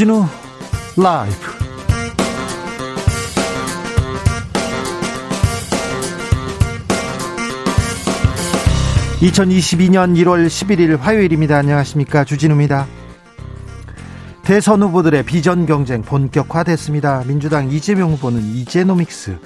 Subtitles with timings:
[0.00, 0.24] 주진우
[0.96, 1.34] 라이브
[9.20, 11.58] (2022년 1월 11일) 화요일입니다.
[11.58, 12.24] 안녕하십니까?
[12.24, 12.86] 주진우입니다.
[14.42, 17.24] 대선 후보들의 비전 경쟁 본격화됐습니다.
[17.26, 19.36] 민주당 이재명 후보는 이제노믹스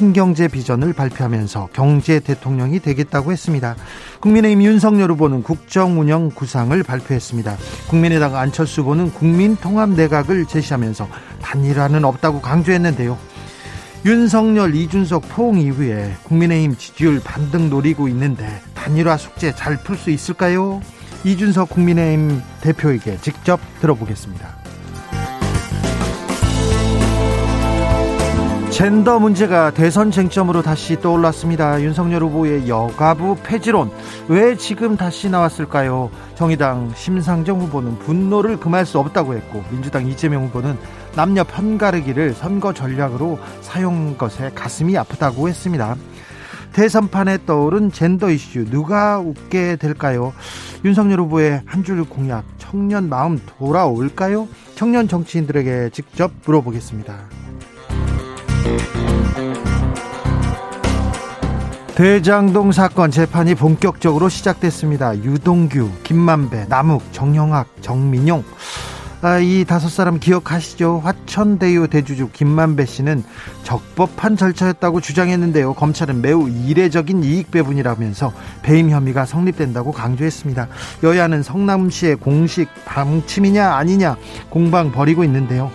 [0.00, 3.76] 신경제 비전을 발표하면서 경제 대통령이 되겠다고 했습니다.
[4.20, 7.58] 국민의힘 윤석열 후보는 국정운영 구상을 발표했습니다.
[7.90, 11.06] 국민의당 안철수 후보는 국민통합내각을 제시하면서
[11.42, 13.18] 단일화는 없다고 강조했는데요.
[14.06, 20.80] 윤석열, 이준석 포옹 이후에 국민의힘 지지율 반등 노리고 있는데 단일화 숙제 잘 풀 수 있을까요?
[21.24, 24.59] 이준석 국민의힘 대표에게 직접 들어보겠습니다.
[28.80, 31.82] 젠더 문제가 대선 쟁점으로 다시 떠올랐습니다.
[31.82, 33.90] 윤석열 후보의 여가부 폐지론
[34.26, 36.10] 왜 지금 다시 나왔을까요?
[36.34, 40.78] 정의당 심상정 후보는 분노를 금할 수 없다고 했고 민주당 이재명 후보는
[41.14, 45.94] 남녀 편가르기를 선거 전략으로 사용 것에 가슴이 아프다고 했습니다.
[46.72, 50.32] 대선판에 떠오른 젠더 이슈 누가 웃게 될까요?
[50.86, 54.48] 윤석열 후보의 한 줄 공약 청년 마음 돌아올까요?
[54.74, 57.49] 청년 정치인들에게 직접 물어보겠습니다.
[61.94, 65.14] 대장동 사건 재판이 본격적으로 시작됐습니다.
[65.16, 68.42] 유동규, 김만배, 남욱, 정영학, 정민용
[69.22, 71.02] 아, 이 다섯 사람 기억하시죠?
[71.04, 73.22] 화천대유 대주주 김만배 씨는
[73.64, 75.74] 적법한 절차였다고 주장했는데요.
[75.74, 80.68] 검찰은 매우 이례적인 이익 배분이라면서 배임 혐의가 성립된다고 강조했습니다.
[81.02, 84.16] 여야는 성남시의 공식 방침이냐 아니냐
[84.48, 85.70] 공방 벌이고 있는데요.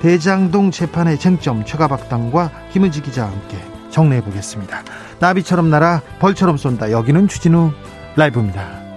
[0.00, 3.58] 대장동 재판의 쟁점 최가박당과 김은지 기자와 함께
[3.90, 4.82] 정리해 보겠습니다.
[5.18, 6.90] 나비처럼 날아 벌처럼 쏜다.
[6.90, 7.72] 여기는 주진우
[8.16, 8.88] 라이브입니다.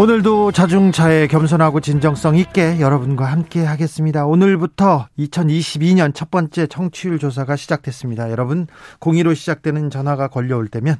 [0.00, 4.24] 오늘도 자중차에 겸손하고 진정성 있게 여러분과 함께 하겠습니다.
[4.24, 8.30] 오늘부터 2022년 첫 번째 청취율 조사가 시작됐습니다.
[8.30, 8.66] 여러분,
[9.00, 10.96] 02로 시작되는 전화가 걸려올 때면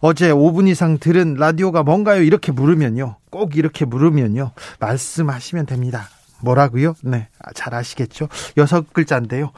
[0.00, 2.22] 어제 5분 이상 들은 라디오가 뭔가요?
[2.22, 3.16] 이렇게 물으면요.
[3.30, 4.50] 꼭 이렇게 물으면요.
[4.78, 6.10] 말씀하시면 됩니다.
[6.40, 6.94] 뭐라고요?
[7.02, 8.28] 네, 아, 잘 아시겠죠?
[8.56, 9.50] 여섯 글자인데요.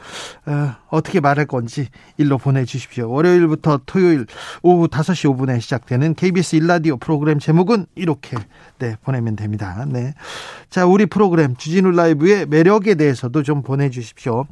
[0.89, 1.87] 어, 떻게 말할 건지
[2.17, 3.09] 일로 보내주십시오.
[3.09, 4.25] 월요일부터 토요일
[4.61, 8.37] 오후 5시 5분에 시작되는 KBS 일라디오 프로그램 제목은 이렇게
[8.79, 9.85] 네 보내면 됩니다.
[9.87, 10.13] 네,
[10.69, 14.45] 자 우리 프로그램 주진우 라이브의 매력에 대해서도 좀 보내주십시오.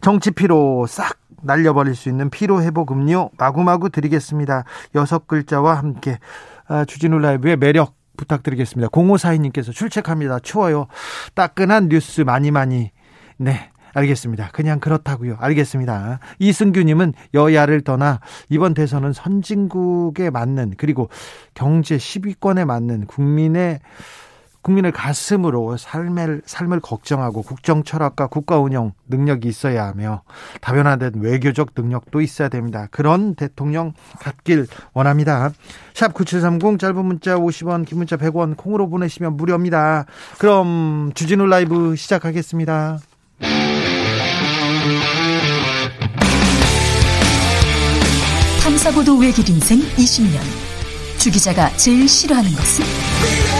[0.00, 4.64] 정치 피로 싹 날려버릴 수 있는 피로 회복 음료 마구마구 드리겠습니다.
[4.94, 6.18] 여섯 글자와 함께
[6.68, 8.88] 아, 주진우 라이브의 매력 부탁드리겠습니다.
[8.90, 10.38] 0542님께서 출첵합니다.
[10.40, 10.86] 추워요.
[11.34, 12.90] 따끈한 뉴스 많이 많이.
[13.38, 13.70] 네.
[13.92, 14.50] 알겠습니다.
[14.52, 15.36] 그냥 그렇다고요.
[15.40, 16.20] 알겠습니다.
[16.38, 21.08] 이승규님은 여야를 떠나 이번 대선은 선진국에 맞는 그리고
[21.54, 23.80] 경제 10위권에 맞는 국민의
[24.62, 30.22] 국민을 가슴으로 삶을, 삶을 걱정하고 국정 철학과 국가 운영 능력이 있어야 하며
[30.60, 32.86] 다변화된 외교적 능력도 있어야 됩니다.
[32.90, 35.50] 그런 대통령 갖길 원합니다.
[35.94, 40.06] 샵 9730 짧은 문자 50원 긴 문자 100원 콩으로 보내시면 무료입니다.
[40.38, 42.98] 그럼 주진우 라이브 시작하겠습니다.
[48.62, 50.38] 탐사보도 외길 인생 20년
[51.18, 53.59] 주 기자가 제일 싫어하는 것은?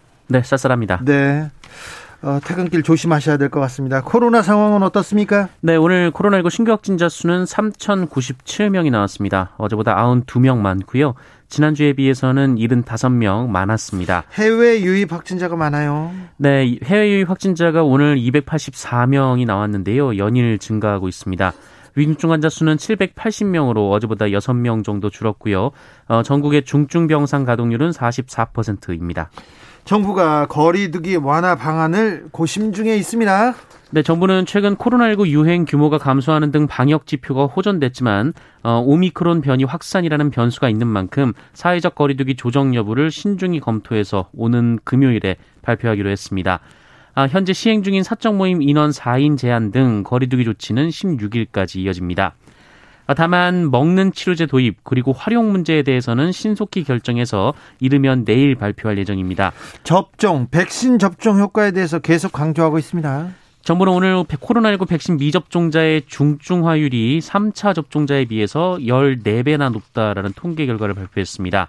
[0.31, 1.01] 네, 쌀쌀합니다.
[1.03, 1.49] 네.
[2.23, 4.01] 어, 퇴근길 조심하셔야 될 것 같습니다.
[4.01, 5.49] 코로나 상황은 어떻습니까?
[5.59, 9.51] 네, 오늘 코로나19 신규 확진자 수는 3,097명이 나왔습니다.
[9.57, 11.15] 어제보다 92명 많고요.
[11.49, 14.23] 지난주에 비해서는 75명 많았습니다.
[14.35, 16.11] 해외 유입 확진자가 많아요.
[16.37, 20.17] 네, 해외 유입 확진자가 오늘 284명이 나왔는데요.
[20.17, 21.51] 연일 증가하고 있습니다.
[21.95, 25.71] 위중증 환자 수는 780명으로 어제보다 6명 정도 줄었고요.
[26.07, 29.29] 어, 전국의 중증 병상 가동률은 44%입니다.
[29.85, 33.53] 정부가 거리두기 완화 방안을 고심 중에 있습니다.
[33.93, 38.33] 네, 정부는 최근 코로나19 유행 규모가 감소하는 등 방역 지표가 호전됐지만
[38.63, 45.35] 어, 오미크론 변이 확산이라는 변수가 있는 만큼 사회적 거리두기 조정 여부를 신중히 검토해서 오는 금요일에
[45.61, 46.61] 발표하기로 했습니다.
[47.13, 52.35] 아, 현재 시행 중인 사적 모임 인원 4인 제한 등 거리두기 조치는 16일까지 이어집니다.
[53.13, 59.51] 다만 먹는 치료제 도입 그리고 활용 문제에 대해서는 신속히 결정해서 이르면 내일 발표할 예정입니다.
[59.83, 63.29] 접종, 백신 접종 효과에 대해서 계속 강조하고 있습니다.
[63.63, 71.67] 정부는 오늘 코로나19 백신 미접종자의 중증화율이 3차 접종자에 비해서 14배나 높다라는 통계 결과를 발표했습니다.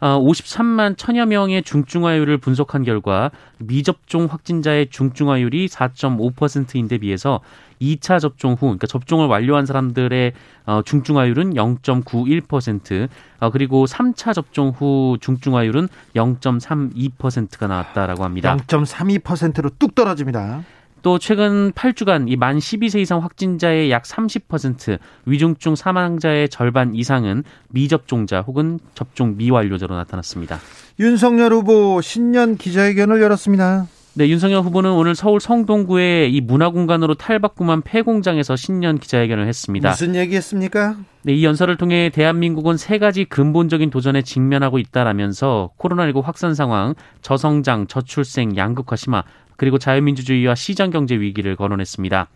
[0.00, 7.40] 53만 어, 천여 명의 중증화율을 분석한 결과 미접종 확진자의 중증화율이 4.5%인데 비해서
[7.80, 10.32] 2차 접종 후, 그러니까 접종을 완료한 사람들의
[10.66, 13.08] 어, 중증화율은 0.91%,
[13.40, 18.56] 어, 그리고 3차 접종 후 중증화율은 0.32%가 나왔다라고 합니다.
[18.56, 20.62] 0.32%로 뚝 떨어집니다.
[21.02, 28.42] 또 최근 8주간 이 만 12세 이상 확진자의 약 30%, 위중증 사망자의 절반 이상은 미접종자
[28.42, 30.58] 혹은 접종 미완료자로 나타났습니다.
[30.98, 33.86] 윤석열 후보 신년 기자회견을 열었습니다.
[34.20, 39.88] 네, 윤석열 후보는 오늘 서울 성동구의 이 문화공간으로 탈바꿈한 폐공장에서 신년 기자회견을 했습니다.
[39.88, 40.96] 무슨 얘기했습니까?
[41.22, 47.86] 네, 이 연설을 통해 대한민국은 세 가지 근본적인 도전에 직면하고 있다라면서 코로나19 확산 상황, 저성장,
[47.86, 49.24] 저출생, 양극화 심화,
[49.56, 52.28] 그리고 자유민주주의와 시장경제 위기를 거론했습니다.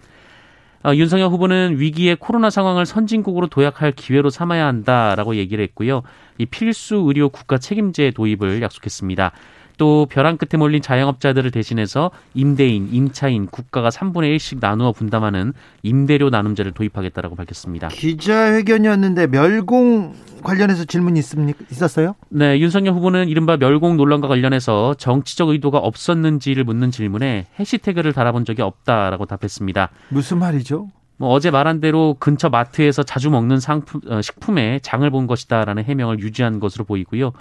[0.85, 6.03] 어, 윤석열 후보는 위기의 코로나 상황을 선진국으로 도약할 기회로 삼아야 한다라고 얘기를 했고요.
[6.39, 9.33] 이 필수 의료 국가 책임제 도입을 약속했습니다.
[9.77, 16.73] 또 벼랑 끝에 몰린 자영업자들을 대신해서 임대인, 임차인, 국가가 3분의 1씩 나누어 분담하는 임대료 나눔제를
[16.73, 17.89] 도입하겠다라고 밝혔습니다.
[17.89, 21.65] 기자회견이었는데 멸공 관련해서 질문이 있습니까?
[21.71, 22.15] 있었어요?
[22.29, 28.63] 네, 윤석열 후보는 이른바 멸공 논란과 관련해서 정치적 의도가 없었는지를 묻는 질문에 해시태그를 달아본 적이
[28.63, 29.91] 없다라고 답했습니다.
[30.11, 30.89] 무슨 말이죠?
[31.17, 36.19] 뭐 어제 말한 대로 근처 마트에서 자주 먹는 상품, 어, 식품에 장을 본 것이다라는 해명을
[36.19, 37.33] 유지한 것으로 보이고요.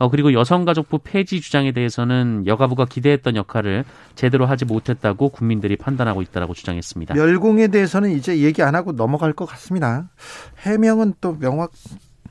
[0.00, 6.54] 어, 그리고 여성가족부 폐지 주장에 대해서는 여가부가 기대했던 역할을 제대로 하지 못했다고 국민들이 판단하고 있다라고
[6.54, 7.14] 주장했습니다.
[7.14, 10.08] 멸공에 대해서는 이제 얘기 안 하고 넘어갈 것 같습니다.
[10.62, 11.72] 해명은 또 명확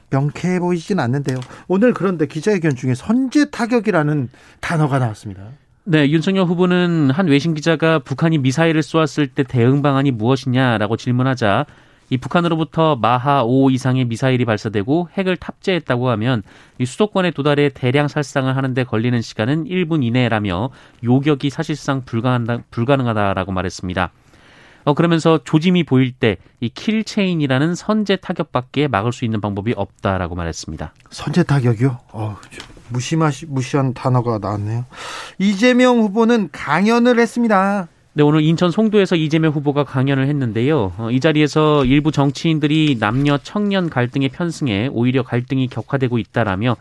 [0.10, 1.40] 명쾌해 보이진 않는데요.
[1.68, 4.30] 오늘 그런데 기자회견 중에 선제 타격이라는
[4.62, 5.44] 단어가 나왔습니다.
[5.84, 11.68] 네, 윤석열 후보는 한 외신 기자가 북한이 미사일을 쏘았을 때 대응 방안이 무엇이냐라고 질문하자
[12.10, 16.44] 이 북한으로부터 마하 5 이상의 미사일이 발사되고 핵을 탑재했다고 하면
[16.78, 20.70] 이 수도권에 도달해 대량 살상을 하는데 걸리는 시간은 1분 이내라며
[21.04, 24.12] 요격이 사실상 불가능하다, 불가능하다라고 말했습니다.
[24.86, 30.94] 어, 그러면서 조짐이 보일 때 이 킬체인이라는 선제 타격밖에 막을 수 있는 방법이 없다라고 말했습니다.
[31.10, 31.98] 선제 타격이요?
[32.12, 32.38] 어,
[32.90, 34.86] 무시마시, 무시한 단어가 나왔네요.
[35.38, 37.88] 이재명 후보는 강연을 했습니다.
[38.20, 40.92] 네, 오늘 인천 송도에서 이재명 후보가 강연을 했는데요.
[40.98, 46.76] 어, 이 자리에서 일부 정치인들이 남녀 청년 갈등에 편승해 오히려 갈등이 격화되고 있다라며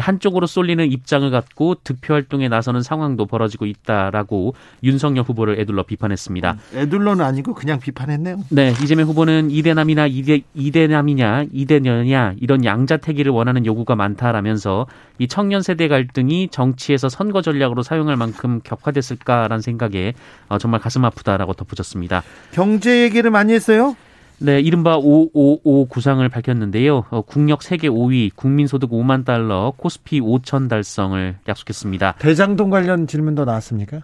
[0.00, 6.56] 한쪽으로 쏠리는 입장을 갖고 득표 활동에 나서는 상황도 벌어지고 있다라고 윤석열 후보를 애둘러 비판했습니다.
[6.74, 8.38] 애둘러는 아니고 그냥 비판했네요.
[8.50, 14.86] 네, 이재명 후보는 이대남이나 이대 이대남이냐 이대녀냐 이런 양자택일을 원하는 요구가 많다라면서
[15.18, 20.14] 이 청년 세대 갈등이 정치에서 선거 전략으로 사용할 만큼 격화됐을까라는 생각에
[20.48, 22.22] 어, 정말 가슴 아프다라고 덧붙였습니다.
[22.52, 23.96] 경제 얘기를 많이 했어요?
[24.38, 27.04] 네, 이른바 555 구상을 밝혔는데요.
[27.10, 32.16] 어, 국력 세계 5위, 국민소득 5만 달러, 코스피 5천 달성을 약속했습니다.
[32.18, 34.00] 대장동 관련 질문도 나왔습니까?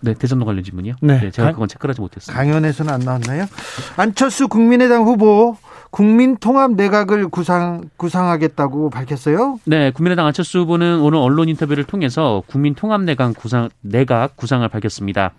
[0.00, 0.94] 네, 대장동 관련 질문이요?
[1.00, 2.38] 네, 네 제가 그건 체크하지 못했습니다.
[2.38, 3.46] 강연에서는 안 나왔나요?
[3.96, 5.56] 안철수 국민의당 후보
[5.90, 9.58] 국민통합 내각을 구상 구상하겠다고 밝혔어요?
[9.64, 15.32] 네, 국민의당 안철수 후보는 오늘 언론 인터뷰를 통해서 국민통합 내각 구상 내각 구상을 밝혔습니다.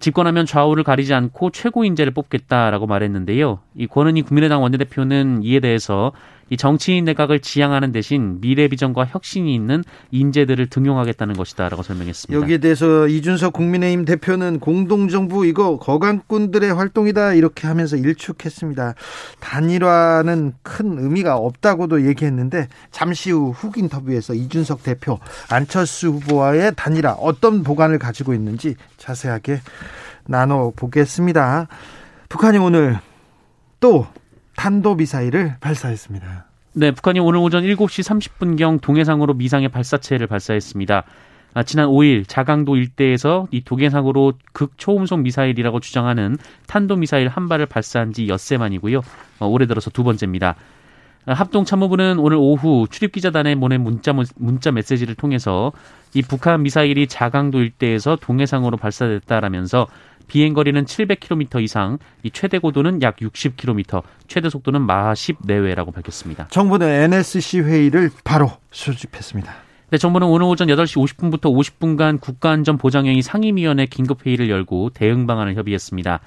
[0.00, 3.60] 집권하면 좌우를 가리지 않고 최고 인재를 뽑겠다라고 말했는데요.
[3.76, 6.12] 이 권은희 국민의당 원내대표는 이에 대해서
[6.50, 12.40] 이 정치인 내각을 지향하는 대신 미래 비전과 혁신이 있는 인재들을 등용하겠다는 것이다라고 설명했습니다.
[12.40, 18.94] 여기에 대해서 이준석 국민의힘 대표는 공동정부 이거 거강꾼들의 활동이다 이렇게 하면서 일축했습니다.
[19.40, 25.18] 단일화는 큰 의미가 없다고도 얘기했는데 잠시 후 훅 인터뷰에서 이준석 대표
[25.50, 29.60] 안철수 후보와의 단일화 어떤 보관을 가지고 있는지 자세하게
[30.26, 31.68] 나눠 보겠습니다.
[32.28, 32.98] 북한이 오늘
[33.80, 34.06] 또
[34.56, 36.46] 탄도 미사일을 발사했습니다.
[36.74, 41.04] 네, 북한이 오늘 오전 7시 30분경 동해상으로 미상의 발사체를 발사했습니다.
[41.54, 48.26] 아, 지난 5일 자강도 일대에서 이 동해상으로 극초음속 미사일이라고 주장하는 탄도미사일 한 발을 발사한 지
[48.26, 49.02] 엿새 만이고요.
[49.38, 50.56] 어, 올해 들어서 두 번째입니다.
[51.26, 55.72] 아, 합동참모부는 오늘 오후 출입기자단에 보낸 문자, 문자 메시지를 통해서
[56.12, 59.86] 이 북한 미사일이 자강도 일대에서 동해상으로 발사됐다라면서
[60.26, 66.48] 비행 거리는 700km 이상, 이 최대 고도는 약 60km, 최대 속도는 마하 10 내외라고 밝혔습니다.
[66.48, 69.52] 정부는 NSC 회의를 바로 수집했습니다.
[69.90, 76.20] 네, 정부는 오늘 오전 8시 50분부터 50분간 국가안전보장회의 상임위원회 긴급회의를 열고 대응 방안을 협의했습니다.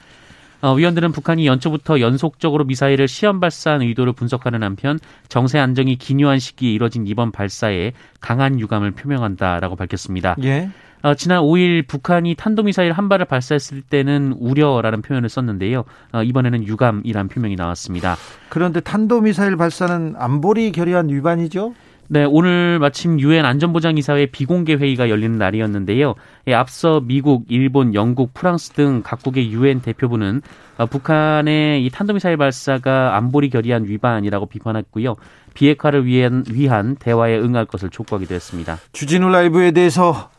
[0.62, 6.72] 어, 위원들은 북한이 연초부터 연속적으로 미사일을 시험 발사한 의도를 분석하는 한편 정세 안정이 기묘한 시기에
[6.72, 10.36] 이뤄진 이번 발사에 강한 유감을 표명한다라고 밝혔습니다.
[10.44, 10.70] 예.
[11.04, 15.86] 어, 지난 5일 북한이 탄도미사일 한 발을 발사했을 때는 우려라는 표현을 썼는데요.
[16.14, 18.16] 어, 이번에는 유감이란 표명이 나왔습니다.
[18.50, 21.74] 그런데 탄도미사일 발사는 안보리 결의안 위반이죠?
[22.10, 26.16] 네, 오늘 마침 유엔 안전보장이사회 비공개 회의가 열리는 날이었는데요.
[26.48, 30.42] 예, 앞서 미국, 일본, 영국, 프랑스 등 각국의 유엔 대표부는
[30.78, 35.16] 어, 북한의 이 탄도미사일 발사가 안보리 결의안 위반이라고 비판했고요.
[35.54, 38.78] 비핵화를 위한, 위한 대화에 응할 것을 촉구하기도 했습니다.
[38.94, 40.30] 주진우 라이브에 대해서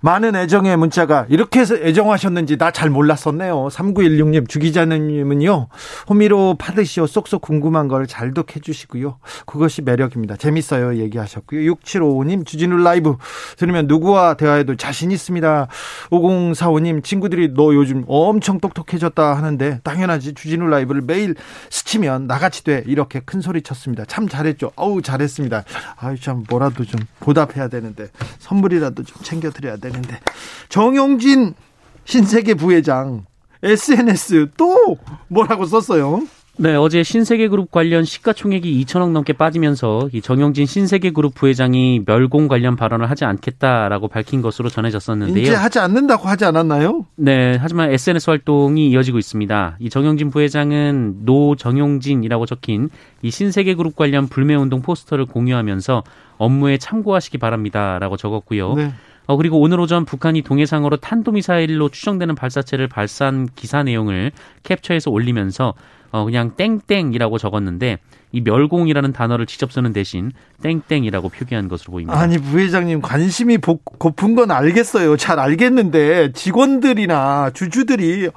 [0.00, 3.68] 많은 애정의 문자가 이렇게 해서 애정하셨는지 나 잘 몰랐었네요.
[3.70, 5.66] 3916님, 주기자님은요,
[6.08, 9.18] 호미로 파듯이요, 쏙쏙 궁금한 걸 잘도 해주시고요.
[9.44, 10.36] 그것이 매력입니다.
[10.36, 10.96] 재밌어요.
[10.96, 11.74] 얘기하셨고요.
[11.74, 13.16] 6755님, 주진우 라이브
[13.58, 15.66] 들으면 누구와 대화해도 자신 있습니다.
[16.10, 20.32] 5045님, 친구들이 너 요즘 엄청 똑똑해졌다 하는데, 당연하지.
[20.34, 21.34] 주진우 라이브를 매일
[21.68, 22.84] 스치면 나같이 돼.
[22.86, 24.04] 이렇게 큰 소리 쳤습니다.
[24.06, 24.70] 참 잘했죠.
[24.76, 25.64] 어우, 잘했습니다.
[25.96, 28.06] 아유, 참, 뭐라도 좀 보답해야 되는데,
[28.38, 29.89] 선물이라도 좀 챙겨드려야 돼.
[29.92, 30.18] 되는데
[30.68, 31.54] 정용진
[32.04, 33.24] 신세계 부회장
[33.62, 34.96] SNS 또
[35.28, 36.22] 뭐라고 썼어요?
[36.56, 43.08] 네, 어제 신세계그룹 관련 시가총액이 2천억 넘게 빠지면서 이 정용진 신세계그룹 부회장이 멸공 관련 발언을
[43.08, 45.42] 하지 않겠다라고 밝힌 것으로 전해졌었는데요.
[45.42, 47.06] 이제 하지 않는다고 하지 않았나요?
[47.16, 49.76] 네, 하지만 SNS 활동이 이어지고 있습니다.
[49.78, 52.90] 이 정용진 부회장은 노 정용진이라고 적힌
[53.22, 56.02] 이 신세계그룹 관련 불매운동 포스터를 공유하면서
[56.36, 58.74] 업무에 참고하시기 바랍니다라고 적었고요.
[58.74, 58.92] 네.
[59.26, 64.32] 어, 그리고 오늘 오전 북한이 동해상으로 탄도미사일로 추정되는 발사체를 발사한 기사 내용을
[64.64, 65.74] 캡처해서 올리면서
[66.10, 67.98] 어, 그냥 땡땡이라고 적었는데
[68.32, 72.18] 이 멸공이라는 단어를 직접 쓰는 대신 땡땡이라고 표기한 것으로 보입니다.
[72.18, 75.16] 아니 부회장님 관심이 고픈 건 알겠어요.
[75.16, 78.30] 잘 알겠는데 직원들이나 주주들이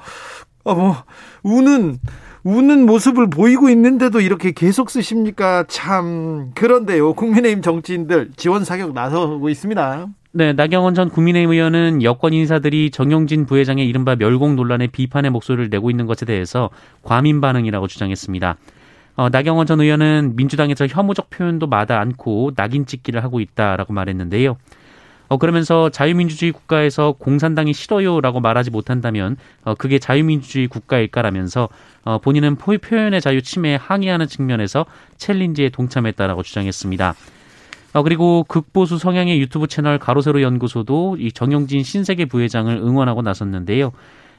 [0.64, 1.04] 어, 뭐
[1.42, 1.98] 우는
[2.44, 5.64] 우는 모습을 보이고 있는데도 이렇게 계속 쓰십니까?
[5.66, 7.14] 참 그런데요.
[7.14, 10.08] 국민의힘 정치인들 지원 사격 나서고 있습니다.
[10.36, 15.90] 네, 나경원 전 국민의힘 의원은 여권 인사들이 정용진 부회장의 이른바 멸공 논란에 비판의 목소리를 내고
[15.90, 16.70] 있는 것에 대해서
[17.04, 18.56] 과민 반응이라고 주장했습니다.
[19.14, 24.56] 어, 나경원 전 의원은 민주당에서 혐오적 표현도 마다 않고 낙인 찍기를 하고 있다라고 말했는데요.
[25.28, 31.68] 어, 그러면서 자유민주주의 국가에서 공산당이 싫어요라고 말하지 못한다면 어, 그게 자유민주주의 국가일까라면서
[32.02, 34.84] 어, 본인은 표현의 자유 침해에 항의하는 측면에서
[35.16, 37.14] 챌린지에 동참했다라고 주장했습니다.
[37.94, 43.92] 어, 그리고 극보수 성향의 유튜브 채널 가로세로 연구소도 이 정영진 신세계 부회장을 응원하고 나섰는데요.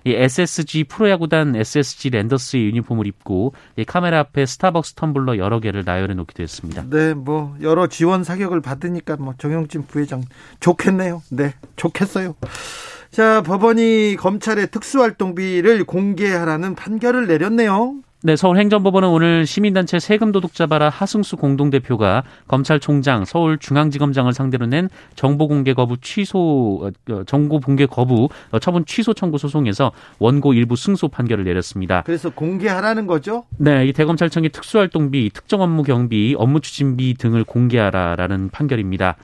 [0.04, 6.14] 이 SSG 프로야구단 SSG 랜더스의 유니폼을 입고 이 카메라 앞에 스타벅스 텀블러 여러 개를 나열해
[6.14, 6.84] 놓기도 했습니다.
[6.90, 10.22] 네, 뭐 여러 지원 사격을 받으니까 뭐 정영진 부회장
[10.60, 11.24] 좋겠네요.
[11.32, 12.36] 네, 좋겠어요.
[13.10, 17.96] 자, 법원이 검찰의 특수활동비를 공개하라는 판결을 내렸네요.
[18.26, 25.76] 네, 서울행정법원은 오늘 시민단체 세금 도둑 잡아라 하승수 공동대표가 검찰총장, 서울중앙지검장을 상대로 낸 정보 공개
[25.76, 31.44] 거부 취소 어, 정보 공개 거부 어, 처분 취소 청구 소송에서 원고 일부 승소 판결을
[31.44, 32.02] 내렸습니다.
[32.04, 33.44] 그래서 공개하라는 거죠?
[33.60, 39.18] 네, 이 대검찰청의 특수활동비, 특정 업무 경비, 업무 추진비 등을 공개하라라는 판결입니다.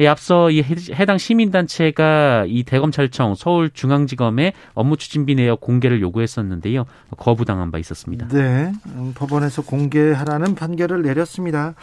[0.00, 6.86] 예, 앞서 이 해당 시민단체가 이 대검찰청 서울중앙지검의 업무 추진비 내역 공개를 요구했었는데요.
[7.16, 8.28] 거부당한 바 있었습니다.
[8.28, 8.72] 네.
[8.86, 11.74] 음, 법원에서 공개하라는 판결을 내렸습니다.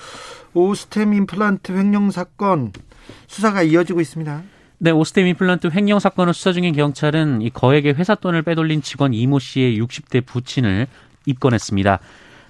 [0.54, 2.72] 오스템 임플란트 횡령 사건
[3.28, 4.42] 수사가 이어지고 있습니다.
[4.80, 9.38] 네, 오스템 임플란트 횡령 사건을 수사 중인 경찰은 이 거액의 회사 돈을 빼돌린 직원 이모
[9.38, 10.88] 씨의 60대 부친을
[11.26, 12.00] 입건했습니다.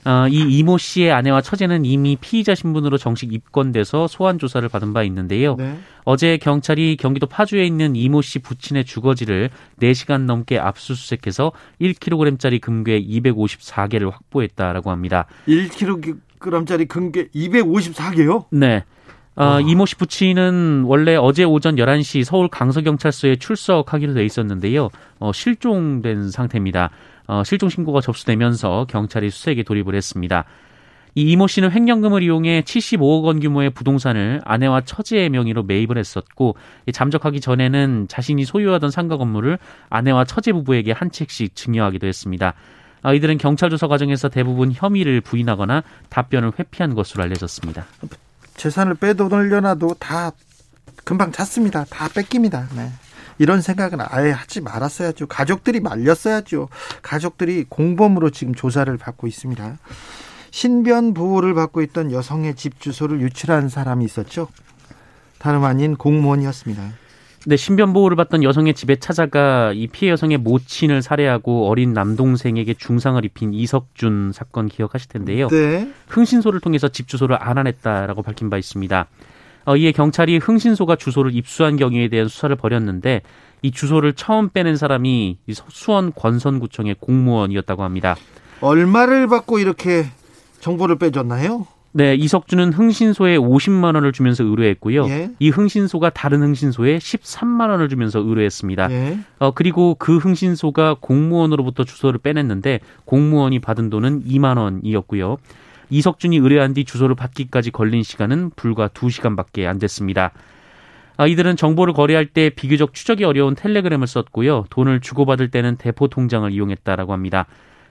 [0.05, 5.03] 어, 이 이모 씨의 아내와 처제는 이미 피의자 신분으로 정식 입건돼서 소환 조사를 받은 바
[5.03, 5.55] 있는데요.
[5.55, 5.77] 네.
[6.05, 9.49] 어제 경찰이 경기도 파주에 있는 이모 씨 부친의 주거지를
[9.81, 11.51] 4시간 넘게 압수수색해서
[11.81, 15.25] 1kg짜리 금괴 254개를 확보했다라고 합니다.
[15.47, 18.45] 1kg짜리 금괴 254개요?
[18.51, 18.83] 네.
[19.39, 24.89] 어, 이모 씨 부친은 원래 어제 오전 11시 서울 강서경찰서에 출석하기로 돼 있었는데요.
[25.19, 26.89] 어, 실종된 상태입니다.
[27.29, 30.45] 어, 실종 신고가 접수되면서 경찰이 수색에 돌입을 했습니다.
[31.13, 36.55] 이 이모 씨는 횡령금을 이용해 75억 원 규모의 부동산을 아내와 처제의 명의로 매입을 했었고
[36.91, 39.59] 잠적하기 전에는 자신이 소유하던 상가 건물을
[39.89, 42.55] 아내와 처제 부부에게 한 채씩 증여하기도 했습니다.
[43.03, 47.85] 아, 이들은 경찰 조사 과정에서 대부분 혐의를 부인하거나 답변을 회피한 것으로 알려졌습니다.
[48.55, 50.31] 재산을 빼돌려놔도 다
[51.03, 51.85] 금방 찾습니다.
[51.85, 52.67] 다 뺏깁니다.
[52.75, 52.89] 네.
[53.39, 55.27] 이런 생각은 아예 하지 말았어야죠.
[55.27, 56.69] 가족들이 말렸어야죠.
[57.01, 59.77] 가족들이 공범으로 지금 조사를 받고 있습니다.
[60.51, 64.47] 신변 보호를 받고 있던 여성의 집 주소를 유출한 사람이 있었죠.
[65.39, 66.91] 다름 아닌 공무원이었습니다.
[67.45, 73.23] 네, 신변 보호를 받던 여성의 집에 찾아가 이 피해 여성의 모친을 살해하고 어린 남동생에게 중상을
[73.23, 75.47] 입힌 이석준 사건 기억하실 텐데요.
[75.47, 75.89] 네.
[76.09, 79.07] 흥신소를 통해서 집 주소를 알아냈다라고 밝힌 바 있습니다.
[79.65, 83.21] 어, 이에 경찰이 흥신소가 주소를 입수한 경위에 대한 수사를 벌였는데
[83.61, 85.37] 이 주소를 처음 빼낸 사람이
[85.69, 88.15] 수원 권선구청의 공무원이었다고 합니다.
[88.61, 90.05] 얼마를 받고 이렇게
[90.59, 91.67] 정보를 빼줬나요?
[91.91, 95.07] 네, 이석준은 흥신소에 50만 원을 주면서 의뢰했고요.
[95.07, 95.31] 예.
[95.39, 98.91] 이 흥신소가 다른 흥신소에 13만 원을 주면서 의뢰했습니다.
[98.91, 99.19] 예.
[99.39, 105.37] 어, 그리고 그 흥신소가 공무원으로부터 주소를 빼냈는데 공무원이 받은 돈은 2만 원이었고요.
[105.89, 110.31] 이석준이 의뢰한 뒤 주소를 받기까지 걸린 시간은 불과 2시간밖에 안 됐습니다.
[111.17, 114.65] 아, 이들은 정보를 거래할 때 비교적 추적이 어려운 텔레그램을 썼고요.
[114.69, 117.45] 돈을 주고받을 때는 대포 통장을 이용했다라고 합니다.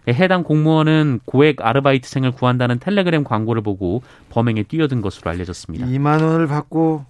[0.09, 5.87] 해당 공무원은 고액 아르바이트생을 구한다는 텔레그램 광고를 보고 범행에 뛰어든 것으로 알려졌습니다.
[5.87, 7.05] 2만 원을 받고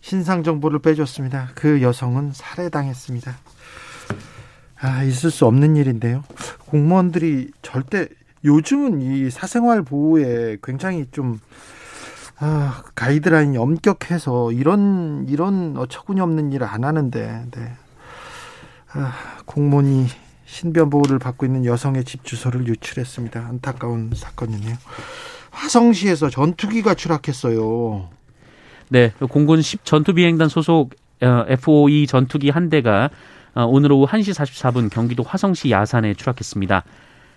[0.00, 1.50] 신상 정보를 빼줬습니다.
[1.54, 3.36] 그 여성은 살해당했습니다.
[4.80, 6.24] 아, 있을 수 없는 일인데요.
[6.66, 8.08] 공무원들이 절대
[8.44, 11.38] 요즘은 이 사생활 보호에 굉장히 좀
[12.38, 17.72] 아, 가이드라인이 엄격해서 이런 이런 어처구니 없는 일을 안 하는데 네.
[18.92, 19.12] 아,
[19.44, 20.06] 공무원이
[20.46, 23.40] 신변 보호를 받고 있는 여성의 집 주소를 유출했습니다.
[23.40, 24.74] 안타까운 사건이네요.
[25.50, 28.08] 화성시에서 전투기가 추락했어요.
[28.88, 33.10] 네, 공군 10 전투비행단 소속 어, FOE 전투기 한 대가
[33.54, 36.84] 어, 오늘 오후 1시 44분 경기도 화성시 야산에 추락했습니다.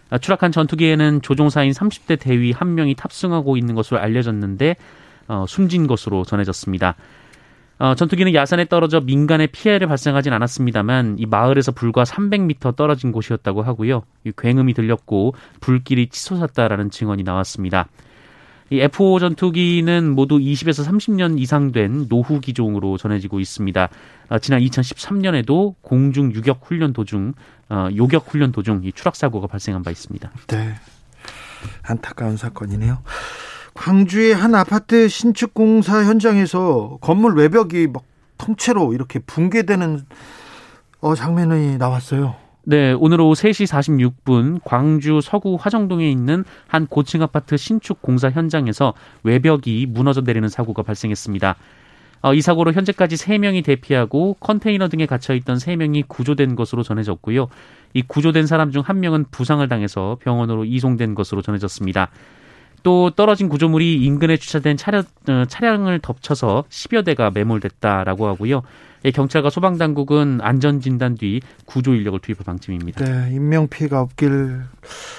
[0.10, 4.75] 아, 추락한 전투기에는 조종사인 30대 대위 한 명이 탑승하고 있는 것으로 알려졌는데
[5.27, 6.95] 어, 숨진 것으로 전해졌습니다.
[7.79, 14.03] 어, 전투기는 야산에 떨어져 민간에 피해를 발생하진 않았습니다만 이 마을에서 불과 300m 떨어진 곳이었다고 하고요.
[14.24, 17.88] 이 굉음이 들렸고 불길이 치솟았다라는 증언이 나왔습니다.
[18.74, 23.89] 이 F5 전투기는 모두 20에서 30년 이상 된 노후 기종으로 전해지고 있습니다.
[24.30, 27.36] 어, 지난 2013년에도 공중 유격 훈련 도중
[27.70, 30.31] 어, 요격 훈련 도중 이 추락 사고가 발생한 바 있습니다.
[30.48, 30.74] 네.
[31.83, 33.03] 안타까운 사건이네요.
[33.75, 38.03] 광주의 한 아파트 신축 공사 현장에서 건물 외벽이 막
[38.40, 40.01] 통째로 이렇게 붕괴되는
[41.01, 42.43] 어, 장면이 나왔어요.
[42.65, 43.67] 네, 오늘 오후 3시
[44.23, 50.81] 46분 광주 서구 화정동에 있는 한 고층 아파트 신축 공사 현장에서 외벽이 무너져 내리는 사고가
[50.81, 51.57] 발생했습니다.
[52.21, 57.49] 어, 이 사고로 현재까지 3명이 대피하고 컨테이너 등에 갇혀 있던 3명이 구조된 것으로 전해졌고요.
[57.95, 62.11] 이 구조된 사람 중한 명은 부상을 당해서 병원으로 이송된 것으로 전해졌습니다.
[62.83, 68.61] 또 떨어진 구조물이 인근에 주차된 차량, 어, 차량을 덮쳐서 10여 대가 매몰됐다라고 하고요.
[69.05, 73.03] 예, 경찰과 소방당국은 안전진단 뒤 구조 인력을 투입할 방침입니다.
[73.03, 74.61] 네, 인명피해가 없길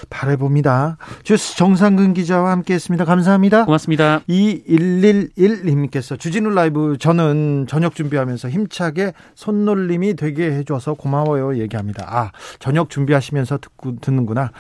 [0.09, 0.97] 바라봅니다.
[1.23, 3.05] 주스 정상근 기자와 함께했습니다.
[3.05, 3.67] 감사합니다.
[3.67, 4.21] 고맙습니다.
[4.29, 12.07] 2111님께서 주진우 라이브 저는 저녁 준비하면서 힘차게 손놀림이 되게 해줘서 고마워요 얘기합니다.
[12.09, 14.51] 아 저녁 준비하시면서 듣고 듣는구나.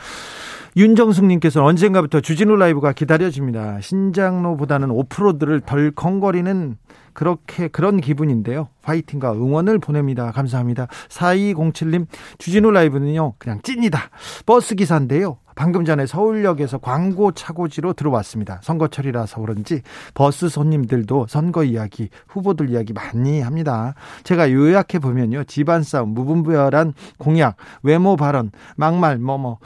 [0.76, 3.80] 윤정숙님께서 언젠가부터 주진우 라이브가 기다려집니다.
[3.80, 6.76] 신작로보다는 오프로드를 덜컹거리는
[7.12, 8.68] 그렇게 그런 기분인데요.
[8.82, 10.32] 화이팅과 응원을 보냅니다.
[10.32, 10.88] 감사합니다.
[11.08, 12.06] 4207님
[12.38, 13.34] 주진우 라이브는요.
[13.38, 14.10] 그냥 찐이다.
[14.46, 15.38] 버스 기사인데요.
[15.54, 18.58] 방금 전에 서울역에서 광고 차고지로 들어왔습니다.
[18.64, 19.82] 선거철이라서 그런지
[20.14, 23.94] 버스 손님들도 선거 이야기, 후보들 이야기 많이 합니다.
[24.24, 25.44] 제가 요약해 보면요.
[25.44, 29.58] 집안 싸움, 무분별한 공약, 외모 발언, 막말, 뭐뭐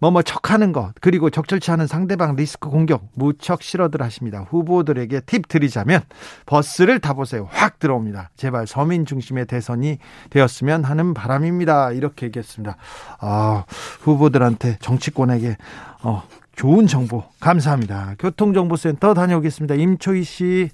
[0.00, 4.46] 뭐뭐 척하는 것 그리고 적절치 않은 상대방 리스크 공격 무척 싫어들 하십니다.
[4.48, 6.02] 후보들에게 팁 드리자면
[6.46, 7.48] 버스를 타보세요.
[7.50, 8.30] 확 들어옵니다.
[8.36, 9.98] 제발 서민 중심의 대선이
[10.30, 11.92] 되었으면 하는 바람입니다.
[11.92, 12.76] 이렇게 얘기했습니다.
[13.20, 13.64] 아
[14.00, 15.56] 후보들한테 정치권에게
[16.02, 16.22] 어,
[16.56, 18.14] 좋은 정보 감사합니다.
[18.18, 19.74] 교통정보센터 다녀오겠습니다.
[19.74, 20.70] 임초희 씨.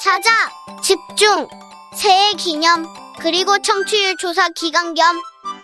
[0.00, 0.30] 찾아
[0.82, 1.48] 집중
[1.94, 2.86] 새해 기념
[3.20, 5.20] 그리고 청취율 조사 기간 겸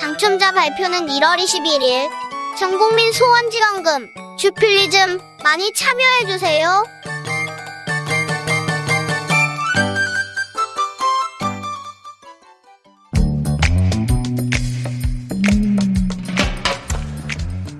[0.00, 2.10] 당첨자 발표는 1월 21일.
[2.58, 6.84] 전국민 소원지원금 주필리즘 많이 참여해주세요.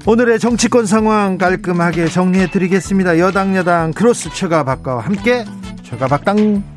[0.08, 3.18] 오늘의 정치권 상황 깔끔하게 정리해 드리겠습니다.
[3.18, 5.44] 여당 야당 크로스 최가박과 함께
[5.82, 6.75] 최가박당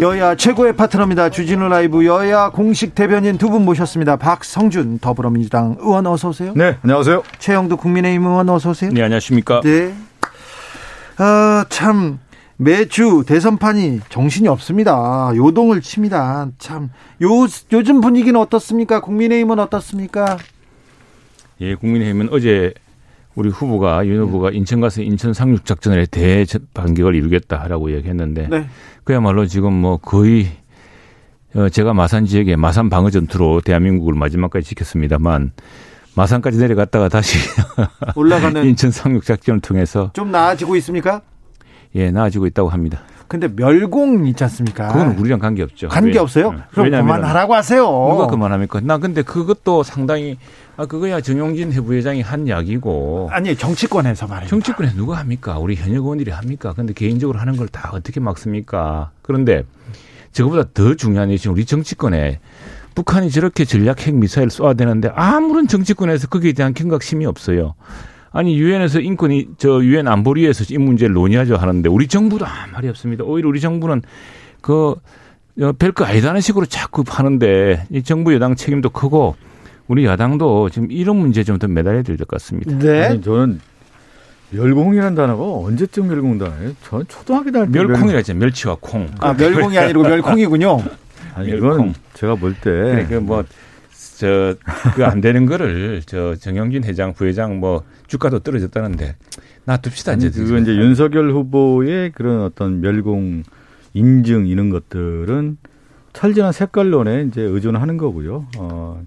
[0.00, 1.28] 여야 최고의 파트너입니다.
[1.28, 4.16] 주진우 라이브 여야 공식 대변인 두 분 모셨습니다.
[4.16, 6.52] 박성준 더불어민주당 의원 어서 오세요.
[6.56, 7.22] 네, 안녕하세요.
[7.38, 8.90] 최형두 국민의힘 의원 어서 오세요.
[8.92, 9.60] 네, 안녕하십니까.
[9.62, 9.92] 네.
[11.18, 12.18] 아, 참
[12.56, 15.32] 매주 대선판이 정신이 없습니다.
[15.36, 16.48] 요동을 칩니다.
[16.58, 16.90] 참
[17.22, 17.28] 요,
[17.72, 19.00] 요즘 분위기는 어떻습니까?
[19.00, 20.38] 국민의힘은 어떻습니까?
[21.60, 22.72] 예, 국민의힘은 어제
[23.34, 28.66] 우리 후보가 윤 후보가 인천 가서 인천 상륙 작전에 대반격을 이루겠다라고 얘기했는데 네.
[29.10, 30.46] 그야말로 지금 뭐 거의
[31.56, 35.50] 어, 제가 마산 지역에 마산 방어 전투로 대한민국을 마지막까지 지켰습니다만
[36.14, 37.38] 마산까지 내려갔다가 다시
[38.14, 41.22] 올라가는 인천 상륙 작전을 통해서 좀 나아지고 있습니까?
[41.96, 43.00] 예, 나아지고 있다고 합니다.
[43.26, 44.92] 근데 멸공 있지 않습니까?
[44.92, 45.88] 그건 우리랑 관계 없죠.
[45.88, 46.54] 관계 없어요?
[46.70, 47.82] 그럼 그만하라고 하세요.
[47.82, 48.80] 누가 그만합니까?
[48.80, 50.38] 나 근데 그것도 상당히
[50.80, 53.28] 아 그거야 정용진 부회장이 한 이야기고.
[53.30, 54.48] 아니 정치권에서 말이에요.
[54.48, 55.58] 정치권에서 누가 합니까?
[55.58, 56.72] 우리 현역 의원들이 합니까?
[56.74, 59.10] 근데 개인적으로 하는 걸 다 어떻게 막습니까?
[59.20, 59.64] 그런데
[60.32, 62.40] 저거보다 더 중요한 것이 우리 정치권에
[62.94, 67.74] 북한이 저렇게 전략 핵 미사일 쏘아 되는데 아무런 정치권에서 거기에 대한 경각심이 없어요.
[68.32, 73.24] 아니 유엔에서 인권이 저 유엔 안보리에서 이 문제를 논의하죠 하는데 우리 정부도 아무 말이 없습니다.
[73.24, 74.00] 오히려 우리 정부는
[74.62, 74.94] 그
[75.60, 79.36] 어, 별거 아니다는 식으로 자꾸 하는데 이 정부 여당 책임도 크고
[79.90, 82.78] 우리 야당도 지금 이런 문제 좀 더 매달려야 될 것 같습니다.
[82.78, 83.04] 네.
[83.06, 83.60] 아니, 저는
[84.50, 86.72] 멸공이라는 단어가 언제쯤 멸공 단어예요?
[86.82, 88.34] 전 초등학교 다닐 때 멸콩이라죠.
[88.34, 89.08] 멸치와 콩.
[89.18, 90.78] 아 멸공이 아니고 멸콩이군요.
[91.34, 93.44] 아니 이건 제가 볼 때 그러니까 뭐
[94.20, 94.54] 저
[94.94, 99.16] 그 안 되는 거를 저 정영진 회장 부회장 뭐 주가도 떨어졌다는데
[99.64, 103.44] 놔둡시다 이제 그 이제 윤석열 후보의 그런 어떤 멸공
[103.94, 105.56] 인증 이런 것들은
[106.12, 108.46] 철저한 색깔론에 이제 의존하는 거고요.
[108.58, 109.02] 어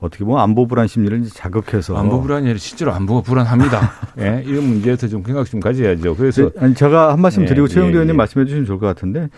[0.00, 3.92] 어떻게 보면 안보 불안 심리를 자극해서 안보 불안이 아니라 실제로 안보가 불안합니다.
[4.18, 6.16] 예, 이런 문제에서 좀 생각 좀 가져야죠.
[6.16, 8.16] 그래서 네, 아니, 제가 한 말씀 예, 드리고 예, 최영도 의원님 예.
[8.16, 9.28] 말씀해 주시면 좋을 것 같은데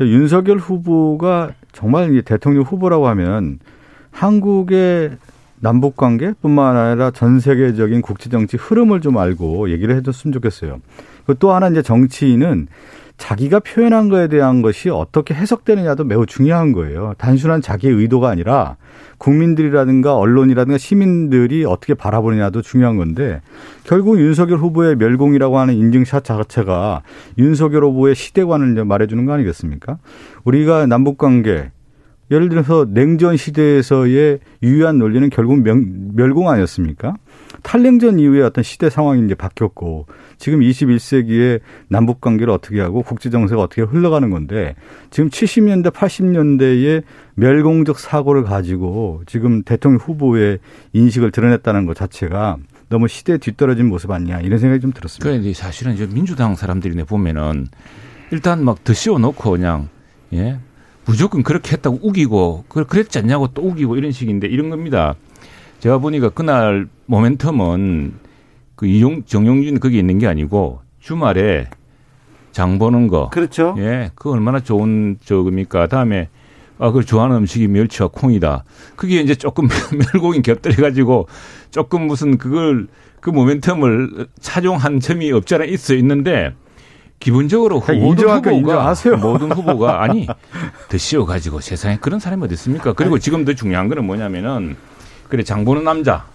[0.00, 3.58] 윤석열 후보가 정말 대통령 후보라고 하면
[4.10, 5.16] 한국의
[5.60, 10.80] 남북 관계뿐만 아니라 전 세계적인 국제 정치 흐름을 좀 알고 얘기를 해줬으면 좋겠어요.
[11.38, 12.66] 또 하나 이제 정치인은
[13.16, 17.14] 자기가 표현한 거에 대한 것이 어떻게 해석되느냐도 매우 중요한 거예요.
[17.18, 18.76] 단순한 자기의 의도가 아니라
[19.18, 23.40] 국민들이라든가 언론이라든가 시민들이 어떻게 바라보느냐도 중요한 건데
[23.84, 27.02] 결국 윤석열 후보의 멸공이라고 하는 인증샷 자체가
[27.38, 29.98] 윤석열 후보의 시대관을 말해주는 거 아니겠습니까?
[30.44, 31.70] 우리가 남북 관계
[32.30, 37.14] 예를 들어서 냉전 시대에서의 유효한 논리는 결국 멸공 아니었습니까?
[37.62, 40.06] 탈냉전 이후에 어떤 시대 상황이 이제 바뀌었고
[40.38, 44.74] 지금 21세기에 남북 관계를 어떻게 하고 국제 정세가 어떻게 흘러가는 건데
[45.10, 47.02] 지금 70년대 80년대의
[47.34, 50.58] 멸공적 사고를 가지고 지금 대통령 후보의
[50.92, 52.56] 인식을 드러냈다는 것 자체가
[52.88, 55.28] 너무 시대에 뒤떨어진 모습 아니냐 이런 생각이 좀 들었습니다.
[55.28, 57.68] 그런데 사실은 이제 민주당 사람들이 보면은
[58.30, 59.88] 일단 막더 씌워 놓고 그냥
[60.32, 60.58] 예
[61.04, 65.14] 무조건 그렇게 했다고 우기고 그랬지 않냐고 또 우기고 이런 식인데 이런 겁니다.
[65.80, 68.12] 제가 보니까 그날 모멘텀은
[68.76, 71.68] 그 이용 정용진 거기 있는 게 아니고 주말에
[72.52, 73.30] 장 보는 거.
[73.30, 73.74] 그렇죠.
[73.78, 75.88] 예, 그 얼마나 좋은 저겁니까.
[75.88, 76.28] 다음에
[76.78, 78.64] 아, 그걸 좋아하는 음식이 멸치와 콩이다.
[78.96, 79.68] 그게 이제 조금
[80.14, 81.28] 멸공이 곁들여 가지고
[81.70, 82.88] 조금 무슨 그걸
[83.20, 86.52] 그 모멘텀을 차종한 점이 없지 않아 있어 있는데
[87.22, 89.16] 기본적으로 모든 후보가 인정하세요.
[89.18, 90.26] 모든 후보가 아니
[90.88, 92.92] 더 씌워 가지고 세상에 그런 사람이 어디 있습니까?
[92.94, 94.76] 그리고 지금 더 중요한 거는 뭐냐면은
[95.28, 96.26] 그래 장 보는 남자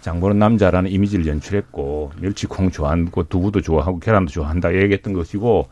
[0.00, 5.68] 장 보는 남자라는 이미지를 연출했고 멸치콩 좋아하고 두부도 좋아하고 계란도 좋아한다 얘기했던 것이고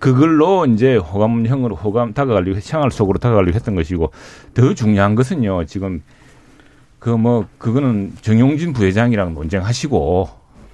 [0.00, 4.10] 그걸로 이제 호감형으로 호감 다가가려고 향할 속으로 다가가려고 했던 것이고
[4.54, 6.02] 더 중요한 것은요 지금
[6.98, 10.28] 그 뭐 그거는 정용진 부회장이랑 논쟁하시고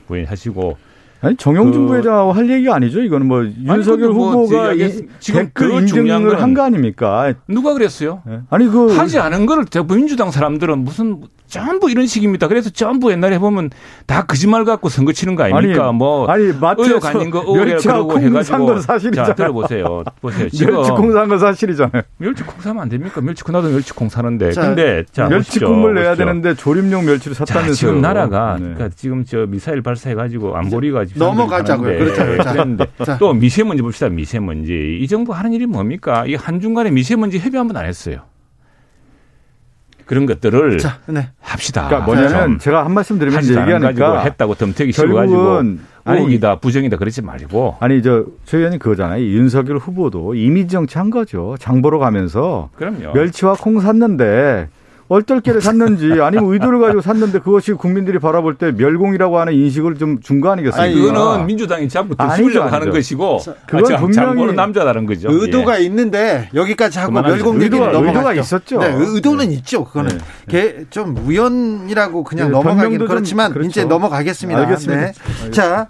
[0.07, 0.88] 부회하시고
[1.21, 3.01] 아니 정영준 그, 부회장하고 할 얘기가 아니죠.
[3.03, 4.75] 이거는 뭐 윤석열 뭐 후보가
[5.19, 7.35] 지금 그 인증을 한 거 아닙니까?
[7.49, 8.23] 누가 그랬어요?
[8.27, 8.41] 네.
[8.51, 12.47] 아니 그 하지 않은 거를 민주당 사람들은 무슨 전부 이런 식입니다.
[12.49, 13.71] 그래서 전부 옛날에 보면
[14.07, 15.89] 다 거짓말 갖고 선거 치는 거 아닙니까?
[15.89, 19.29] 아니, 뭐 아니 마트에서 아닌 거 멸치와 콩산 사실이잖아요.
[19.29, 20.05] 자, 들어보세요.
[20.21, 20.49] 보세요.
[20.51, 22.03] 지금 멸치콩 산 건 사실이잖아요.
[22.19, 23.21] 멸치콩 사면 안 됩니까?
[23.21, 24.53] 멸치콩 나도 멸치콩 사는데.
[24.53, 27.75] 자, 근데 자, 멸치콩을 내야 되는데 조림용 멸치를 샀다면서요.
[27.75, 28.65] 지금 나라가 네.
[28.75, 31.99] 그러니까 지금 저 미사일 발사해 가지고 안보리가 넘어가자고요.
[31.99, 32.25] 그렇죠.
[32.53, 32.87] 그런데
[33.19, 34.09] 또 미세먼지 봅시다.
[34.09, 34.99] 미세먼지.
[35.01, 36.25] 이 정부 하는 일이 뭡니까?
[36.27, 38.21] 이 한중간에 미세먼지 협의 한 번 안 했어요.
[40.09, 41.29] 그런 것들을 자, 네.
[41.39, 41.87] 합시다.
[41.87, 45.63] 그러니까 뭐냐면 제가 한 말씀 드리면 얘기하니까 했다고 덤태기 씌워가지고
[46.07, 49.23] 우이다 부정이다 그러지 말고 아니 저최 의원님 그거잖아요.
[49.23, 51.57] 윤석열 후보도 이미지 정치 한 거죠.
[51.61, 53.13] 장보러 가면서 그럼요.
[53.13, 54.69] 멸치와 콩 샀는데
[55.11, 60.41] 얼떨결에 샀는지 아니면 의도를 가지고 샀는데 그것이 국민들이 바라볼 때 멸공이라고 하는 인식을 좀 준
[60.41, 60.83] 거 아니겠습니까?
[60.83, 65.29] 아니, 그거는 민주당이 자꾸 덮으려고 하는 것이고 그건 아, 분명히 남자다는 거죠.
[65.33, 65.85] 의도가 예.
[65.85, 67.13] 있는데 여기까지 하고.
[67.13, 68.09] 멸공 얘기는 의도가- 넘어갔죠.
[68.19, 68.79] 의도가 있었죠.
[68.81, 69.55] 네, 의도는 네.
[69.55, 69.85] 있죠.
[69.85, 70.25] 그거는 네.
[70.49, 73.69] 개- 좀 우연이라고 그냥 네, 넘어가긴 그렇지만 그렇죠.
[73.71, 74.61] 이제 넘어가겠습니다.
[74.61, 75.01] 알겠습니다.
[75.45, 75.51] 네.
[75.51, 75.89] 자.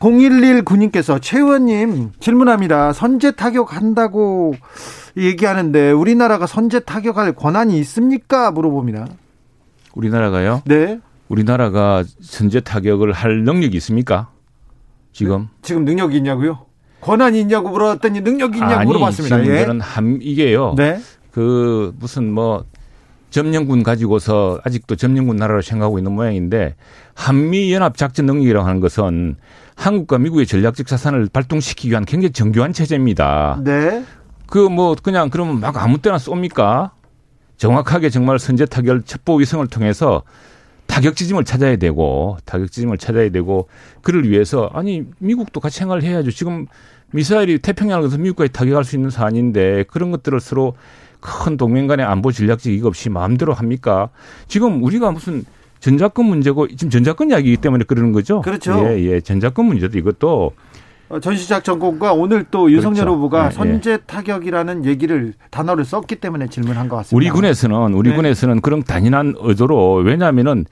[0.00, 2.94] 0119님께서 최 의원님 질문합니다.
[2.94, 4.54] 선제 타격한다고
[5.16, 8.50] 얘기하는데 우리나라가 선제 타격할 권한이 있습니까?
[8.50, 9.06] 물어봅니다.
[9.94, 10.62] 우리나라가요?
[10.66, 11.00] 네.
[11.28, 14.30] 우리나라가 선제 타격을 할 능력이 있습니까?
[15.12, 15.48] 지금?
[15.62, 16.66] 지금 능력이 있냐고요?
[17.00, 19.42] 권한이 있냐고 물어봤더니 능력이 있냐고 아니, 물어봤습니다.
[19.42, 19.66] 지금 예.
[19.80, 20.74] 함 이게요.
[20.76, 21.00] 네.
[21.30, 22.64] 그 무슨 뭐
[23.30, 26.74] 점령군 가지고서 아직도 점령군 나라로 생각하고 있는 모양인데
[27.14, 29.36] 한미 연합 작전 능력이라고 하는 것은
[29.76, 33.60] 한국과 미국의 전략적 자산을 발동시키기 위한 굉장히 정교한 체제입니다.
[33.64, 34.04] 네.
[34.50, 36.90] 그 뭐 그냥 그러면 막 아무 때나 쏩니까?
[37.56, 40.22] 정확하게 정말 선제 타결 첩보 위성을 통해서
[40.86, 43.68] 타격 지점을 찾아야 되고 타격 지점을 찾아야 되고
[44.02, 46.30] 그를 위해서 아니 미국도 같이 생각을 해야죠.
[46.32, 46.66] 지금
[47.12, 50.74] 미사일이 태평양을 건너서 미국까지 타격할 수 있는 사안인데 그런 것들을 서로
[51.20, 54.08] 큰 동맹 간의 안보 전략적 이익 없이 마음대로 합니까?
[54.48, 55.44] 지금 우리가 무슨
[55.80, 58.40] 전자권 문제고 지금 전자권 이야기이기 때문에 그러는 거죠.
[58.42, 58.82] 그렇죠.
[58.86, 59.20] 예, 예.
[59.20, 60.50] 전자권 문제도 이것도 어,
[61.20, 63.16] 전시작 정권과 오늘 또 윤석열 그렇죠.
[63.16, 67.16] 후보가 예, 선제 타격이라는 얘기를 단어를 썼기 때문에 질문한 것 같습니다.
[67.16, 68.16] 우리 군에서는 우리 네.
[68.16, 70.66] 군에서는 그런 단연한 의도로 왜냐하면은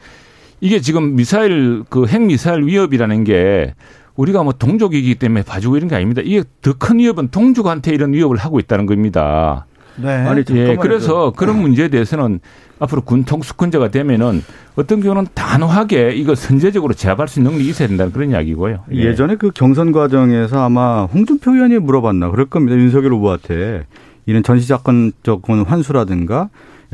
[0.61, 3.75] 이게 지금 미사일 그 핵 미사일 위협이라는 게
[4.17, 6.23] 우리가 뭐 동족이기 때문에 봐주고 이런 게 아닙니다.
[6.25, 9.67] 이게 더 큰 위협은 동족한테 이런 위협을 하고 있다는 겁니다.
[10.01, 10.09] 네.
[10.09, 10.77] 아니, 예.
[10.77, 12.41] 그래서 그런 문제에 대해서는
[12.79, 14.43] 앞으로 군 통수권자가 되면은
[14.77, 18.85] 어떤 경우는 단호하게 이거 선제적으로 제압할 수 있는 능력이 있어야 된다는 그런 이야기고요.
[18.93, 18.97] 예.
[18.97, 22.77] 예전에 그 경선 과정에서 아마 홍준표 의원이 물어봤나 그럴 겁니다.
[22.79, 23.85] 윤석열 후보한테
[24.27, 25.13] 이런 전시작권
[25.67, 26.51] 환수라든가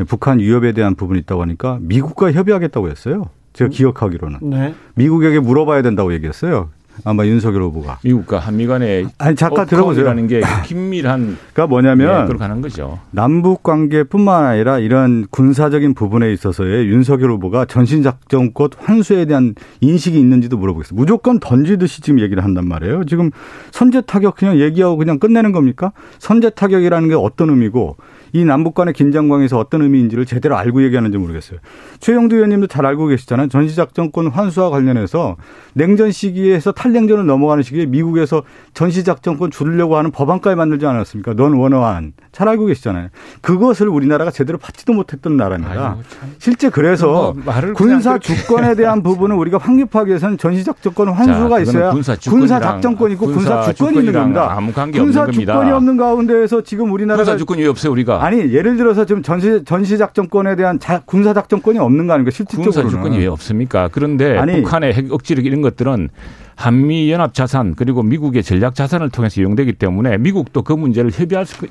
[0.08, 3.24] 북한 위협에 대한 부분이 있다고 하니까 미국과 협의하겠다고 했어요.
[3.52, 4.74] 제가 기억하기로는 네.
[4.94, 6.70] 미국에게 물어봐야 된다고 얘기했어요.
[7.04, 7.98] 아마 윤석열 후보가.
[8.04, 10.04] 미국과 한미 간의 아니 잠깐 들어보세요.
[10.04, 12.98] 라는 게 긴밀한 그러니까 뭐냐면 예, 그렇게 하는 거죠.
[13.10, 20.56] 남북 관계뿐만 아니라 이런 군사적인 부분에 있어서의 윤석열 후보가 전신 작전권 환수에 대한 인식이 있는지도
[20.56, 21.00] 물어보겠습니다.
[21.00, 23.04] 무조건 던지듯이 지금 얘기를 한단 말이에요.
[23.04, 23.30] 지금
[23.72, 25.92] 선제 타격 그냥 얘기하고 그냥 끝내는 겁니까?
[26.18, 27.96] 선제 타격이라는 게 어떤 의미고
[28.34, 31.60] 이 남북 간의 긴장관계에서 어떤 의미인지를 제대로 알고 얘기하는지 모르겠어요.
[32.00, 33.48] 최영두 의원님도 잘 알고 계시잖아요.
[33.48, 35.36] 전시작전권 환수와 관련해서
[35.72, 38.42] 냉전 시기에서 탈냉전을 넘어가는 시기에 미국에서
[38.74, 41.34] 전시작전권 줄이려고 하는 법안까지 만들지 않았습니까?
[41.34, 42.12] 넌 원어한.
[42.32, 43.10] 잘 알고 계시잖아요.
[43.40, 45.98] 그것을 우리나라가 제대로 받지도 못했던 나라입니다.
[46.38, 47.36] 실제 그래서
[47.76, 53.26] 군사 주권에 대한 부분은 우리가 확립하기 위해서는 전시작전권 환수가 그거는 있어야 군사 군사 작전권 있고
[53.26, 54.48] 군사 군사 주권이 있는 겁니다.
[54.56, 55.52] 아무 관계 군사 없는 겁니다.
[55.52, 58.23] 주권이 없는 가운데에서 지금 우리나라가 군사 주권이 왜 없어요 우리가?
[58.24, 62.72] 아니 예를 들어서 지금 전시 전시 작전권에 대한 자, 군사 작전권이 없는 거 아닙니까 실질적으로는
[62.72, 63.90] 군사 주권이 왜 없습니까?
[63.92, 64.62] 그런데 아니.
[64.62, 66.08] 북한의 핵 억지력 이런 것들은
[66.56, 71.66] 한미 연합 자산 그리고 미국의 전략 자산을 통해서 이용되기 때문에 미국도 그 문제를 협의할 수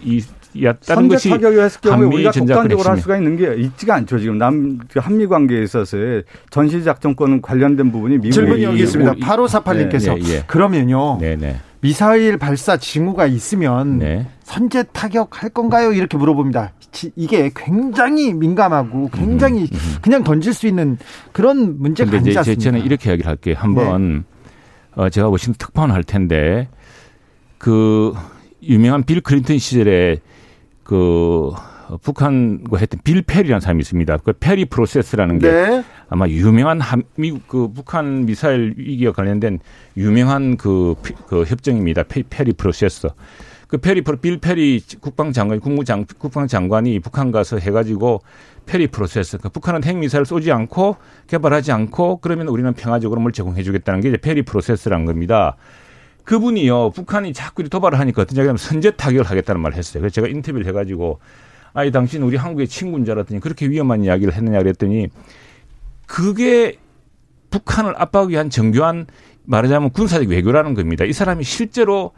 [0.53, 2.97] 있다는 선제 것이 타격을 했을 경우에 한미 우리가 독단적으로 할.
[2.97, 4.19] 수가 있는 게 있지가 않죠.
[4.19, 9.13] 지금 남 한미 관계에 있어서의 전시 작전권 관련된 부분이 미국이 질문이 여기 있습니다.
[9.17, 10.43] 이- 8548님께서 네, 예, 예.
[10.45, 11.17] 그러면요.
[11.19, 11.55] 네네.
[11.83, 14.25] 미사일 발사 징후가 있으면 네.
[14.43, 15.91] 선제 타격할 건가요?
[15.91, 16.71] 이렇게 물어봅니다.
[16.93, 19.67] 지- 이게 굉장히 민감하고 굉장히
[20.01, 20.97] 그냥 던질 수 있는
[21.33, 22.61] 그런 문제가 아니지 않습니까?
[22.63, 23.55] 저는 이렇게 이야기를 할게요.
[23.57, 24.23] 한번 네.
[24.95, 26.69] 어, 제가 워싱턴 특파원 할 텐데
[27.57, 28.13] 그
[28.61, 30.19] 유명한 빌 클린턴 시절에
[30.83, 31.51] 그
[32.01, 34.17] 북한과 했던 빌 페리라는 사람이 있습니다.
[34.17, 35.83] 그 페리 프로세스라는 게 네.
[36.09, 39.59] 아마 유명한 한, 미국 그 북한 미사일 위기와 관련된
[39.97, 42.03] 유명한 그, 피- 그 협정입니다.
[42.03, 43.09] 페, 페리 프로세스.
[43.67, 48.21] 그 페리 프로 빌 페리 국방장관 국무장 국방장관이 북한 가서 해가지고
[48.67, 49.39] 페리 프로세스.
[49.39, 54.17] 그 북한은 핵 미사일 쏘지 않고 개발하지 않고 그러면 우리는 평화적으로 뭘 제공해주겠다는 게 이제
[54.17, 55.55] 페리 프로세스라는 겁니다.
[56.23, 60.01] 그분이요 북한이 자꾸 도발을 하니까 어떤 이야기하면 선제 타격을 하겠다는 말을 했어요.
[60.01, 61.19] 그래서 제가 인터뷰를 해가지고
[61.73, 65.07] 아니 당신 우리 한국의 친구인 줄 알았더니 그렇게 위험한 이야기를 했느냐 그랬더니
[66.05, 66.77] 그게
[67.49, 69.07] 북한을 압박하기 위한 정교한
[69.45, 71.05] 말하자면 군사적 외교라는 겁니다.
[71.05, 72.11] 이 사람이 실제로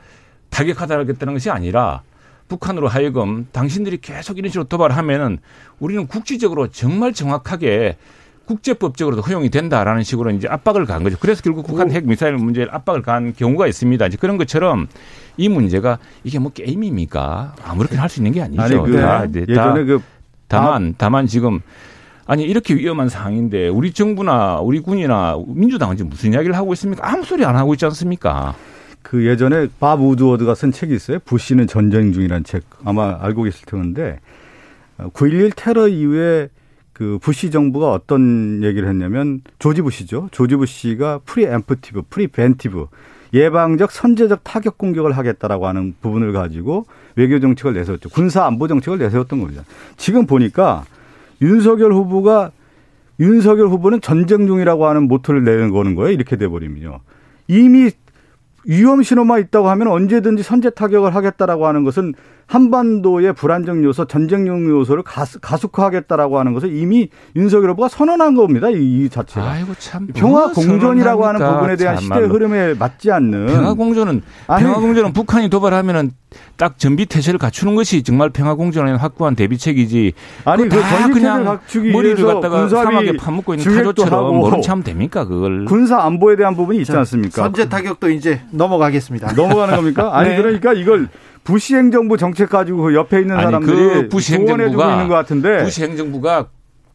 [0.50, 2.04] 타격하다겠다는 것이 아니라
[2.48, 5.40] 북한으로 하여금 당신들이 계속 이런 식으로 도발하면은
[5.80, 7.98] 우리는 국지적으로 정말 정확하게
[8.46, 11.18] 국제법적으로도 허용이 된다라는 식으로 이제 압박을 가한 거죠.
[11.20, 14.06] 그래서 결국 북한 핵 미사일 문제에 압박을 가한 경우가 있습니다.
[14.08, 14.88] 이제 그런 것처럼
[15.38, 17.56] 이 문제가 이게 뭐 게임입니까?
[17.64, 18.62] 아무렇게나 할 수 있는 게 아니죠.
[18.62, 20.02] 아니 그 다, 네, 다 예전에 그
[20.48, 21.60] 다만 다만 지금
[22.28, 27.08] 아니 이렇게 위험한 상황인데 우리 정부나 우리 군이나 민주당은 지금 무슨 이야기를 하고 있습니까?
[27.08, 28.56] 아무 소리 안 하고 있지 않습니까?
[29.02, 31.20] 그 예전에 밥 우드워드가 쓴 책이 있어요.
[31.20, 34.20] 부시는 전쟁 중이라는 책 아마 알고 계실 텐데
[34.98, 36.50] 9.11 테러 이후에
[36.96, 40.30] 그 부시 정부가 어떤 얘기를 했냐면 조지 부시죠.
[40.32, 42.88] 조지 부시가 preemptive, preventive
[43.34, 46.86] 예방적 선제적 타격 공격을 하겠다라고 하는 부분을 가지고
[47.18, 48.08] 외교 정책을 내세웠죠.
[48.08, 49.64] 군사 안보 정책을 내세웠던 겁니다.
[49.98, 50.86] 지금 보니까
[51.42, 52.52] 윤석열 후보가
[53.20, 56.12] 윤석열 후보는 전쟁 중이라고 하는 모토를 내는 거는 거예요.
[56.12, 57.02] 이렇게 돼 버리면요.
[57.50, 57.92] 이미
[58.64, 62.14] 위험 신호만 있다고 하면 언제든지 선제 타격을 하겠다라고 하는 것은
[62.48, 65.04] 한반도의 불안정 요소, 전쟁용 요소를
[65.42, 68.70] 가속화하겠다라고 하는 것을 이미 윤석열 후보가 선언한 겁니다.
[68.70, 69.50] 이, 이 자체가.
[69.50, 70.08] 아이고 참.
[70.14, 73.48] 평화 공존이라고 하는 부분에 대한 시대 흐름에 맞지 않는.
[73.48, 76.12] 평화 공존은 평화 공존은 북한이 도발하면은
[76.58, 80.14] 딱 전비 태세를 갖추는 것이 정말 평화 공존에 확고한 대비책이지.
[80.46, 85.66] 아니 그 전비 태세를 갖추기 머리를 갖다가 사막에 파묻고 있는 타조처럼 모른 참 됩니까 그걸.
[85.66, 87.44] 군사 안보에 대한 부분이 있지 않습니까?
[87.44, 89.34] 선제 타격도 이제 넘어가겠습니다.
[89.34, 90.16] 넘어가는 겁니까?
[90.16, 90.38] 아니 네.
[90.38, 91.10] 그러니까 이걸
[91.46, 95.64] 부시 행정부 정책 가지고 그 옆에 있는 아니, 사람들이 그 부시 행정부가 있는 것 같은데
[95.64, 96.48] 부시 행정부가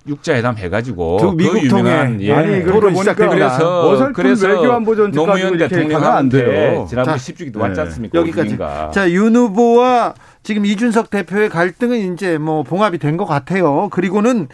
[0.09, 2.33] 육자회담 해가지고 그 미국 통해 예.
[2.33, 7.61] 아니 그러니까 보니까 그래서 그래서 외교안보 정책 노무현 대통령한테 지난번 10주기도 네.
[7.61, 8.19] 왔지 않습니까?
[8.19, 8.59] 여기까지.
[8.93, 13.89] 자윤 후보와 지금 이준석 대표의 갈등은 이제 뭐 봉합이 된 것 같아요.
[13.91, 14.49] 그리고는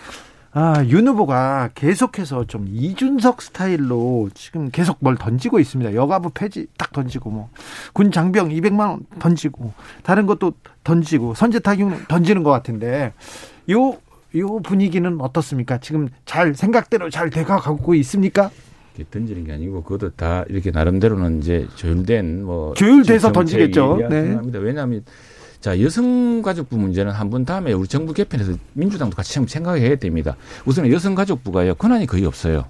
[0.58, 5.92] 아, 윤 후보가 계속해서 좀 이준석 스타일로 지금 계속 뭘 던지고 있습니다.
[5.94, 7.50] 여가부 폐지 딱 던지고 뭐
[7.92, 13.12] 군 장병 200만 원 던지고 다른 것도 던지고 선제 타격 던지는 것 같은데
[13.68, 13.98] 요요
[14.62, 15.76] 분위기는 어떻습니까?
[15.76, 18.50] 지금 잘 생각대로 잘 돼가고 있습니까?
[19.10, 23.98] 던지는 게 아니고 그것도 다 이렇게 나름대로는 이제 조율된 뭐 조율돼서 던지겠죠.
[24.08, 24.38] 네.
[24.54, 25.04] 왜냐하면
[25.66, 30.36] 자, 여성가족부 문제는 한 번 다음에 우리 정부 개편에서 민주당도 같이 생각해야 됩니다.
[30.64, 32.66] 우선은 여성가족부가요, 권한이 거의 없어요.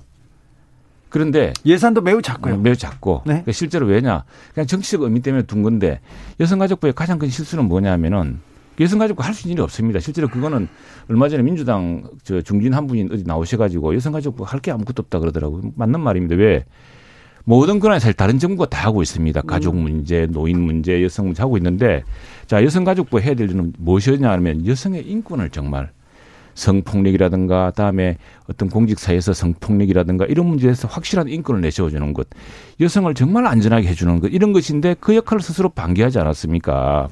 [1.11, 2.55] 그런데 예산도 매우 작고요.
[2.55, 3.33] 어, 매우 작고 네.
[3.35, 4.25] 그러니까 실제로 왜냐?
[4.55, 6.01] 그냥 정치적 의미 때문에 둔 건데
[6.41, 8.39] 여성가족부의 가장 큰 실수는 뭐냐면은
[8.81, 10.01] 여성가족부 할 수 있는 일이 없습니다.
[10.01, 10.67] 실제로 그거는
[11.11, 15.73] 얼마 전에 민주당 저 중진 한 분이 어디 나오셔가지고 여성가족부 할 게 아무것도 없다 그러더라고요.
[15.77, 16.35] 맞는 말입니다.
[16.37, 16.65] 왜?
[17.49, 19.41] 모든 권한이 사실 다른 정부가 다 하고 있습니다.
[19.43, 22.03] 가족 문제, 노인 문제, 여성 문제 하고 있는데
[22.49, 25.91] 자, 여성가족부 해야 될 일은 무엇이냐 하면 여성의 인권을 정말
[26.55, 28.19] 성폭력이라든가 다음에
[28.51, 32.27] 어떤 공직사회에서 성폭력이라든가 이런 문제에서 확실한 인권을 내세워주는 것,
[32.81, 37.09] 여성을 정말 안전하게 해주는 것 이런 것인데 그 역할을 스스로 방기하지 않았습니까?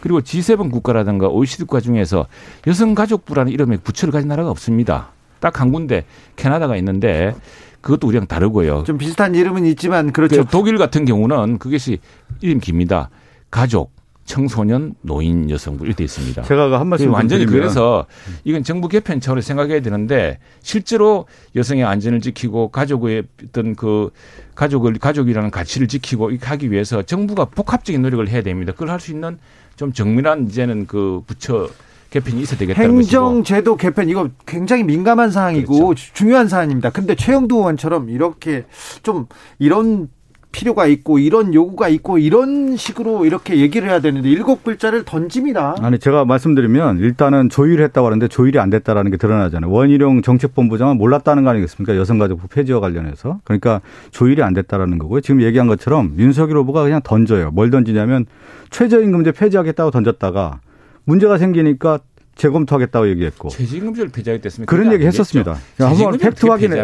[0.00, 2.26] 그리고 G7 국가라든가 OECD 국가 중에서
[2.66, 5.10] 여성가족부라는 이름의 부처를 가진 나라가 없습니다.
[5.38, 6.04] 딱 한 군데
[6.36, 7.34] 캐나다가 있는데
[7.80, 8.84] 그것도 우리랑 다르고요.
[8.84, 10.44] 좀 비슷한 이름은 있지만 그렇죠.
[10.44, 11.98] 그 독일 같은 경우는 그것이
[12.40, 13.10] 이름 깁니다.
[13.50, 13.92] 가족,
[14.24, 16.42] 청소년, 노인, 여성부 이렇게 있습니다.
[16.42, 17.60] 제가 한 말씀 완전히 드리면.
[17.60, 18.06] 그래서
[18.44, 24.10] 이건 정부 개편 차원로 생각해야 되는데 실제로 여성의 안전을 지키고 가족의 어떤 그
[24.54, 28.72] 가족을 가족이라는 가치를 지키고 하기 위해서 정부가 복합적인 노력을 해야 됩니다.
[28.72, 29.38] 그걸 할 수 있는
[29.76, 31.68] 좀 정밀한 이제는 그 부처
[32.10, 36.12] 개편이 있어야 되겠다는 행정제도 개편 이거 굉장히 민감한 사항이고 그렇죠.
[36.12, 36.90] 중요한 사안입니다.
[36.90, 38.64] 근데 최영두 의원처럼 이렇게
[39.02, 39.26] 좀
[39.58, 40.08] 이런
[40.52, 45.76] 필요가 있고 이런 요구가 있고 이런 식으로 이렇게 얘기를 해야 되는데 일곱 글자를 던집니다.
[45.80, 49.70] 아니 제가 말씀드리면 일단은 조율했다고 하는데 조율이 안 됐다라는 게 드러나잖아요.
[49.70, 51.96] 원희룡 정책본부장은 몰랐다는 거 아니겠습니까?
[51.96, 53.38] 여성가족부 폐지와 관련해서.
[53.44, 55.20] 그러니까 조율이 안 됐다라는 거고요.
[55.20, 57.52] 지금 얘기한 것처럼 윤석열 후보가 그냥 던져요.
[57.52, 58.26] 뭘 던지냐면
[58.70, 60.60] 최저임금제 폐지하겠다고 던졌다가
[61.04, 62.00] 문제가 생기니까
[62.36, 63.50] 재검토하겠다고 얘기했고.
[63.50, 64.70] 최저임금제를 폐지하겠다습니까?
[64.74, 65.58] 그런 얘기 했었습니다.
[65.78, 66.82] 한번 팩트 확인해.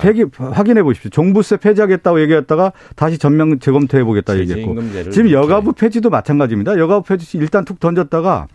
[0.00, 1.10] 팩이 확인해 보십시오.
[1.10, 4.74] 종부세 폐지하겠다고 얘기했다가 다시 전면 재검토해 보겠다 얘기했고.
[5.12, 6.78] 지금 여가부 폐지도 마찬가지입니다.
[6.78, 8.48] 여가부 폐지 일단 툭 던졌다가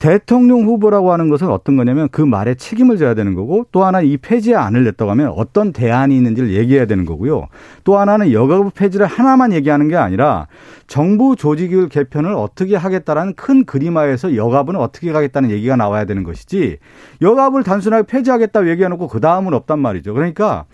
[0.00, 4.16] 대통령 후보라고 하는 것은 어떤 거냐면 그 말에 책임을 져야 되는 거고 또 하나 이
[4.16, 7.48] 폐지에 안을 냈다고 하면 어떤 대안이 있는지를 얘기해야 되는 거고요.
[7.84, 10.46] 또 하나는 여가부 폐지를 하나만 얘기하는 게 아니라
[10.86, 16.78] 정부 조직을 개편을 어떻게 하겠다라는 큰 그림화에서 여가부는 어떻게 가겠다는 얘기가 나와야 되는 것이지
[17.20, 20.14] 여가부를 단순하게 폐지하겠다고 얘기해놓고 그 다음은 없단 말이죠.
[20.14, 20.64] 그러니까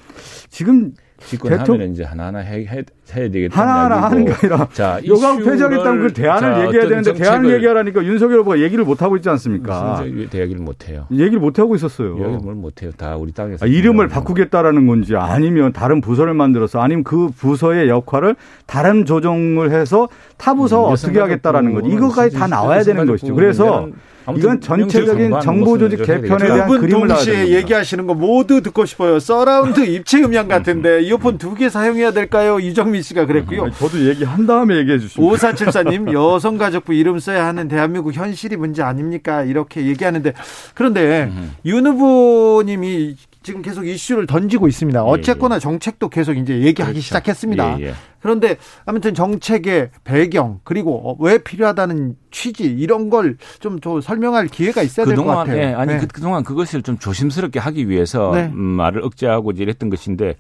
[0.51, 3.61] 지금 집권하면 이제 하나하나 해, 해, 해야 되겠다.
[3.61, 8.41] 하나하나 하는 게 아니라 자, 요강 폐지하겠다면 그 대안을 자, 얘기해야 되는데 대안을 얘기하라니까 윤석열
[8.41, 10.03] 후보가 얘기를 못 하고 있지 않습니까?
[10.31, 11.07] 대얘기를 못 해요.
[11.13, 12.15] 얘기를 못 하고 있었어요.
[12.15, 12.91] 얘기를 못 해요.
[12.97, 13.65] 다 우리 땅에서.
[13.65, 18.37] 아, 이름을 바꾸겠다라는 건지 아니면 다른 부서를 만들어서 아니면 그 부서의 역할을
[18.67, 21.91] 다른 조정을 해서 타 부서 음, 어떻게 하겠다라는 거지.
[21.91, 23.35] 이거까지 다 나와야 되는 것이죠.
[23.35, 23.89] 그래서
[24.37, 29.21] 이건 전체적인 정보 조직 개편에 대한 그림을 동시에 얘기하시는 거 모두 듣고 싶어요.
[29.21, 32.59] 서라운드 입체 음향 같은데 이어폰 두 개 사용해야 될까요?
[32.59, 33.71] 이정민 씨가 그랬고요.
[33.73, 35.31] 저도 얘기한 다음에 얘기해 주시면.
[35.31, 39.43] 5474님 여성가족부 이름 써야 하는 대한민국 현실이 문제 아닙니까?
[39.43, 40.33] 이렇게 얘기하는데
[40.75, 41.31] 그런데
[41.65, 44.99] 윤 후보님이 지금 계속 이슈를 던지고 있습니다.
[44.99, 45.61] 예, 어쨌거나 예.
[45.61, 47.01] 정책도 계속 이제 얘기하기 그렇죠.
[47.01, 47.81] 시작했습니다.
[47.81, 47.95] 예, 예.
[48.21, 55.25] 그런데 아무튼 정책의 배경 그리고 왜 필요하다는 취지 이런 걸좀 설명할 기회가 있어야 될 것
[55.27, 55.55] 같아요.
[55.57, 56.07] 네, 아니 네.
[56.13, 58.47] 그동안 그것을 좀 조심스럽게 하기 위해서 네.
[58.53, 60.35] 음, 말을 억제하고 이랬던 것인데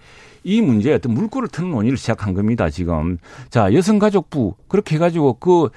[0.46, 2.70] 이 문제에 어떤 물꼬를 트는 논의를 시작한 겁니다.
[2.70, 3.18] 지금
[3.50, 5.68] 자 여성가족부 그렇게 해가지고 그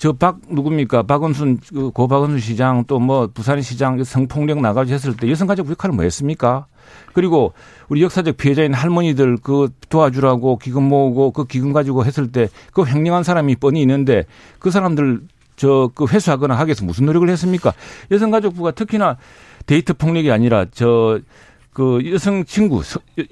[0.00, 5.28] 저 박 누굽니까 박원순 그고 박원순 시장 또 뭐 부산 시장 성폭력 나가지 했을 때
[5.30, 6.64] 여성가족부 역할은 뭐 했습니까?
[7.12, 7.52] 그리고
[7.90, 13.24] 우리 역사적 피해자인 할머니들 그 도와주라고 기금 모으고 그 기금 가지고 했을 때 그 횡령한
[13.24, 14.24] 사람이 뻔히 있는데
[14.58, 15.20] 그 사람들
[15.56, 17.74] 저 그 회수하거나 하기 위해서 무슨 노력을 했습니까?
[18.10, 19.18] 여성가족부가 특히나
[19.66, 21.20] 데이트 폭력이 아니라 저
[21.72, 22.82] 그 여성 친구,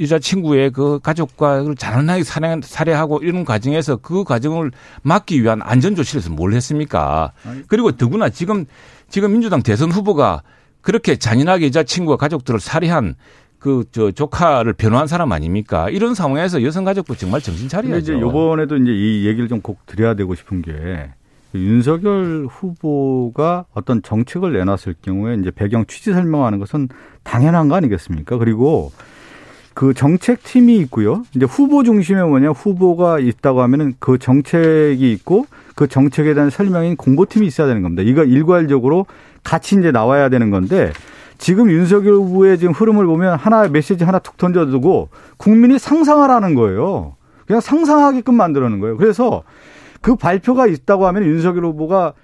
[0.01, 4.71] 여자 친구의 그 가족과 잔인하게 살해, 살해하고 이런 과정에서 그 과정을
[5.03, 7.33] 막기 위한 안전 조치를 해서 뭘 했습니까?
[7.67, 8.65] 그리고 더구나 지금
[9.09, 10.43] 지금 민주당 대선 후보가
[10.81, 13.15] 그렇게 잔인하게 여자 친구와 가족들을 살해한
[13.59, 15.91] 그 저 조카를 변호한 사람 아닙니까?
[15.91, 17.99] 이런 상황에서 여성 가족부 정말 정신 차려야죠.
[17.99, 21.11] 이제 이번에도 이제 이 얘기를 좀 꼭 드려야 되고 싶은 게
[21.59, 26.89] 윤석열 후보가 어떤 정책을 내놨을 경우에 이제 배경 취지 설명하는 것은
[27.23, 28.39] 당연한 거 아니겠습니까?
[28.39, 28.93] 그리고
[29.75, 31.23] 그 정책팀이 있고요.
[31.37, 35.47] 이제 후보 중심에 뭐냐 후보가 있다고 하면은 그 정책이 있고
[35.77, 38.03] 그 정책에 대한 설명인 공보팀이 있어야 되는 겁니다.
[38.03, 39.07] 이거 일괄적으로
[39.45, 40.93] 같이 이제 나와야 되는 건데
[41.39, 47.15] 지금 윤석열 후보의 지금 흐름을 보면 하나 메시지 하나 툭 던져두고 국민이 상상하라는 거예요.
[47.47, 48.97] 그냥 상상하게끔 만들어는 거예요.
[48.97, 49.45] 그래서
[50.01, 52.15] 그 발표가 있다고 하면 윤석열 후보가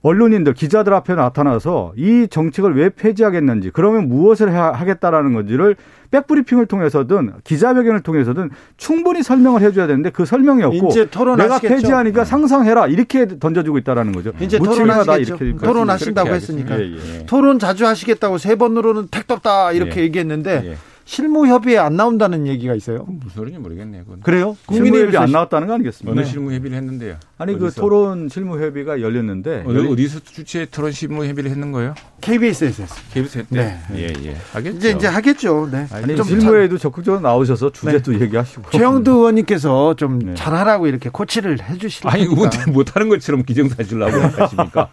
[0.00, 5.76] 언론인들 기자들 앞에 나타나서 이 정책을 왜 폐지하겠는지 그러면 무엇을 하겠다라는 건지를
[6.10, 10.90] 백브리핑을 통해서든 기자회견을 통해서든 충분히 설명을 해줘야 되는데 그 설명이 없고
[11.36, 14.32] 내가 폐지하니까 상상해라 이렇게 던져주고 있다라는 거죠.
[14.40, 15.38] 이제 토론하시겠죠.
[15.58, 17.26] 토론하신다고 했으니까 예, 예.
[17.26, 20.04] 토론 자주 하시겠다고 세 번으로는 택도 없다 이렇게 예.
[20.04, 20.76] 얘기했는데 예.
[21.04, 23.04] 실무 협의에 안 나온다는 얘기가 있어요.
[23.08, 24.04] 무슨 소리인지 모르겠네요.
[24.04, 24.20] 그건.
[24.20, 24.56] 그래요?
[24.66, 26.12] 국민의 협의 안 나왔다는 거 아니겠습니까?
[26.12, 26.26] 어느 네.
[26.26, 27.16] 실무 협의를 했는데요?
[27.38, 27.80] 아니 그 어디서?
[27.80, 31.94] 그 토론 실무 협의가 열렸는데 어디, 어디서 주최 토론 실무 협의를 했는 거예요?
[32.20, 33.00] KBS에서 했어요.
[33.12, 33.78] KBS 했 네.
[33.94, 34.36] 예, 예.
[34.52, 34.76] 하겠죠.
[34.78, 35.68] 이제 이제 하겠죠.
[35.70, 35.86] 네.
[35.92, 38.20] 아니, 좀 실무에도 적극적으로 나오셔서 주제도 네.
[38.20, 38.70] 얘기하시고.
[38.70, 40.34] 최영두 의원님께서 좀 네.
[40.34, 44.88] 잘하라고 이렇게 코치를 해 주시는 아니, 못 하는 것처럼 기정사실라고 하십니까?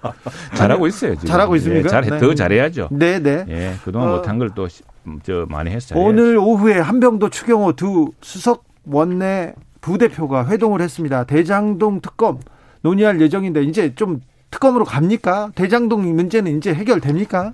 [0.55, 1.27] 잘하고 있어요, 지금.
[1.27, 1.85] 잘하고 있습니까?
[1.85, 2.17] 예, 잘해, 네.
[2.17, 2.89] 더 잘해야죠.
[2.91, 3.45] 네, 네.
[3.47, 4.67] 예, 그동안 어, 못한 걸 또
[5.23, 5.99] 저 많이 했어요.
[5.99, 11.23] 오늘 오후에 한병도 추경호 두 수석 원내 부대표가 회동을 했습니다.
[11.23, 12.39] 대장동 특검
[12.81, 15.51] 논의할 예정인데 이제 좀 특검으로 갑니까?
[15.55, 17.53] 대장동 문제는 이제 해결됩니까?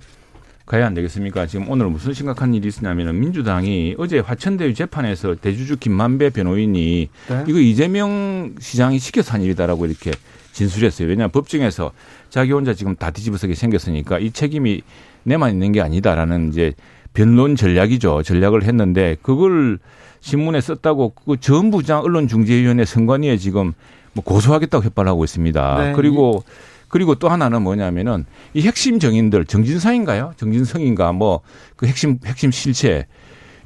[0.66, 1.46] 가야 안 되겠습니까?
[1.46, 7.44] 지금 오늘 무슨 심각한 일이 있었냐면 민주당이 어제 화천대유 재판에서 대주주 김만배 변호인이 네?
[7.46, 10.10] 이거 이재명 시장이 시켜서 한 일이다라고 이렇게
[10.52, 11.06] 진술했어요.
[11.06, 11.92] 왜냐하면 법정에서
[12.30, 14.82] 자기 혼자 지금 다 뒤집어서게 생겼으니까 이 책임이
[15.22, 16.72] 내만 있는 게 아니다라는 이제
[17.16, 18.22] 변론 전략이죠.
[18.22, 19.78] 전략을 했는데 그걸
[20.20, 23.72] 신문에 썼다고 그 전 부장 언론중재위원회 선관위에 지금
[24.12, 25.78] 뭐 고소하겠다고 협박하고 있습니다.
[25.82, 25.92] 네.
[25.94, 26.44] 그리고
[26.88, 30.34] 그리고 또 하나는 뭐냐면은 이 핵심 정인들 정진상인가요?
[30.36, 31.40] 정진성인가 뭐
[31.76, 33.06] 그 핵심 핵심 실체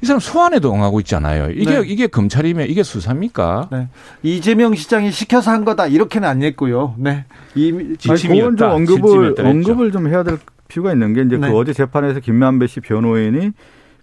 [0.01, 1.51] 이 사람 소환에도 응하고 있잖아요.
[1.51, 1.83] 이게 네.
[1.85, 3.69] 이게 검찰이면 이게 수사입니까?
[3.71, 3.87] 네.
[4.23, 6.95] 이재명 시장이 시켜서 한 거다 이렇게는 안 했고요.
[6.97, 7.25] 네.
[7.55, 8.55] 이 지침이었다.
[8.57, 10.39] 좀 언급을 언급을 좀 해야 될
[10.71, 11.51] 필요가 있는 게 이제 그 네.
[11.51, 13.51] 그 어제 재판에서 김만배 씨 변호인이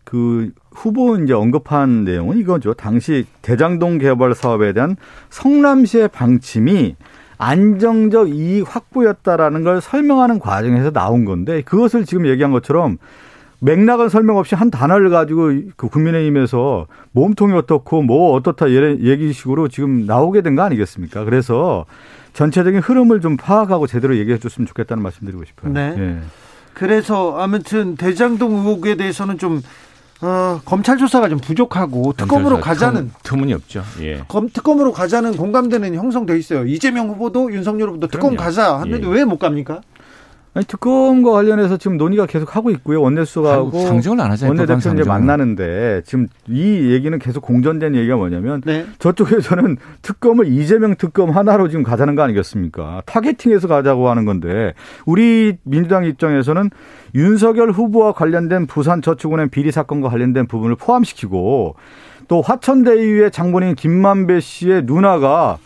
[0.04, 2.74] 그 후보 이제 언급한 내용은 이거죠.
[2.74, 4.96] 당시 대장동 개발 사업에 대한
[5.30, 6.94] 성남시의 방침이
[7.38, 12.98] 안정적 이익 확보였다라는 걸 설명하는 과정에서 나온 건데 그것을 지금 얘기한 것처럼
[13.60, 20.42] 맥락은 설명 없이 한 단어를 가지고 그 국민의힘에서 몸통이 어떻고 뭐 어떻다 얘기식으로 지금 나오게
[20.42, 21.24] 된 거 아니겠습니까?
[21.24, 21.84] 그래서
[22.34, 25.72] 전체적인 흐름을 좀 파악하고 제대로 얘기해 줬으면 좋겠다는 말씀 드리고 싶어요.
[25.72, 25.94] 네.
[25.98, 26.18] 예.
[26.78, 29.62] 그래서 아무튼 대장동 의혹에 대해서는 좀
[30.20, 33.82] 어, 검찰 조사가 좀 부족하고 특검으로 가자는 틈, 이 없죠.
[34.00, 34.22] 예.
[34.28, 36.66] 검, 특검으로 가자는 공감대는 형성돼 있어요.
[36.66, 38.36] 이재명 후보도 윤석열 후보도 특검 그럼요.
[38.36, 39.10] 가자 하는데 예.
[39.12, 39.80] 왜못 갑니까?
[40.58, 43.00] 아니, 특검과 관련해서 지금 논의가 계속 하고 있고요.
[43.00, 44.58] 원내수석하고 상정을 안 하잖아요.
[44.58, 48.84] 원내대표 이제 만나는데 지금 이 얘기는 계속 공전된 얘기가 뭐냐면 네.
[48.98, 53.02] 저쪽에서는 특검을 이재명 특검 하나로 지금 가자는 거 아니겠습니까?
[53.06, 54.74] 타겟팅해서 가자고 하는 건데
[55.06, 56.70] 우리 민주당 입장에서는
[57.14, 61.76] 윤석열 후보와 관련된 부산 저축은행 비리 사건과 관련된 부분을 포함시키고
[62.26, 65.58] 또 화천대유의 장본인 김만배 씨의 누나가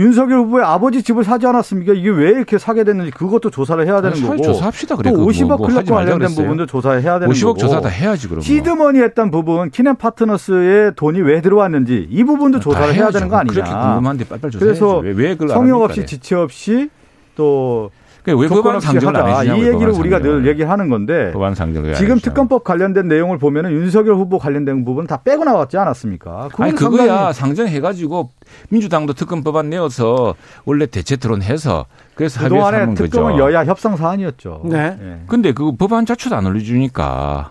[0.00, 1.92] 윤석열 후보의 아버지 집을 사지 않았습니까?
[1.92, 4.42] 이게 왜 이렇게 사게 됐는지 그것도 조사를 해야 되는 거고.
[4.42, 4.96] 조사합시다.
[4.96, 5.12] 그래.
[5.12, 7.54] 또 50억 뭐, 뭐 클럽과 관련된 부분도 조사해야 되는 50억 거고.
[7.54, 8.40] 50억 조사 다 해야지 그럼.
[8.40, 13.36] 시드머니 했던 부분, 키넨 파트너스의 돈이 왜 들어왔는지 이 부분도 아, 조사를 해야 되는 거
[13.36, 13.52] 아니냐.
[13.52, 14.80] 그렇게 궁금한데 빨리빨리 조사해야지.
[14.80, 16.88] 그래서 왜, 왜 성역 없이 지체 없이
[17.36, 17.90] 또
[18.26, 23.38] 왜 법안 상정을 안이 얘기를 우리가 늘 얘기하는 건데 법안 상정 지금 특검법 관련된 내용을
[23.38, 26.50] 보면은 윤석열 후보 관련된 부분 다 빼고 나왔지 않았습니까?
[26.58, 28.30] 아니 그거야 상정해가지고
[28.68, 33.44] 민주당도 특검법안 내어서 원래 대체 토론해서 그래서 그동안에 특검은 거죠.
[33.44, 34.62] 여야 협상 사안이었죠.
[34.64, 34.96] 네.
[35.00, 35.22] 네.
[35.26, 37.50] 근데 그 법안 자체도 안 올려주니까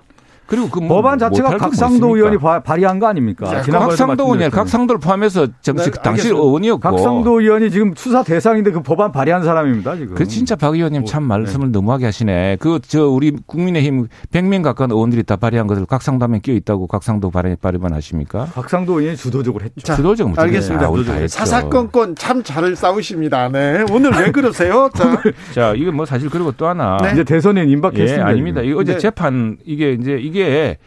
[0.50, 3.45] 그리고 그뭐 법안 자체가 각상도 의원이 발의한 거 아닙니까?
[3.45, 8.82] 자, 각상도 의원이 각상도를 포함해서 정식 네, 당시 의원이었고 각상도 의원이 지금 수사 대상인데 그
[8.82, 10.16] 법안 발의한 사람입니다 지금.
[10.16, 11.72] 그 진짜 박 의원님 참 말씀을 네.
[11.72, 12.58] 너무하게 하시네.
[12.60, 17.30] 그 저 우리 국민의힘 100명 가까운 의원들이 다 발의한 것을 각상도 하면 끼어 있다고 각상도
[17.30, 18.47] 발의 발의만 하십니까?
[18.54, 19.82] 각상도 의원이 주도적으로 했죠.
[19.84, 20.88] 자, 주도적으로 알겠습니다.
[20.88, 23.50] 아, 사사건건 참 잘 싸우십니다.
[23.50, 23.86] 네.
[23.91, 24.89] 오늘 왜 그러세요?
[24.95, 25.22] 자,
[25.54, 27.12] 자 이게 뭐 사실 그리고 또 하나 네.
[27.12, 28.18] 이제 대선에 임박했습니다.
[28.18, 28.62] 예, 아닙니다.
[28.62, 28.97] 이거 어제 네.
[28.97, 30.77] 재판 이게 이제 이게 이게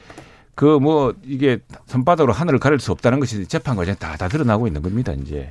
[0.54, 5.12] 그뭐 이게 손바닥으로 하늘을 가릴 수 없다는 것이 재판 과정에 다, 다 드러나고 있는 겁니다,
[5.12, 5.50] 이제.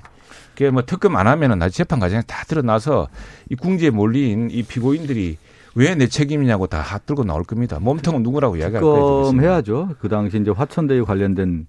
[0.53, 3.07] 그게 뭐 특검 안 하면은 나중 재판 과정에 다 드러나서
[3.49, 5.37] 이 궁지에 몰린 이 피고인들이
[5.75, 7.79] 왜 내 책임이냐고 다 들고 나올 겁니다.
[7.79, 9.41] 몸통은 누구라고 이야기할 거예요?
[9.41, 9.89] 해야죠.
[9.99, 11.65] 그 당시 이제 화천대유 관련된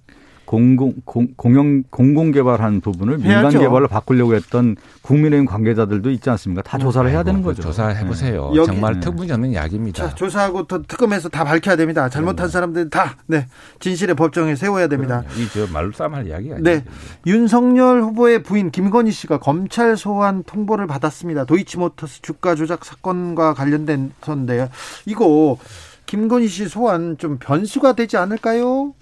[0.52, 6.60] 공공 공, 공영 공공 개발한 부분을 민간 개발로 바꾸려고 했던 국민의힘 관계자들도 있지 않습니까?
[6.60, 7.62] 다 조사를 해야 되는 거죠.
[7.62, 8.52] 조사해 보세요.
[8.54, 8.62] 네.
[8.66, 10.10] 정말 특무지없는 이야기입니다.
[10.10, 12.10] 자, 조사하고 특검에서 다 밝혀야 됩니다.
[12.10, 13.46] 잘못한 사람들 다 네,
[13.80, 15.24] 진실의 법정에 세워야 됩니다.
[15.38, 16.84] 이저 말로 싸움할 이야기가 네.
[17.26, 21.46] 윤석열 후보의 부인 김건희 씨가 검찰 소환 통보를 받았습니다.
[21.46, 24.68] 도이치모터스 주가 조작 사건과 관련된 건데요.
[25.06, 25.56] 이거
[26.04, 28.92] 김건희 씨 소환 좀 변수가 되지 않을까요?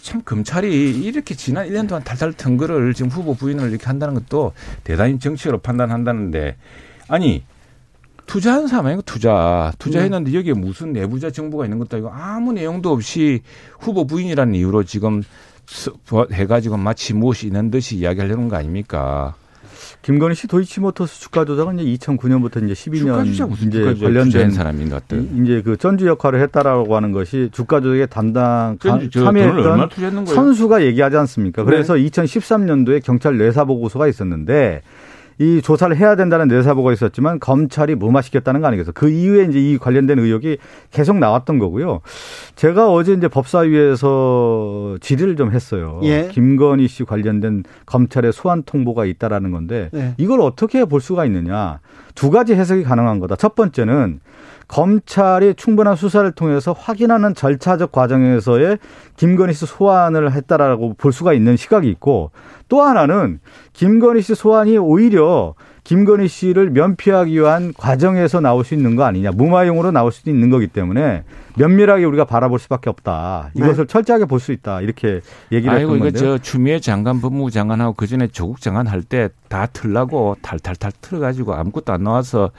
[0.00, 4.52] 참 검찰이 이렇게 지난 1년 동안 탈탈 턴 거를 지금 후보 부인을 이렇게 한다는 것도
[4.84, 6.56] 대단히 정치로 판단한다는데
[7.08, 7.44] 아니
[8.26, 13.42] 투자한 사람이 투자 투자했는데 여기에 무슨 내부자 정보가 있는 것도 아니고 아무 내용도 없이
[13.78, 15.22] 후보 부인이라는 이유로 지금
[16.32, 19.34] 해가지고 마치 무엇이 있는 듯이 이야기하려는 거 아닙니까?
[20.02, 25.24] 김건희 씨 도이치모터스 주가 조작은 이제 2009년부터 이제 12년 이제 관련된 사람인 것 같아요.
[25.42, 31.64] 이제 그 전주 역할을 했다라고 하는 것이 주가 조작에 담당 참여했던 선수가 얘기하지 않습니까?
[31.64, 32.04] 그래서 네.
[32.04, 34.82] 2013년도에 경찰 뇌사 보고서가 있었는데
[35.38, 38.92] 이 조사를 해야 된다는 내사보가 있었지만 검찰이 무마시켰다는 거 아니겠어요?
[38.94, 40.58] 그 이후에 이제 이 관련된 의혹이
[40.90, 42.00] 계속 나왔던 거고요.
[42.54, 46.00] 제가 어제 이제 법사위에서 질의를 좀 했어요.
[46.04, 46.28] 예.
[46.32, 50.14] 김건희 씨 관련된 검찰의 소환 통보가 있다라는 건데 네.
[50.16, 51.80] 이걸 어떻게 볼 수가 있느냐?
[52.14, 53.36] 두 가지 해석이 가능한 거다.
[53.36, 54.20] 첫 번째는
[54.68, 58.78] 검찰이 충분한 수사를 통해서 확인하는 절차적 과정에서의
[59.16, 62.30] 김건희 씨 소환을 했다라고 볼 수가 있는 시각이 있고
[62.68, 63.38] 또 하나는
[63.72, 65.54] 김건희 씨 소환이 오히려
[65.84, 69.30] 김건희 씨를 면피하기 위한 과정에서 나올 수 있는 거 아니냐.
[69.30, 71.22] 무마용으로 나올 수도 있는 거기 때문에
[71.56, 73.50] 면밀하게 우리가 바라볼 수밖에 없다.
[73.54, 73.92] 이것을 네.
[73.92, 74.80] 철저하게 볼 수 있다.
[74.80, 75.20] 이렇게
[75.52, 76.38] 얘기를 아이고, 했던 건데요.
[76.38, 81.92] 저 추미애 장관 법무부 장관하고 그전에 조국 장관 할 때 다 틀라고 탈탈탈 틀어가지고 아무것도
[81.92, 82.50] 안 나와서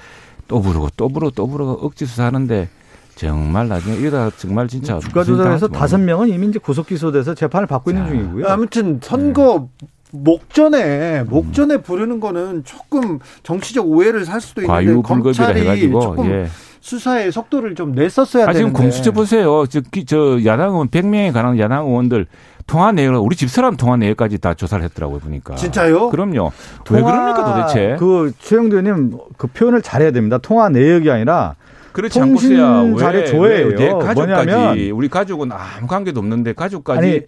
[0.47, 2.69] 또 부르고 또 부르고 또 부르고 억지 수사하는데
[3.15, 7.91] 정말 나중에 이러다 정말 진짜 주가 조작에서 다섯 명은 이미 이제 구속 기소돼서 재판을 받고
[7.91, 7.97] 자.
[7.97, 8.47] 있는 중이고요.
[8.47, 9.87] 아무튼 선거 네.
[10.11, 16.47] 목전에 목전에 부르는 거는 조금 정치적 오해를 살 수도 있는데 검찰이 해가지고, 조금 예.
[16.87, 18.59] 수사의 속도를 좀 냈었어야 아, 되는데.
[18.59, 19.65] 지금 공수처 보세요.
[19.67, 22.27] 저, 저 야당 의원 100명에 관한 야당 의원들
[22.65, 25.55] 통화 내역을 우리 집사람 통화 내역까지 다 조사를 했더라고요 보니까.
[25.55, 26.09] 진짜요?
[26.09, 26.53] 그럼요.
[26.89, 27.97] 왜 그럽니까 도대체?
[27.99, 30.37] 그 최영도 의원님 그 표현을 잘해야 됩니다.
[30.37, 31.55] 통화 내역이 아니라
[31.91, 33.75] 그렇지 않고서야 왜, 조회예요.
[33.75, 37.21] 내 가족까지 뭐냐면 우리 가족은 아무 관계도 없는데 가족까지 아니,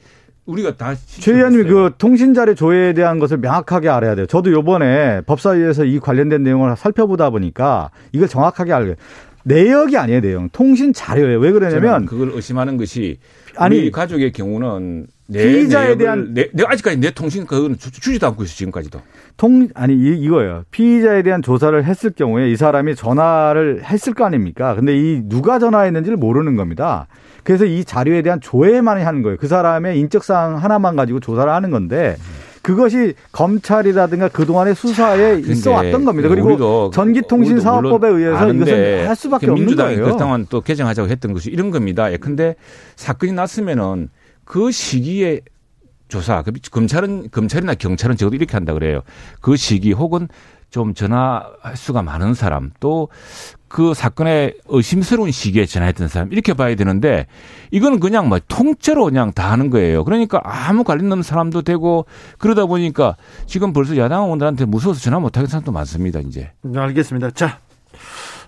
[0.45, 0.95] 우리가 다.
[1.05, 4.25] 최 의원님이 그 통신 자료 조회에 대한 것을 명확하게 알아야 돼요.
[4.25, 8.95] 저도 요번에 법사위에서 이 관련된 내용을 살펴보다 보니까 이걸 정확하게 알게.
[9.49, 10.49] 내역이 아니에요, 내용.
[10.49, 11.39] 통신 자료예요.
[11.39, 13.17] 왜 그러냐면 그걸 의심하는 것이
[13.57, 18.55] 아니 가족의 경우는 내 피의자에 대한 내, 내 아직까지 내 통신 그건 주지도 않고 있어
[18.55, 19.01] 지금까지도.
[19.37, 20.63] 통 아니 이, 이거예요.
[20.71, 24.75] 피의자에 대한 조사를 했을 경우에 이 사람이 전화를 했을 거 아닙니까?
[24.75, 27.07] 근데 이 누가 전화했는지를 모르는 겁니다.
[27.43, 29.37] 그래서 이 자료에 대한 조회만 하는 거예요.
[29.37, 32.17] 그 사람의 인적 사항 하나만 가지고 조사를 하는 건데
[32.69, 36.29] 그것이 검찰이라든가 그동안의 수사에 자, 있어 왔던 겁니다.
[36.29, 39.89] 그리고 전기통신사업법에 의해서 이것을 할 수밖에 그 없는 거예요.
[39.89, 42.11] 민주당이 그동안 또 개정하자고 했던 것이 이런 겁니다.
[42.11, 42.55] 예, 근데
[42.95, 44.09] 사건이 났으면은
[44.45, 45.41] 그 시기에
[46.09, 49.01] 조사, 그 검찰은 검찰이나 경찰은 적어도 이렇게 한다 그래요.
[49.41, 50.27] 그 시기 혹은
[50.69, 51.43] 좀 전화
[51.75, 53.09] 수가 많은 사람 또
[53.69, 57.27] 그 사건의 의심스러운 시기에 전화했던 사람 이렇게 봐야 되는데
[57.71, 60.03] 이거는 그냥 뭐 통째로 그냥 다 하는 거예요.
[60.03, 62.05] 그러니까 아무 관련 없는 사람도 되고
[62.39, 63.15] 그러다 보니까
[63.45, 66.19] 지금 벌써 야당 의원들한테 무서워서 전화 못 하는 사람도 많습니다.
[66.19, 66.51] 이제.
[66.63, 67.31] 네, 알겠습니다.
[67.31, 67.59] 자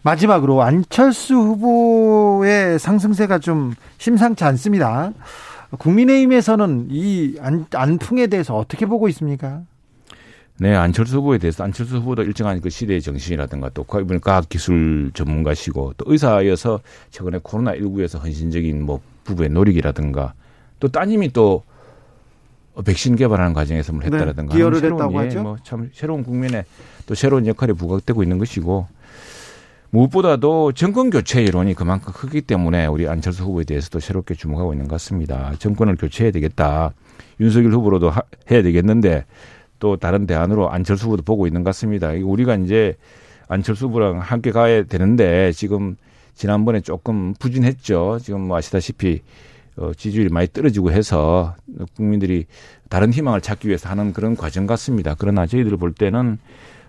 [0.02, 5.12] 마지막으로 안철수 후보의 상승세가 좀 심상치 않습니다.
[5.78, 9.62] 국민의힘에서는 이 안, 안풍에 대해서 어떻게 보고 있습니까?
[10.62, 16.06] 네, 안철수 후보에 대해서 안철수 후보도 일정한 그 시대의 정신이라든가 또 이번 과학기술 전문가시고 또
[16.06, 20.36] 의사여서 최근에 코로나19에서 헌신적인 뭐 부부의 노력이라든가
[20.80, 21.64] 또 따님이 또
[22.86, 25.42] 백신 개발하는 과정에서 뭘 네, 했다라든가 네, 기여를 했다고 예, 하죠.
[25.42, 26.66] 뭐참 새로운 국민의
[27.08, 28.86] 또 새로운 역할이 부각되고 있는 것이고
[29.90, 34.94] 무엇보다도 정권 교체 이론이 그만큼 크기 때문에 우리 안철수 후보에 대해서도 새롭게 주목하고 있는 것
[34.94, 35.54] 같습니다.
[35.58, 36.94] 정권을 교체해야 되겠다.
[37.40, 39.26] 윤석열 후보로도 하, 해야 되겠는데
[39.82, 42.12] 또 다른 대안으로 안철수 후보도 보고 있는 것 같습니다.
[42.12, 42.96] 우리가 이제
[43.50, 45.98] 안철수 후보랑 함께 가야 되는데 지금
[46.36, 48.20] 지난번에 조금 부진했죠.
[48.22, 49.22] 지금 뭐 아시다시피
[49.78, 51.56] 어, 지지율이 많이 떨어지고 해서
[51.96, 52.46] 국민들이
[52.90, 55.16] 다른 희망을 찾기 위해서 하는 그런 과정 같습니다.
[55.18, 56.38] 그러나 저희들 볼 때는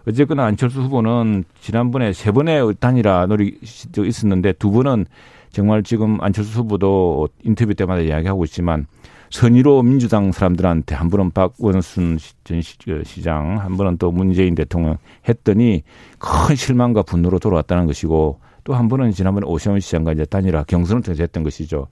[0.07, 5.07] 어쨌거나 안철수 후보는 지난번에 세 번의 단일화 노력도 있었는데 두 번은
[5.51, 8.87] 정말 지금 안철수 후보도 인터뷰 때마다 이야기하고 있지만
[9.33, 15.83] 선의로 민주당 사람들한테 한 번은 박원순 전 어, 시장, 한 번은 또 문재인 대통령 했더니
[16.19, 21.23] 큰 실망과 분노로 돌아왔다는 것이고 또 한 번은 지난번에 오세훈 시장과 이제 단일화 경선을 통해서
[21.23, 21.89] 했던 것이죠.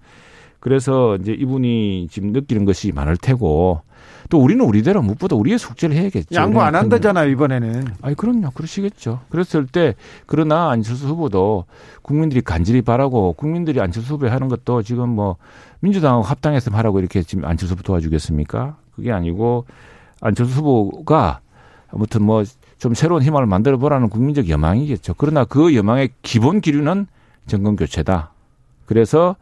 [0.61, 3.81] 그래서 이제 이분이 지금 느끼는 것이 많을 테고
[4.29, 6.35] 또 우리는 우리대로 무엇보다 우리의 숙제를 해야겠죠.
[6.35, 7.87] 양보 안 한다잖아요, 이번에는.
[8.03, 8.51] 아니, 그럼요.
[8.51, 9.21] 그러시겠죠.
[9.31, 9.95] 그랬을 때,
[10.27, 11.65] 그러나 안철수 후보도
[12.03, 15.37] 국민들이 간절히 바라고 국민들이 안철수 후보 하는 것도 지금 뭐
[15.81, 18.77] 민주당하고 합당해서 하라고 이렇게 지금 안철수 후보 도와주겠습니까?
[18.95, 19.67] 그게 아니고
[20.21, 21.41] 안철수 후보가
[21.93, 22.45] 아무튼 뭐
[22.81, 25.15] 좀 새로운 희망을 만들어 보라는 국민적 여망이겠죠.
[25.19, 27.07] 그러나 그 여망의 기본 기류는
[27.47, 28.33] 정권 교체다.
[28.87, 29.37] 그래서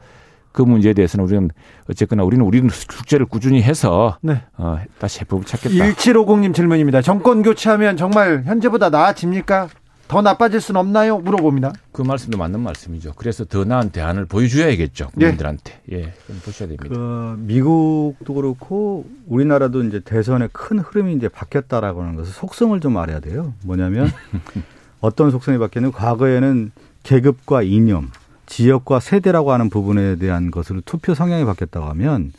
[0.50, 1.50] 그 문제에 대해서는 우리는
[1.88, 4.42] 어쨌거나 우리는 우리는 숙제를 꾸준히 해서 네.
[4.56, 5.72] 어, 다시 해법을 찾겠다.
[5.72, 7.00] 1750님 질문입니다.
[7.00, 9.68] 정권 교체하면 정말 현재보다 나아집니까?
[10.08, 11.18] 더 나빠질 수는 없나요?
[11.18, 11.72] 물어봅니다.
[11.92, 13.12] 그 말씀도 맞는 말씀이죠.
[13.16, 15.10] 그래서 더 나은 대안을 보여줘야겠죠.
[15.18, 15.20] 예.
[15.20, 15.80] 국민들한테.
[15.92, 15.96] 예.
[15.98, 16.88] 예 보셔야 됩니다.
[16.88, 23.20] 그 미국도 그렇고 우리나라도 이제 대선의 큰 흐름이 이제 바뀌었다라고 하는 것을 속성을 좀 알아야
[23.20, 23.52] 돼요.
[23.64, 24.10] 뭐냐면
[25.00, 28.10] 어떤 속성이 바뀌었냐면 과거에는 계급과 이념,
[28.46, 32.32] 지역과 세대라고 하는 부분에 대한 것으로 투표 성향이 바뀌었다고 하면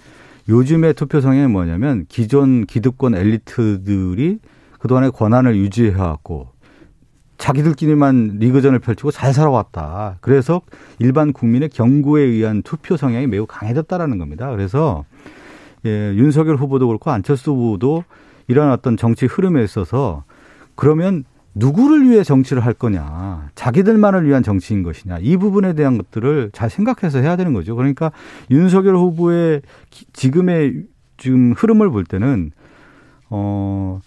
[0.50, 4.40] 요즘의 투표 성향이 뭐냐면 기존 기득권 엘리트들이
[4.80, 6.59] 그동안의 권한을 유지해왔고
[7.40, 10.18] 자기들끼리만 리그전을 펼치고 잘 살아왔다.
[10.22, 10.62] 그래서
[11.00, 14.52] 일반 국민의 경고에 의한 투표 성향이 매우 강해졌다라는 겁니다.
[14.52, 15.06] 그래서
[15.86, 18.04] 예, 윤석열 후보도 그렇고 안철수 후보도
[18.48, 20.26] 이런 어떤 정치 흐름에 있어서
[20.76, 21.24] 그러면
[21.56, 27.20] 누구를 위해 정치를 할 거냐, 자기들만을 위한 정치인 것이냐, 이 부분에 대한 것들을 잘 생각해서
[27.20, 27.76] 해야 되는 거죠.
[27.76, 28.12] 그러니까
[28.52, 29.62] 윤석열 후보의
[30.14, 30.84] 지금의
[31.18, 32.52] 지금 흐름을 볼 때는
[33.30, 34.00] 어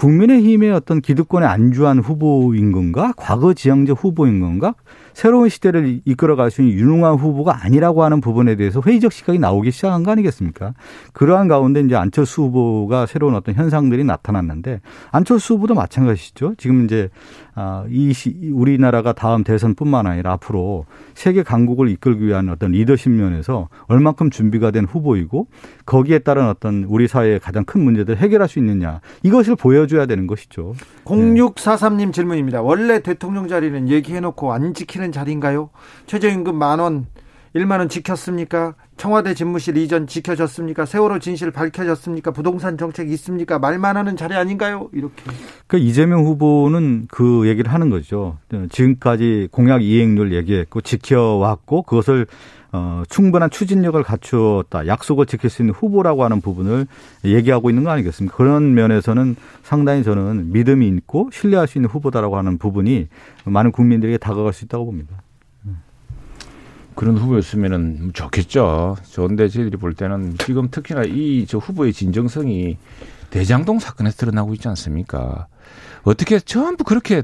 [0.00, 3.12] 국민의힘의 어떤 기득권에 안주한 후보인 건가?
[3.18, 4.74] 과거 지향적 후보인 건가?
[5.20, 10.02] 새로운 시대를 이끌어갈 수 있는 유능한 후보가 아니라고 하는 부분에 대해서 회의적 시각이 나오기 시작한
[10.02, 10.72] 거 아니겠습니까?
[11.12, 16.54] 그러한 가운데 이제 안철수 후보가 새로운 어떤 현상들이 나타났는데 안철수 후보도 마찬가지죠.
[16.56, 17.10] 지금 이제
[17.54, 23.68] 아, 이 시, 우리나라가 다음 대선뿐만 아니라 앞으로 세계 강국을 이끌기 위한 어떤 리더십 면에서
[23.88, 25.48] 얼만큼 준비가 된 후보이고
[25.84, 30.72] 거기에 따른 어떤 우리 사회의 가장 큰 문제들 해결할 수 있느냐 이것을 보여줘야 되는 것이죠.
[31.04, 32.62] 0643님 질문입니다.
[32.62, 35.70] 원래 대통령 자리는 얘기해놓고 안 지키는 자리인가요?
[36.06, 37.06] 최저임금 만원
[37.54, 38.74] 1만 원 지켰습니까?
[38.96, 40.86] 청와대 집무실 이전 지켜졌습니까?
[40.86, 42.30] 세월호 진실 밝혀졌습니까?
[42.30, 43.58] 부동산 정책 있습니까?
[43.58, 44.88] 말만 하는 자리 아닌가요?
[44.92, 45.24] 이렇게.
[45.66, 48.38] 그 이재명 후보는 그 얘기를 하는 거죠.
[48.70, 52.26] 지금까지 공약 이행률 얘기했고 지켜왔고 그것을
[52.72, 54.86] 어, 충분한 추진력을 갖추었다.
[54.86, 56.86] 약속을 지킬 수 있는 후보라고 하는 부분을
[57.24, 58.36] 얘기하고 있는 거 아니겠습니까?
[58.36, 63.08] 그런 면에서는 상당히 저는 믿음이 있고 신뢰할 수 있는 후보다라고 하는 부분이
[63.44, 65.22] 많은 국민들에게 다가갈 수 있다고 봅니다.
[66.94, 68.96] 그런 후보였으면은 좋겠죠.
[69.10, 72.76] 좋은데 저희들이 볼 때는 지금 특히나 이 저 후보의 진정성이
[73.30, 75.46] 대장동 사건에서 드러나고 있지 않습니까?
[76.02, 77.22] 어떻게 전부 그렇게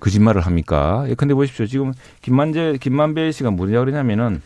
[0.00, 1.04] 거짓말을 합니까?
[1.08, 1.66] 예, 근데 보십시오.
[1.66, 1.92] 지금
[2.22, 4.40] 김만재, 김만배 씨가 뭐냐 그러냐면은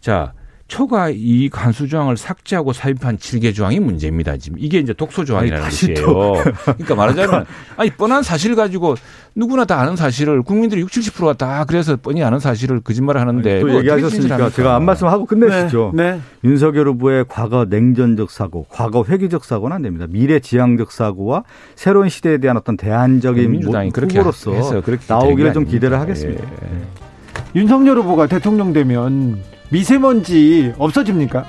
[0.00, 0.32] 자,
[0.70, 4.36] 초과 이익 한수 조항을 삭제하고 삽입한 7개 조항이 문제입니다.
[4.36, 6.34] 지금 이게 이제 독소 조항이라는 아니, 뜻이에요.
[6.62, 7.44] 그러니까 말하자면
[7.76, 8.94] 아니 뻔한 사실 가지고
[9.34, 13.78] 누구나 다 아는 사실을 국민들이 60, 70%가 다 그래서 뻔히 아는 사실을 거짓말을 하는데 또
[13.78, 15.90] 얘기하셨으니까 제가 한 말씀 하고 끝내시죠.
[15.92, 16.20] 네, 네.
[16.44, 20.06] 윤석열 후보의 과거 냉전적 사고, 과거 회귀적 사고는 안 됩니다.
[20.08, 21.42] 미래 지향적 사고와
[21.74, 26.44] 새로운 시대에 대한 어떤 대안적인 민주당이 그렇게 후보로서 그렇게 나오기를 좀 기대를 하겠습니다.
[26.44, 27.58] 예.
[27.60, 31.44] 윤석열 후보가 대통령 되면 미세먼지 없어집니까?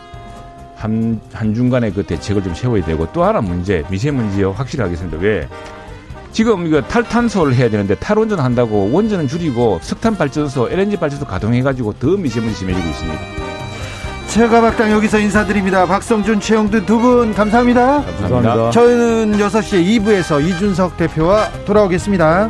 [0.76, 4.52] 한, 한중간에 그 대책을 좀 세워야 되고 또 하나 문제, 미세먼지요.
[4.52, 5.18] 확실히 하겠습니다.
[5.20, 5.48] 왜?
[6.32, 12.08] 지금 이거 탈탄소를 해야 되는데 탈원전 한다고 원전은 줄이고 석탄 발전소, LNG 발전소 가동해가지고 더
[12.18, 13.20] 미세먼지 심해지고 있습니다.
[14.28, 15.86] 최가박당 여기서 인사드립니다.
[15.86, 18.04] 박성준, 최영두 두분 감사합니다.
[18.06, 18.72] 감사합니다.
[18.72, 22.50] 저는 6시에 2부에서 이준석 대표와 돌아오겠습니다.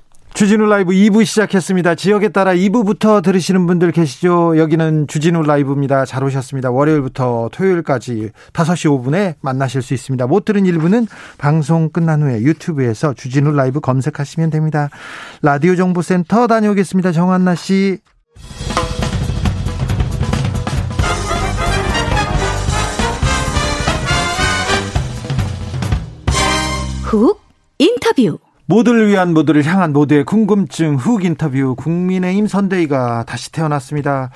[0.41, 1.93] 주진우 라이브 2부 시작했습니다.
[1.93, 4.57] 지역에 따라 2부부터 들으시는 분들 계시죠?
[4.57, 6.03] 여기는 주진우 라이브입니다.
[6.05, 6.71] 잘 오셨습니다.
[6.71, 10.25] 월요일부터 토요일까지 5시 5분에 만나실 수 있습니다.
[10.25, 14.89] 못 들은 1부는 방송 끝난 후에 유튜브에서 주진우 라이브 검색하시면 됩니다.
[15.43, 17.11] 라디오 정보센터 다녀오겠습니다.
[17.11, 17.99] 정한나 씨.
[27.03, 27.39] 훅
[27.77, 28.39] 인터뷰.
[28.71, 34.29] 모두를 위한 모두를 향한 모두의 궁금증 훅 인터뷰 국민의힘 선대위가 다시 태어났습니다.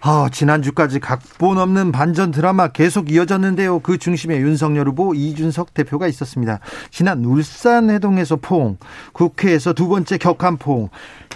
[0.00, 3.78] 아, 지난주까지 각본 없는 반전 드라마 계속 이어졌는데요.
[3.78, 6.58] 그 중심에 윤석열 후보 이준석 대표가 있었습니다.
[6.90, 8.78] 지난 울산 해동에서 포옹,
[9.12, 10.88] 국회에서 두 번째 격한 포옹.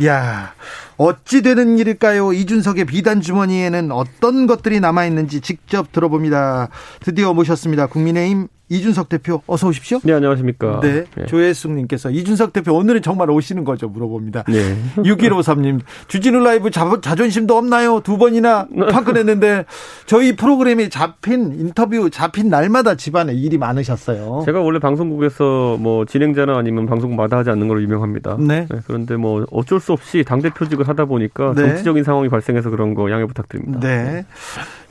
[0.05, 0.53] 야,
[0.97, 2.33] 어찌 되는 일일까요?
[2.33, 6.71] 이준석의 비단 주머니에는 어떤 것들이 남아 있는지 직접 들어봅니다.
[7.05, 7.87] 드디어 모셨습니다.
[7.87, 10.01] 국민의힘 이준석 대표 어서 오십시오.
[10.03, 10.81] 네, 안녕하십니까.
[10.81, 11.05] 네.
[11.27, 13.89] 조혜숙 님께서 이준석 대표 오늘은 정말 오시는 거죠?
[13.89, 14.45] 물어봅니다.
[14.49, 14.77] 네.
[14.97, 18.01] 6153님, 주진우 라이브 자, 자존심도 없나요?
[18.01, 19.67] 두 번이나 파근했는데
[20.07, 24.43] 저희 프로그램이 잡힌 인터뷰 잡힌 날마다 집안에 일이 많으셨어요.
[24.47, 28.39] 제가 원래 방송국에서 뭐 진행자나 아니면 방송국 마다 하지 않는 걸로 유명합니다.
[28.41, 28.67] 네.
[28.87, 31.63] 그런데 뭐 어쩔 수 없이 당 대표직을 하다 보니까 네.
[31.69, 33.81] 정치적인 상황이 발생해서 그런 거 양해 부탁드립니다.
[33.81, 34.25] 네.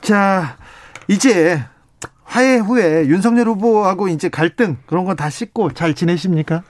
[0.01, 0.57] 자,
[1.07, 1.63] 이제
[2.31, 6.63] 화해 후에 윤석열 후보하고 이제 갈등 그런 건 다 씻고 잘 지내십니까?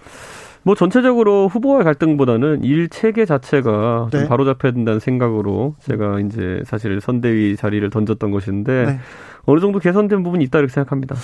[0.63, 4.19] 뭐 전체적으로 후보와의 갈등보다는 일 체계 자체가 네.
[4.19, 8.99] 좀 바로 잡혀야 된다는 생각으로 제가 이제 사실 선대위 자리를 던졌던 것인데 네.
[9.45, 11.15] 어느 정도 개선된 부분이 있다 이렇게 생각합니다.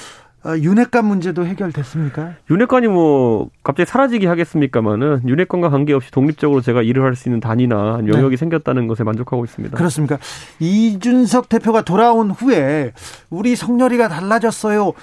[0.48, 2.36] 아, 윤핵관 문제도 해결됐습니까?
[2.50, 8.38] 윤핵관이 뭐 갑자기 사라지기 하겠습니까마는 윤핵관과 관계없이 독립적으로 제가 일을 할 수 있는 단위나 영역이
[8.38, 9.76] 생겼다는 것에 만족하고 있습니다.
[9.76, 9.78] 네.
[9.78, 10.20] 그렇습니까?
[10.60, 12.94] 이준석 대표가 돌아온 후에
[13.30, 14.94] 우리 성렬이가 달라졌어요.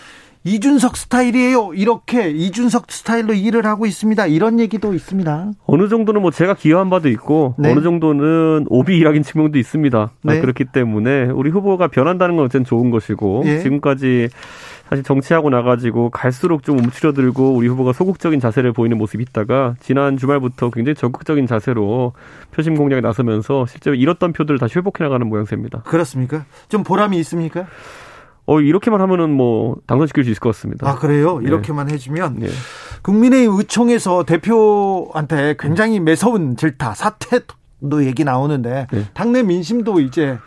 [0.46, 1.72] 이준석 스타일이에요.
[1.74, 4.26] 이렇게 이준석 스타일로 일을 하고 있습니다.
[4.26, 5.52] 이런 얘기도 있습니다.
[5.66, 7.72] 어느 정도는 뭐 제가 기여한 바도 있고 네.
[7.72, 10.10] 어느 정도는 오비 일학인 측면도 있습니다.
[10.22, 10.40] 네.
[10.40, 13.60] 그렇기 때문에 우리 후보가 변한다는 건 어쨌든 좋은 것이고 예.
[13.60, 14.28] 지금까지
[14.90, 20.68] 사실 정치하고 나가지고 갈수록 좀 움츠려들고 우리 후보가 소극적인 자세를 보이는 모습이 있다가 지난 주말부터
[20.68, 22.12] 굉장히 적극적인 자세로
[22.50, 25.84] 표심 공략에 나서면서 실제로 잃었던 표들을 다시 회복해 나가는 모양새입니다.
[25.84, 26.44] 그렇습니까?
[26.68, 27.66] 좀 보람이 있습니까?
[28.46, 30.88] 어 이렇게만 하면은 뭐 당선시킬 수 있을 것 같습니다.
[30.88, 31.38] 아, 그래요?
[31.38, 31.46] 네.
[31.46, 32.48] 이렇게만 해주면 네.
[33.02, 39.04] 국민의힘 의총에서 대표한테 굉장히 매서운 질타, 사퇴도 얘기 나오는데 네.
[39.14, 40.38] 당내 민심도 이제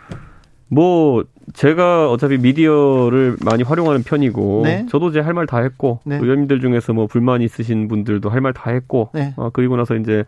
[0.68, 1.24] 뭐
[1.54, 4.86] 제가 어차피 미디어를 많이 활용하는 편이고 네.
[4.90, 6.18] 저도 제할 말 다 했고 네.
[6.18, 9.32] 의원님들 중에서 뭐 불만 있으신 분들도 할 말 다 했고 네.
[9.36, 10.24] 어, 그리고 나서 이제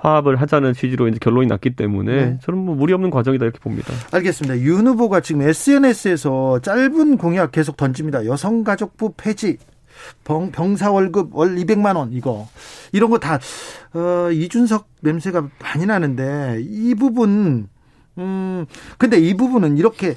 [0.00, 2.38] 화합을 하자는 취지로 이제 결론이 났기 때문에 네.
[2.42, 3.92] 저는 뭐 무리 없는 과정이다 이렇게 봅니다.
[4.12, 4.58] 알겠습니다.
[4.60, 8.24] 윤 후보가 지금 SNS에서 짧은 공약 계속 던집니다.
[8.26, 9.58] 여성가족부 폐지,
[10.24, 12.48] 병, 병사 월급 월 200만 원 이거
[12.92, 13.38] 이런 거 다
[13.92, 17.68] 어, 이준석 냄새가 많이 나는데 이 부분
[18.20, 18.66] 음
[18.98, 20.14] 근데 이 부분은 이렇게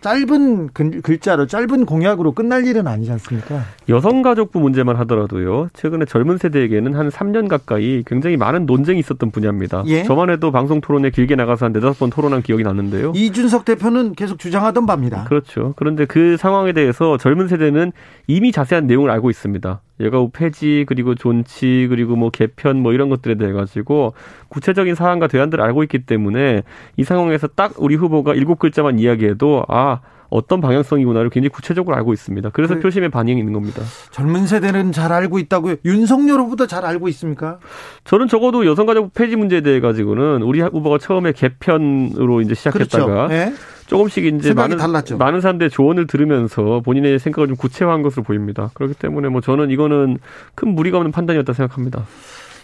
[0.00, 3.62] 짧은 글, 글자로 짧은 공약으로 끝날 일은 아니지 않습니까?
[3.88, 5.68] 여성가족부 문제만 하더라도요.
[5.74, 9.84] 최근에 젊은 세대에게는 한 3년 가까이 굉장히 많은 논쟁이 있었던 분야입니다.
[9.86, 10.02] 예.
[10.02, 13.12] 저만 해도 방송 토론에 길게 나가서 한 네다섯 번 토론한 기억이 나는데요.
[13.14, 15.24] 이준석 대표는 계속 주장하던 바입니다.
[15.24, 15.74] 그렇죠.
[15.76, 17.92] 그런데 그 상황에 대해서 젊은 세대는
[18.26, 19.80] 이미 자세한 내용을 알고 있습니다.
[20.02, 24.14] 여가부 폐지 그리고 존치 그리고 뭐 개편 뭐 이런 것들에 대해 가지고
[24.48, 26.62] 구체적인 사안과 대안들을 알고 있기 때문에
[26.96, 32.48] 이 상황에서 딱 우리 후보가 일곱 글자만 이야기해도 아 어떤 방향성이구나를 굉장히 구체적으로 알고 있습니다.
[32.54, 33.82] 그래서 그- 표심의 반영이 있는 겁니다.
[34.12, 35.76] 젊은 세대는 잘 알고 있다고요.
[35.84, 37.58] 윤석열 후보도 잘 알고 있습니까?
[38.04, 43.34] 저는 적어도 여성가족부 폐지 문제에 대해 가지고는 우리 후보가 처음에 개편으로 이제 시작했다가 그렇죠.
[43.34, 43.52] 예?
[43.92, 45.18] 조금씩 이제 많은 달랐죠.
[45.18, 48.70] 많은 사람들의 조언을 들으면서 본인의 생각을 좀 구체화한 것으로 보입니다.
[48.72, 50.18] 그렇기 때문에 뭐 저는 이거는
[50.54, 52.06] 큰 무리가 없는 판단이었다 생각합니다.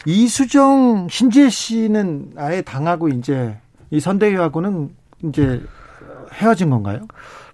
[0.07, 3.57] 이수정 신지혜 씨는 아예 당하고 이제
[3.91, 4.89] 이 선대위하고는
[5.24, 5.61] 이제
[6.33, 7.01] 헤어진 건가요?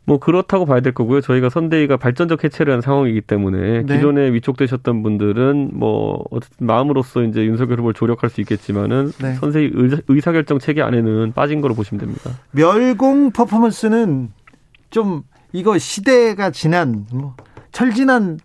[0.07, 1.21] 뭐 그렇다고 봐야 될 거고요.
[1.23, 3.95] 저희가 선대위가 발전적 해체를 한 상황이기 때문에 네.
[3.95, 9.35] 기존에 위촉되셨던 분들은 뭐 어쨌든 마음으로써 이제 윤석열 후보를 조력할 수 있겠지만은 네.
[9.35, 12.31] 선대위 의사, 의사결정 체계 안에는 빠진 거로 보시면 됩니다.
[12.51, 14.31] 멸공 퍼포먼스는
[14.91, 17.35] 좀 이거 시대가 지난 뭐
[17.73, 18.39] 철지난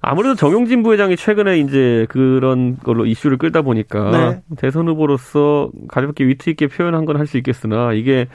[0.00, 4.42] 아무래도 정용진 부회장이 최근에 이제 그런 걸로 이슈를 끌다 보니까 네.
[4.56, 8.28] 대선 후보로서 가볍게 위트 있게 표현한 건 할 수 있겠으나 이게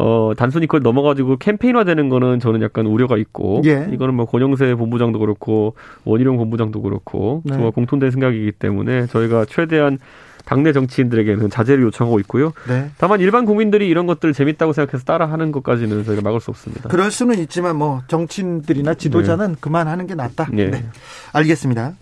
[0.00, 3.88] 어 단순히 그걸 넘어가지고 캠페인화 되는 거는 저는 약간 우려가 있고 예.
[3.92, 5.74] 이거는 뭐 권영세 본부장도 그렇고
[6.04, 7.52] 원희룡 본부장도 그렇고 네.
[7.52, 9.98] 정말 공통된 생각이기 때문에 저희가 최대한
[10.46, 12.52] 당내 정치인들에게는 자제를 요청하고 있고요.
[12.66, 12.90] 네.
[12.98, 16.88] 다만 일반 국민들이 이런 것들을 재밌다고 생각해서 따라하는 것까지는 저희가 막을 수 없습니다.
[16.88, 19.54] 그럴 수는 있지만 뭐 정치인들이나 지도자는 네.
[19.60, 20.48] 그만하는 게 낫다.
[20.50, 20.70] 네.
[20.70, 20.84] 네.
[21.32, 21.94] 알겠습니다.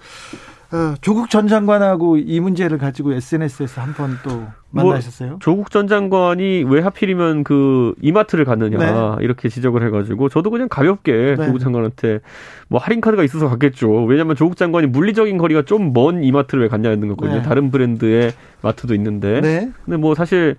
[0.70, 5.28] 어, 조국 전 장관하고 이 문제를 가지고 SNS에서 한 번 또 만나셨어요?
[5.30, 9.24] 뭐 조국 전 장관이 왜 하필이면 그 이마트를 갔느냐 네.
[9.24, 11.46] 이렇게 지적을 해가지고 저도 그냥 가볍게 네.
[11.46, 12.20] 조국 장관한테
[12.68, 14.04] 뭐 할인 카드가 있어서 갔겠죠.
[14.04, 17.38] 왜냐하면 조국 장관이 물리적인 거리가 좀 먼 이마트를 왜 갔냐는 거거든요.
[17.38, 17.42] 네.
[17.42, 19.40] 다른 브랜드의 마트도 있는데.
[19.40, 19.70] 네.
[19.86, 20.56] 근데 뭐 사실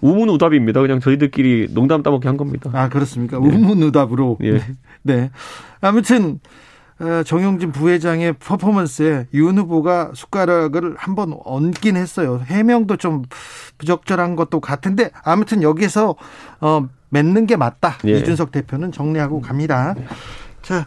[0.00, 0.80] 우문우답입니다.
[0.80, 2.70] 그냥 저희들끼리 농담 따먹게 한 겁니다.
[2.72, 3.38] 아 그렇습니까?
[3.38, 3.46] 네.
[3.48, 4.38] 우문우답으로.
[4.44, 4.62] 예.
[5.02, 5.30] 네.
[5.82, 6.40] 아무튼 어,
[7.24, 12.40] 정용진 부회장의 퍼포먼스에 윤 후보가 숟가락을 한번 얹긴 했어요.
[12.44, 13.24] 해명도 좀
[13.78, 16.14] 부적절한 것도 같은데 아무튼 여기서
[16.60, 17.98] 어, 맺는 게 맞다.
[18.06, 18.12] 예.
[18.18, 19.94] 이준석 대표는 정리하고 갑니다.
[20.62, 20.86] 자,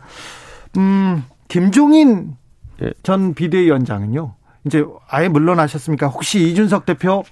[0.77, 2.35] 음, 김종인
[2.81, 2.91] 예.
[3.03, 4.33] 전 비대위원장은요.
[4.65, 6.07] 이제 아예 물러나셨습니까?
[6.07, 7.23] 혹시 이준석 대표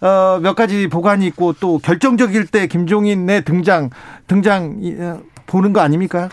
[0.00, 3.90] 어, 몇 가지 보관이 있고 또 결정적일 때 김종인의 등장
[4.26, 6.28] 등장 어, 보는 거 아닙니까?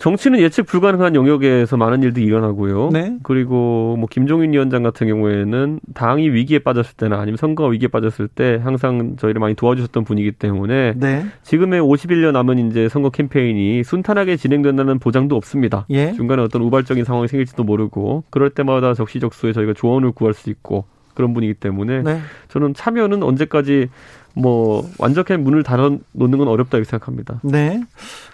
[0.00, 2.88] 정치는 예측 불가능한 영역에서 많은 일들이 일어나고요.
[2.90, 3.18] 네.
[3.22, 8.58] 그리고 뭐 김종인 위원장 같은 경우에는 당이 위기에 빠졌을 때나 아니면 선거가 위기에 빠졌을 때
[8.62, 11.26] 항상 저희를 많이 도와주셨던 분이기 때문에 네.
[11.42, 15.84] 지금의 51년 남은 이제 선거 캠페인이 순탄하게 진행된다는 보장도 없습니다.
[15.90, 16.12] 예.
[16.12, 21.34] 중간에 어떤 우발적인 상황이 생길지도 모르고 그럴 때마다 적시적소에 저희가 조언을 구할 수 있고 그런
[21.34, 22.20] 분이기 때문에 네.
[22.48, 23.90] 저는 참여는 언제까지
[24.34, 27.40] 뭐 완전히 문을 닫아 놓는 건 어렵다 고 생각합니다.
[27.42, 27.82] 네.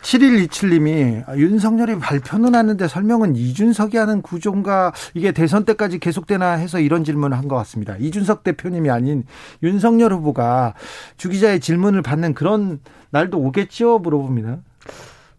[0.02, 7.36] 7127님이 윤석열이 발표는 하는데 설명은 이준석이 하는 구조인가 이게 대선 때까지 계속되나 해서 이런 질문을
[7.36, 7.96] 한 것 같습니다.
[7.96, 9.24] 이준석 대표님이 아닌
[9.62, 10.74] 윤석열 후보가
[11.16, 12.80] 주 기자의 질문을 받는 그런
[13.10, 14.00] 날도 오겠죠?
[14.00, 14.58] 물어봅니다.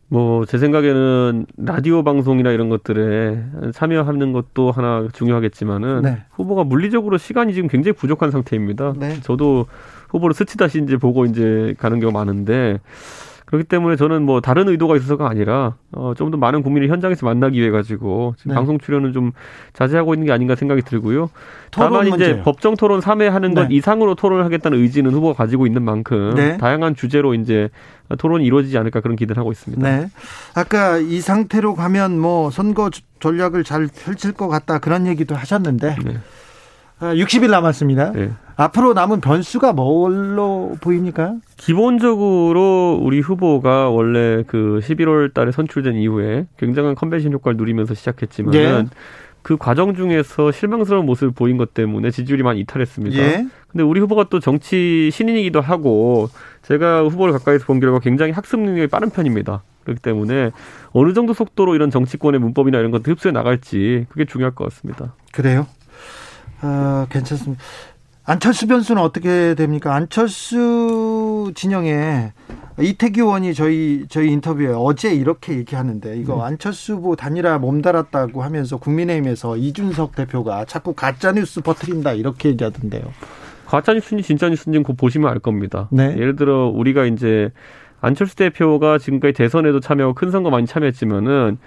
[0.09, 3.43] 뭐, 제 생각에는 라디오 방송이나 이런 것들에
[3.73, 6.23] 참여하는 것도 하나 중요하겠지만은 네.
[6.31, 8.93] 후보가 물리적으로 시간이 지금 굉장히 부족한 상태입니다.
[8.97, 9.19] 네.
[9.21, 9.65] 저도
[10.09, 12.79] 후보를 스치다시 이제 보고 이제 가는 경우가 많은데
[13.47, 17.61] 그렇기 때문에 저는 뭐 다른 의도가 있어서가 아니라 어, 좀 더 많은 국민을 현장에서 만나기
[17.61, 18.55] 위해 가지고 지금 네.
[18.55, 19.31] 방송 출연은 좀
[19.71, 21.29] 자제하고 있는 게 아닌가 생각이 들고요.
[21.71, 22.43] 다만 이제 문제예요.
[22.43, 23.75] 법정 토론 3회 하는 것 네.
[23.75, 26.57] 이상으로 토론을 하겠다는 의지는 후보가 가지고 있는 만큼 네.
[26.57, 27.69] 다양한 주제로 이제
[28.17, 29.81] 토론이 이루어지지 않을까 그런 기대를 하고 있습니다.
[29.81, 30.09] 네.
[30.53, 32.89] 아까 이 상태로 가면 뭐 선거
[33.21, 36.17] 전략을 잘 펼칠 것 같다 그런 얘기도 하셨는데 네.
[36.99, 38.11] 60일 아, 남았습니다.
[38.57, 38.63] 네.
[38.63, 41.35] 앞으로 남은 변수가 뭘로 보입니까?
[41.57, 48.85] 기본적으로 우리 후보가 원래 그 11월 달에 선출된 이후에 굉장한 컨벤션 효과를 누리면서 시작했지만 예.
[49.43, 53.17] 그 과정 중에서 실망스러운 모습을 보인 것 때문에 지지율이 많이 이탈했습니다.
[53.17, 53.47] 예.
[53.69, 56.29] 근데 우리 후보가 또 정치 신인이기도 하고
[56.63, 59.63] 제가 후보를 가까이서 본 결과 굉장히 학습 능력이 빠른 편입니다.
[59.83, 60.51] 그렇기 때문에
[60.91, 65.13] 어느 정도 속도로 이런 정치권의 문법이나 이런 것들 흡수해 나갈지 그게 중요할 것 같습니다.
[65.31, 65.65] 그래요?
[66.59, 67.63] 아, 괜찮습니다.
[68.29, 69.95] 안철수 변수는 어떻게 됩니까?
[69.95, 72.33] 안철수 진영에
[72.77, 76.41] 이태규 의원이 저희 저희 인터뷰에 어제 이렇게 얘기하는데 이거 네.
[76.41, 83.03] 안철수 후보 단일화 몸달았다고 하면서 국민의힘에서 이준석 대표가 자꾸 가짜 뉴스 퍼뜨린다 이렇게 얘기하던데요.
[83.65, 85.87] 가짜 뉴스인지 진짜 뉴스인지 곧 보시면 알 겁니다.
[85.89, 86.13] 네.
[86.17, 87.49] 예를 들어 우리가 이제
[88.01, 91.59] 안철수 대표가 지금까지 대선에도 참여하고 큰 선거 많이 참여했지만은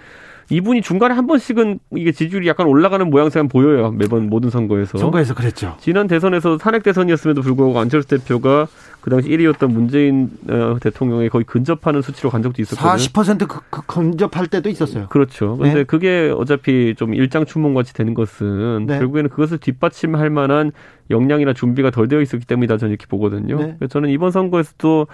[0.51, 3.93] 이분이 중간에 한 번씩은 이게 지지율이 약간 올라가는 모양새가 보여요.
[3.93, 4.99] 매번 모든 선거에서.
[4.99, 5.77] 선거에서 그랬죠.
[5.81, 8.67] 지난 대선에서 탄핵 대선이었음에도 불구하고 안철수 대표가
[9.01, 12.93] 그 당시 1위였던 문재인 어, 대통령에 거의 근접하는 수치로 간 적도 있었거든요.
[12.93, 15.07] 40% 그, 그 근접할 때도 있었어요.
[15.09, 15.57] 그렇죠.
[15.57, 15.85] 근데 네.
[15.85, 18.99] 그게 어차피 좀 일장 춘몽 같이 되는 것은 네.
[18.99, 20.73] 결국에는 그것을 뒷받침할 만한
[21.11, 23.57] 역량이나 준비가 덜 되어 있었기 때문이다 저는 이렇게 보거든요.
[23.57, 23.75] 네.
[23.79, 25.07] 그래서 저는 이번 선거에서도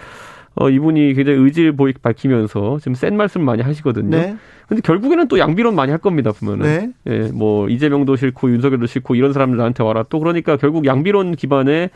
[0.59, 4.09] 어, 이분이 굉장히 의지를 보이, 밝히면서 지금 센 말씀 많이 하시거든요.
[4.17, 4.35] 네.
[4.67, 6.93] 근데 결국에는 또 양비론 많이 할 겁니다, 보면은.
[7.05, 7.13] 네.
[7.13, 10.03] 예, 뭐, 이재명도 싫고, 윤석열도 싫고, 이런 사람들 나한테 와라.
[10.09, 11.91] 또 그러니까 결국 양비론 기반의,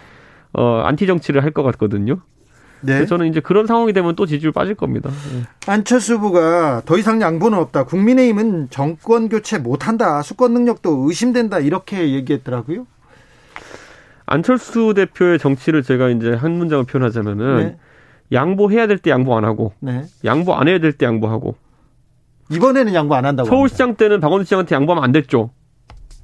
[0.54, 2.20] 어, 안티 정치를 할 것 같거든요.
[2.82, 3.06] 네.
[3.06, 5.10] 저는 이제 그런 상황이 되면 또 지지율 빠질 겁니다.
[5.36, 5.44] 예.
[5.68, 7.86] 안철수 후보가 더 이상 양보는 없다.
[7.86, 10.22] 국민의힘은 정권 교체 못한다.
[10.22, 11.60] 수권 능력도 의심된다.
[11.60, 12.88] 이렇게 얘기했더라고요.
[14.26, 17.78] 안철수 대표의 정치를 제가 이제 한 문장을 표현하자면은 네.
[18.32, 20.04] 양보해야 될 때 양보 안 하고 네.
[20.26, 21.56] 양보 안 해야 될 때 양보하고
[22.52, 24.00] 이번에는 양보 안 한다고 서울시장 합니다.
[24.06, 25.52] 때는 박원순 시장한테 양보하면 안 됐죠.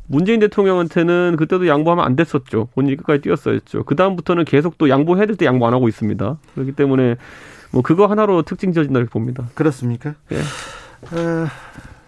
[0.07, 2.69] 문재인 대통령한테는 그때도 양보하면 안 됐었죠.
[2.73, 3.83] 본인이 끝까지 뛰었어야죠.
[3.83, 6.37] 그 다음부터는 계속 또 양보해야 될 때 양보 안 하고 있습니다.
[6.53, 7.15] 그렇기 때문에
[7.71, 9.45] 뭐 그거 하나로 특징 지어진다 이렇게 봅니다.
[9.53, 10.15] 그렇습니까?
[10.31, 10.37] 예.
[10.37, 11.47] 어,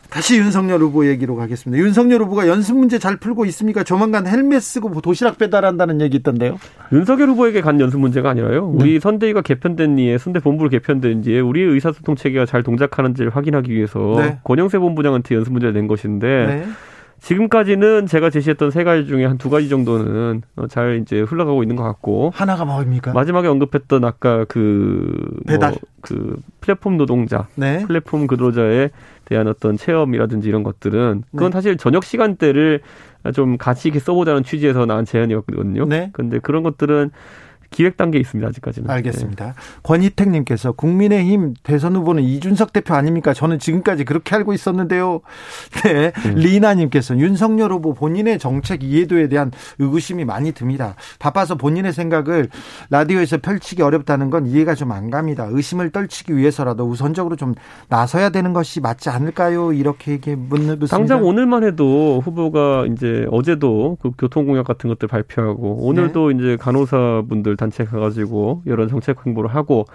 [0.10, 1.82] 다시 윤석열 후보 얘기로 가겠습니다.
[1.84, 3.84] 윤석열 후보가 연습 문제 잘 풀고 있습니까?
[3.84, 6.58] 조만간 헬멧 쓰고 도시락 배달한다는 얘기 있던데요.
[6.92, 8.68] 윤석열 후보에게 간 연습 문제가 아니라요.
[8.74, 9.00] 우리 네.
[9.00, 14.40] 선대위가 개편된 뒤에 선대 본부를 개편된 뒤에 우리의 의사소통 체계가 잘 동작하는지를 확인하기 위해서 네.
[14.44, 16.66] 권영세 본부장한테 연습 문제를 낸 것인데 네.
[17.22, 21.76] 지금까지는 제가 제시했던 세 가지 중에 한 두 가지 정도는 어, 잘 이제 흘러가고 있는
[21.76, 23.12] 것 같고 하나가 뭐입니까?
[23.14, 25.14] 마지막에 언급했던 아까 그
[25.46, 27.84] 배달 뭐 그 플랫폼 노동자, 네.
[27.86, 28.90] 플랫폼 근로자에
[29.30, 31.54] 대한 어떤 체험이라든지 이런 것들은 그건 네.
[31.54, 32.82] 사실 저녁 시간대를
[33.34, 35.86] 좀 같이 이렇게 써보자는 취지에서 나온 제안이었거든요.
[35.86, 36.10] 네.
[36.14, 37.12] 근데 그런 것들은
[37.70, 38.48] 기획 단계에 있습니다.
[38.50, 38.90] 아직까지는.
[38.90, 39.46] 알겠습니다.
[39.46, 39.54] 네.
[39.84, 43.34] 권희택님께서 국민의힘 대선 후보는 이준석 대표 아닙니까?
[43.34, 45.22] 저는 지금까지 그렇게 알고 있었는데요.
[45.84, 46.12] 네.
[46.26, 46.36] 음.
[46.36, 50.96] 리나님께서 윤석열 후보 본인의 정책 이해도에 대한 의구심이 많이 듭니다.
[51.20, 52.50] 바빠서 본인의 생각을
[52.90, 55.48] 라디오에서 펼치기 어렵다는 건 이해가 좀 안 갑니다.
[55.50, 57.54] 의심을 떨치기 위해서라도 우선적으로 좀
[57.88, 59.74] 나서야 되는 것이 맞지 않을까요?
[59.74, 60.88] 이렇게 얘기 묻습니다.
[60.88, 66.38] 당장 오늘만 해도 후보가 이제 어제도 그 교통공약 같은 것들 발표하고 오늘도 네.
[66.38, 69.86] 이제 간호사분들 단체 가가지고 여러 정책 홍보를 하고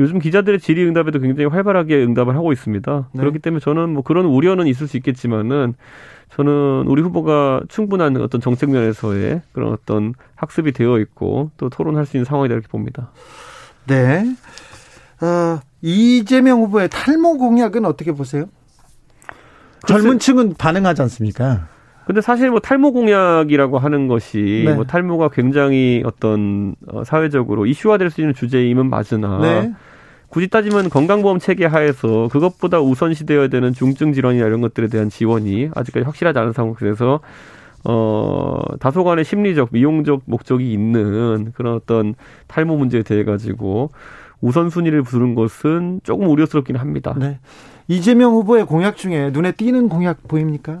[0.00, 3.08] 요즘 기자들의 질의응답에도 굉장히 활발하게 응답을 하고 있습니다.
[3.12, 3.20] 네.
[3.20, 5.74] 그렇기 때문에 저는 뭐 그런 우려는 있을 수 있겠지만은
[6.34, 12.16] 저는 우리 후보가 충분한 어떤 정책 면에서의 그런 어떤 학습이 되어 있고 또 토론할 수
[12.16, 13.12] 있는 상황이다 이렇게 봅니다.
[13.86, 14.24] 네.
[15.20, 18.46] 어, 이재명 후보의 탈모 공약은 어떻게 보세요?
[19.86, 21.68] 젊은 층은 반응하지 않습니까?
[22.06, 24.74] 근데 사실 뭐 탈모 공약이라고 하는 것이 네.
[24.74, 29.72] 뭐 탈모가 굉장히 어떤 어, 사회적으로 이슈화될 수 있는 주제임은 맞으나 네.
[30.28, 36.04] 굳이 따지면 건강보험 체계 하에서 그것보다 우선시되어야 되는 중증 질환이나 이런 것들에 대한 지원이 아직까지
[36.04, 37.20] 확실하지 않은 상황에서
[37.84, 42.14] 어 다소간의 심리적 미용적 목적이 있는 그런 어떤
[42.48, 43.90] 탈모 문제에 대해 가지고
[44.40, 47.14] 우선순위를 부르는 것은 조금 우려스럽긴 합니다.
[47.16, 47.38] 네.
[47.88, 50.80] 이재명 후보의 공약 중에 눈에 띄는 공약 보입니까?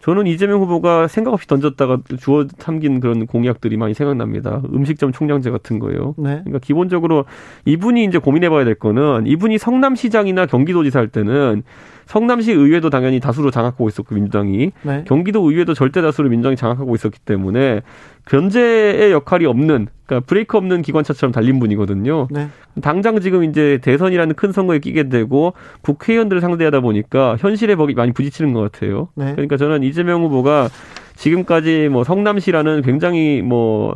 [0.00, 4.62] 저는 이재명 후보가 생각 없이 던졌다가 주워 삼긴 그런 공약들이 많이 생각납니다.
[4.72, 6.14] 음식점 총량제 같은 거예요.
[6.16, 6.40] 네.
[6.40, 7.26] 그러니까 기본적으로
[7.66, 11.62] 이분이 이제 고민해봐야 될 거는 이분이 성남시장이나 경기도지사 할 때는
[12.10, 15.04] 성남시 의회도 당연히 다수로 장악하고 있었고 민주당이 네.
[15.06, 17.82] 경기도 의회도 절대 다수로 민주당이 장악하고 있었기 때문에
[18.26, 22.26] 견제의 역할이 없는 그러니까 브레이크 없는 기관차처럼 달린 분이거든요.
[22.32, 22.48] 네.
[22.82, 25.52] 당장 지금 이제 대선이라는 큰 선거에 끼게 되고
[25.82, 29.06] 국회의원들을 상대하다 보니까 현실에 많이 부딪히는 것 같아요.
[29.14, 29.30] 네.
[29.30, 30.68] 그러니까 저는 이재명 후보가
[31.14, 33.94] 지금까지 뭐 성남시라는 굉장히 뭐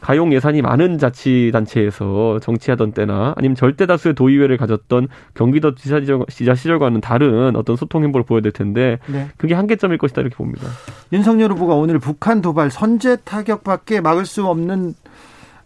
[0.00, 7.54] 가용 예산이 많은 자치단체에서 정치하던 때나 아니면 절대 다수의 도의회를 가졌던 경기도 지사 시절과는 다른
[7.56, 9.28] 어떤 소통 행보를 보여야 될 텐데 네.
[9.36, 10.66] 그게 한계점일 것이다 이렇게 봅니다.
[11.12, 14.94] 윤석열 후보가 오늘 북한 도발 선제 타격밖에 막을 수 없는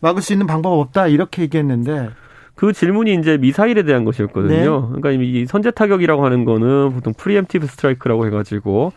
[0.00, 2.10] 막을 수 있는 방법 없다 이렇게 얘기했는데
[2.54, 4.80] 그 질문이 이제 미사일에 대한 것이었거든요.
[4.92, 5.00] 네.
[5.00, 8.92] 그러니까 이 선제 타격이라고 하는 거는 보통 preemptive strike라고 해가지고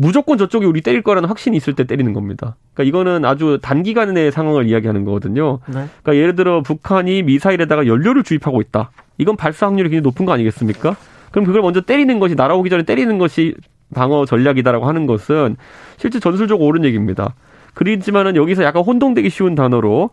[0.00, 2.54] 무조건 저쪽이 우리 때릴 거라는 확신이 있을 때 때리는 겁니다.
[2.72, 5.58] 그러니까 이거는 아주 단기간의 상황을 이야기하는 거거든요.
[5.66, 5.88] 네.
[6.02, 8.92] 그러니까 예를 들어 북한이 미사일에다가 연료를 주입하고 있다.
[9.18, 10.96] 이건 발사 확률이 굉장히 높은 거 아니겠습니까?
[11.32, 13.56] 그럼 그걸 먼저 때리는 것이 날아오기 전에 때리는 것이
[13.92, 15.56] 방어 전략이다라고 하는 것은
[15.96, 17.34] 실제 전술적으로 옳은 얘기입니다.
[17.74, 20.10] 그렇지만은 여기서 약간 혼동되기 쉬운 단어로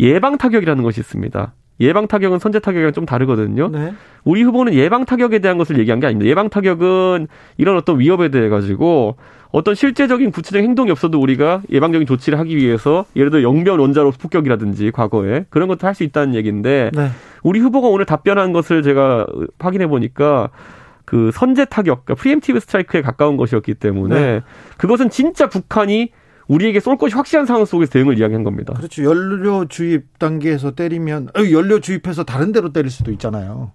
[0.00, 1.52] 예방 타격이라는 것이 있습니다.
[1.80, 3.68] 예방 타격은 선제 타격이랑 좀 다르거든요.
[3.68, 3.92] 네.
[4.24, 6.28] 우리 후보는 예방 타격에 대한 것을 얘기한 게 아닙니다.
[6.28, 9.16] 예방 타격은 이런 어떤 위협에 대해 가지고
[9.50, 14.90] 어떤 실제적인 구체적인 행동이 없어도 우리가 예방적인 조치를 하기 위해서 예를 들어 영변 원자로 폭격이라든지
[14.90, 17.08] 과거에 그런 것도 할 수 있다는 얘기인데 네.
[17.42, 19.26] 우리 후보가 오늘 답변한 것을 제가
[19.58, 20.50] 확인해 보니까
[21.04, 24.40] 그 선제 타격, 그러니까 preemptive strike에 가까운 것이었기 때문에 네.
[24.76, 26.10] 그것은 진짜 북한이
[26.48, 28.74] 우리에게 쏠 것이 확실한 상황 속에서 대응을 이야기한 겁니다.
[28.74, 29.04] 그렇죠.
[29.04, 33.70] 연료 주입 단계에서 때리면 어, 연료 주입해서 다른 데로 때릴 수도 있잖아요.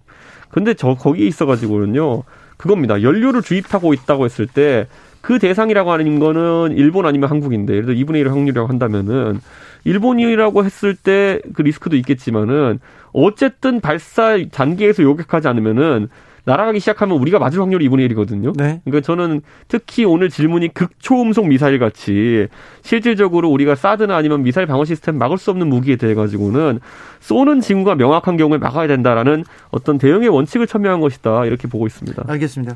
[0.50, 2.24] 근데 저 거기에 있어 가지고는요.
[2.56, 3.02] 그겁니다.
[3.02, 4.86] 연료를 주입하고 있다고 했을 때
[5.24, 9.40] 그 대상이라고 하는 거는 일본 아니면 한국인데 예를 들어 2분의 1 확률이라고 한다면은
[9.84, 12.78] 일본이라고 했을 때 그 리스크도 있겠지만은
[13.14, 16.10] 어쨌든 발사 단계에서 요격하지 않으면은
[16.44, 18.56] 날아가기 시작하면 우리가 맞을 확률이 2분의 1이거든요.
[18.56, 18.80] 네.
[18.84, 22.48] 그러니까 저는 특히 오늘 질문이 극초음속 미사일 같이
[22.82, 26.80] 실질적으로 우리가 사드나 아니면 미사일 방어 시스템 막을 수 없는 무기에 대해 가지고는
[27.20, 32.24] 쏘는 징후가 명확한 경우에 막아야 된다라는 어떤 대응의 원칙을 첨예한 것이다 이렇게 보고 있습니다.
[32.28, 32.74] 알겠습니다.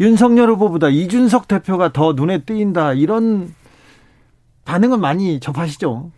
[0.00, 3.52] 윤석열 후보보다 이준석 대표가 더 눈에 띄인다 이런
[4.64, 6.10] 반응은 많이 접하시죠?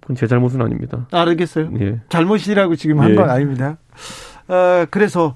[0.00, 1.06] 그건 제 잘못은 아닙니다.
[1.10, 1.70] 아, 알겠어요.
[1.80, 2.00] 예.
[2.08, 3.30] 잘못이라고 지금 한건 예.
[3.30, 3.76] 아닙니다.
[4.48, 5.34] 어, 그래서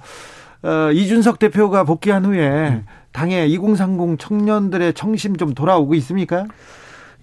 [0.63, 2.87] 어, 이준석 대표가 복귀한 후에 음.
[3.13, 6.47] 당의 2030 청년들의 청심 좀 돌아오고 있습니까?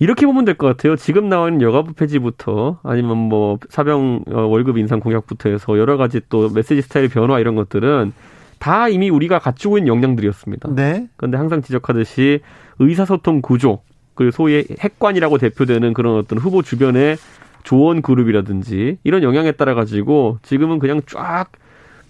[0.02, 0.96] 이렇게 보면 될 것 같아요.
[0.96, 6.50] 지금 나오는 여가부 폐지부터 아니면 뭐 사병 어, 월급 인상 공약부터 해서 여러 가지 또
[6.50, 8.14] 메시지 스타일의 변화 이런 것들은
[8.60, 10.70] 다 이미 우리가 갖추고 있는 역량들이었습니다.
[10.76, 11.08] 네.
[11.18, 12.42] 그런데 항상 지적하듯이
[12.80, 13.80] 의사소통 구조
[14.16, 17.18] 그리고 소위 핵관이라고 대표되는 그런 어떤 후보 주변의
[17.64, 21.48] 조언 그룹이라든지 이런 영향에 따라 가지고 지금은 그냥 쫙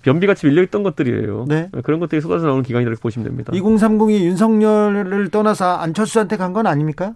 [0.02, 1.46] 변비같이 밀려있던 것들이에요.
[1.48, 1.70] 네.
[1.84, 3.52] 그런 것들이 쏟아져 나오는 기간이라고 보시면 됩니다.
[3.54, 7.14] 2030이 윤석열을 떠나서 안철수한테 간 건 아닙니까?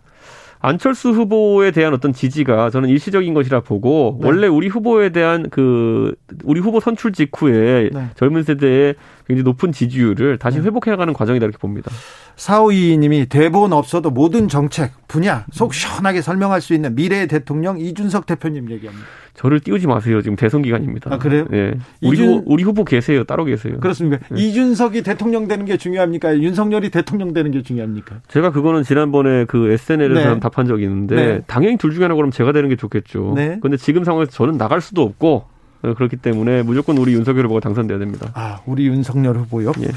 [0.60, 4.28] 안철수 후보에 대한 어떤 지지가 저는 일시적인 것이라 보고 네.
[4.28, 6.16] 원래 우리 후보에 대한 그
[6.46, 8.10] 우리 후보 선출 직후에 네.
[8.16, 8.96] 젊은 세대의
[9.28, 10.66] 굉장히 높은 지지율을 다시 네.
[10.66, 11.92] 회복해나가는 과정이다 이렇게 봅니다.
[12.36, 18.70] 4522님이 대본 없어도 모든 정책 분야 속 시원하게 설명할 수 있는 미래의 대통령 이준석 대표님
[18.72, 19.06] 얘기합니다.
[19.36, 20.22] 저를 띄우지 마세요.
[20.22, 21.12] 지금 대선 기간입니다.
[21.14, 21.46] 아, 그래요?
[21.54, 21.74] 예.
[22.04, 23.24] 우리, 이준- 후보, 우리 후보 계세요.
[23.24, 23.80] 따로 계세요.
[23.80, 24.20] 그렇습니까?
[24.30, 24.42] 네.
[24.42, 26.38] 이준석이 대통령 되는 게 중요합니까?
[26.38, 28.18] 윤석열이 대통령 되는 게 중요합니까?
[28.28, 30.26] 제가 그거는 지난번에 그 SNL에서 네.
[30.28, 31.42] 한 답한 적이 있는데 네.
[31.48, 33.34] 당연히 둘 중에 하나 그럼 제가 되는 게 좋겠죠.
[33.36, 33.58] 네.
[33.62, 35.53] 근데 지금 상황에서 저는 나갈 수도 없고 어,
[35.92, 38.32] 그렇기 때문에 무조건 우리 윤석열 후보가 당선돼야 됩니다.
[38.34, 39.74] 아, 우리 윤석열 후보요?
[39.82, 39.88] 예.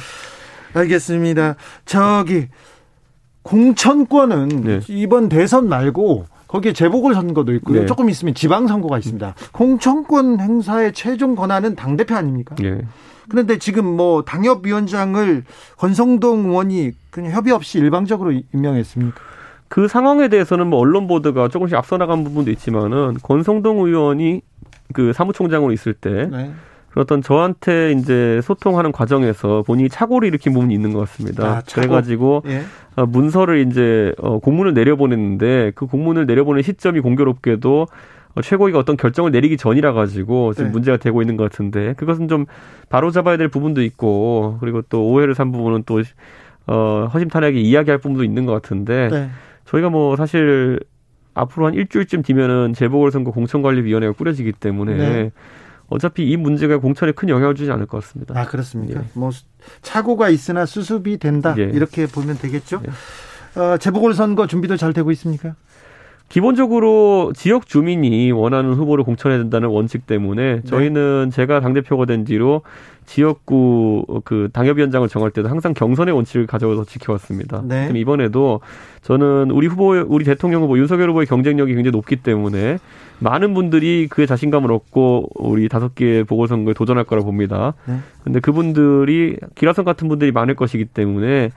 [0.74, 1.54] 알겠습니다.
[1.84, 2.48] 저기
[3.42, 4.80] 공천권은 네.
[4.88, 7.80] 이번 대선 말고 거기에 재보궐 선거도 있고요.
[7.80, 7.86] 네.
[7.86, 9.34] 조금 있으면 지방 선거가 있습니다.
[9.52, 12.56] 공천권 행사의 최종 권한은 당 대표 아닙니까?
[12.62, 12.82] 예.
[13.28, 15.44] 그런데 지금 뭐 당협위원장을
[15.76, 19.20] 권성동 의원이 그냥 협의 없이 일방적으로 임명했습니까?
[19.68, 24.42] 그 상황에 대해서는 뭐 언론 보도가 조금씩 앞서 나간 부분도 있지만은 권성동 의원이
[24.92, 26.52] 그 사무총장으로 있을 때 네.
[26.96, 31.46] 어떤 저한테 이제 소통하는 과정에서 본인이 착오를 일으킨 부분이 있는 것 같습니다.
[31.46, 31.62] 아.
[31.72, 32.62] 그래가지고 예.
[32.96, 37.86] 어, 문서를 이제 어, 공문을 내려보냈는데 그 공문을 내려보낸 시점이 공교롭게도
[38.34, 40.72] 어, 최고위가 어떤 결정을 내리기 전이라 가지고 지금 네.
[40.72, 42.46] 문제가 되고 있는 것 같은데 그것은 좀
[42.88, 46.02] 바로 잡아야 될 부분도 있고 그리고 또 오해를 산 부분은 또
[46.66, 49.30] 어, 허심탄회하게 이야기할 부분도 있는 것 같은데 네.
[49.66, 50.80] 저희가 뭐 사실
[51.36, 55.32] 앞으로 한 일주일쯤 뒤면은 재보궐선거 공천관리위원회가 꾸려지기 때문에 네.
[55.88, 58.38] 어차피 이 문제가 공천에 큰 영향을 주지 않을 것 같습니다.
[58.38, 59.00] 아 그렇습니까?
[59.00, 59.04] 예.
[59.12, 59.30] 뭐
[59.82, 61.64] 착오가 있으나 수습이 된다 예.
[61.64, 62.82] 이렇게 보면 되겠죠.
[63.54, 65.54] 어, 재보궐 선거 준비도 잘 되고 있습니까?
[66.28, 72.62] 기본적으로 지역 주민이 원하는 후보를 공천해야 된다는 원칙 때문에 저희는 제가 당대표가 된 뒤로
[73.06, 77.62] 지역구 그 당협위원장을 정할 때도 항상 경선의 원칙을 가져서 지켜왔습니다.
[77.64, 77.84] 네.
[77.84, 78.60] 그럼 이번에도
[79.02, 82.78] 저는 우리 후보, 우리 대통령 후보 윤석열 후보의 경쟁력이 굉장히 높기 때문에
[83.20, 87.74] 많은 분들이 그의 자신감을 얻고 우리 다섯 개의 보궐선거에 도전할 거라 봅니다.
[87.86, 87.98] 네.
[88.24, 91.50] 근데 그분들이 기라성 같은 분들이 많을 것이기 때문에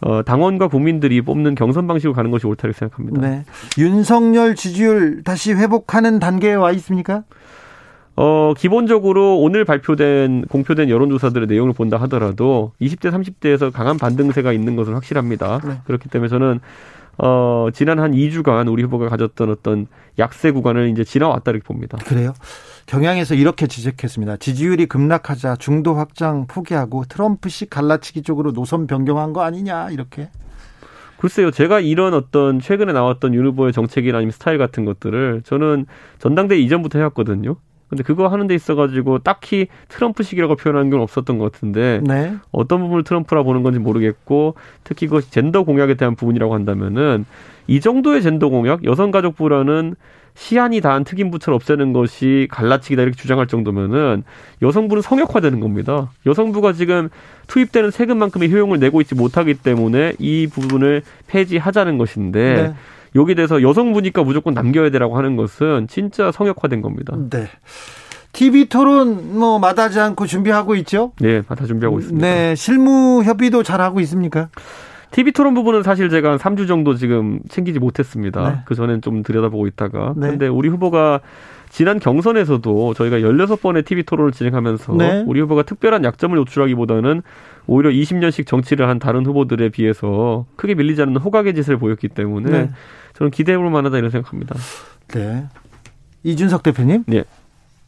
[0.00, 3.20] 어, 당원과 국민들이 뽑는 경선 방식으로 가는 것이 옳다고 생각합니다.
[3.20, 3.44] 네.
[3.78, 7.24] 윤석열 지지율 다시 회복하는 단계에 와 있습니까?
[8.16, 14.94] 어, 기본적으로 오늘 발표된, 공표된 여론조사들의 내용을 본다 하더라도 20대, 30대에서 강한 반등세가 있는 것은
[14.94, 15.60] 확실합니다.
[15.64, 15.80] 네.
[15.86, 16.60] 그렇기 때문에 저는,
[17.18, 19.86] 어, 지난 한 2주간 우리 후보가 가졌던 어떤
[20.18, 21.98] 약세 구간을 이제 지나왔다 이렇게 봅니다.
[22.04, 22.32] 그래요.
[22.90, 24.38] 경향에서 이렇게 지적했습니다.
[24.38, 30.28] 지지율이 급락하자 중도 확장 포기하고 트럼프식 갈라치기 쪽으로 노선 변경한 거 아니냐 이렇게.
[31.16, 35.86] 글쎄요, 제가 이런 어떤 최근에 나왔던 윤 후보의 정책이나 아니면 스타일 같은 것들을 저는
[36.18, 37.54] 전당대 회 이전부터 해왔거든요.
[37.88, 42.34] 근데 그거 하는 데 있어가지고 딱히 트럼프식이라고 표현하는 건 없었던 것 같은데 네.
[42.50, 47.24] 어떤 부분을 트럼프라 보는 건지 모르겠고 특히 그것이 젠더 공약에 대한 부분이라고 한다면은
[47.68, 49.94] 이 정도의 젠더 공약 여성가족부라는
[50.40, 54.24] 시한이 다한 특임부처를 없애는 것이 갈라치기다 이렇게 주장할 정도면은
[54.62, 56.10] 여성부는 성역화되는 겁니다.
[56.24, 57.10] 여성부가 지금
[57.46, 62.74] 투입되는 세금만큼의 효용을 내고 있지 못하기 때문에 이 부분을 폐지하자는 것인데 네.
[63.16, 67.14] 여기 대해서 여성부니까 무조건 남겨야 되라고 하는 것은 진짜 성역화된 겁니다.
[67.28, 67.46] 네.
[68.32, 71.12] TV 토론 뭐 마다하지 않고 준비하고 있죠?
[71.20, 72.26] 네, 다 준비하고 있습니다.
[72.26, 74.48] 네, 실무 협의도 잘 하고 있습니까?
[75.10, 78.50] TV 토론 부분은 사실 제가 한 3주 정도 지금 챙기지 못했습니다.
[78.50, 78.60] 네.
[78.64, 80.14] 그 전엔 좀 들여다보고 있다가.
[80.16, 80.28] 네.
[80.28, 81.20] 근데 우리 후보가
[81.68, 85.24] 지난 경선에서도 저희가 16번의 TV 토론을 진행하면서 네.
[85.26, 87.22] 우리 후보가 특별한 약점을 노출하기보다는
[87.66, 92.70] 오히려 20년씩 정치를 한 다른 후보들에 비해서 크게 밀리지 않는 호각의 짓을 보였기 때문에 네.
[93.14, 94.56] 저는 기대해볼 만하다 이런 생각합니다.
[95.08, 95.46] 네.
[96.22, 97.04] 이준석 대표님?
[97.06, 97.24] 네.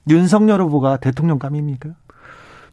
[0.09, 1.91] 윤석열 후보가 대통령감입니까?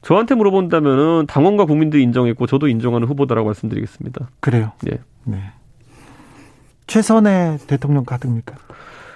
[0.01, 4.30] 저한테 물어본다면은 당원과 국민들이 인정했고 저도 인정하는 후보다라고 말씀드리겠습니다.
[4.39, 4.71] 그래요.
[4.81, 4.99] 네.
[5.26, 5.51] 네.
[6.88, 8.55] 최선의 대통령 가득입니까?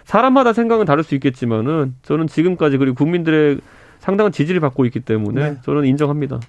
[0.05, 3.59] 사람마다 생각은 다를 수 있겠지만은 저는 지금까지 그리고 국민들의
[3.99, 5.57] 상당한 지지를 받고 있기 때문에 네.
[5.63, 6.41] 저는 인정합니다.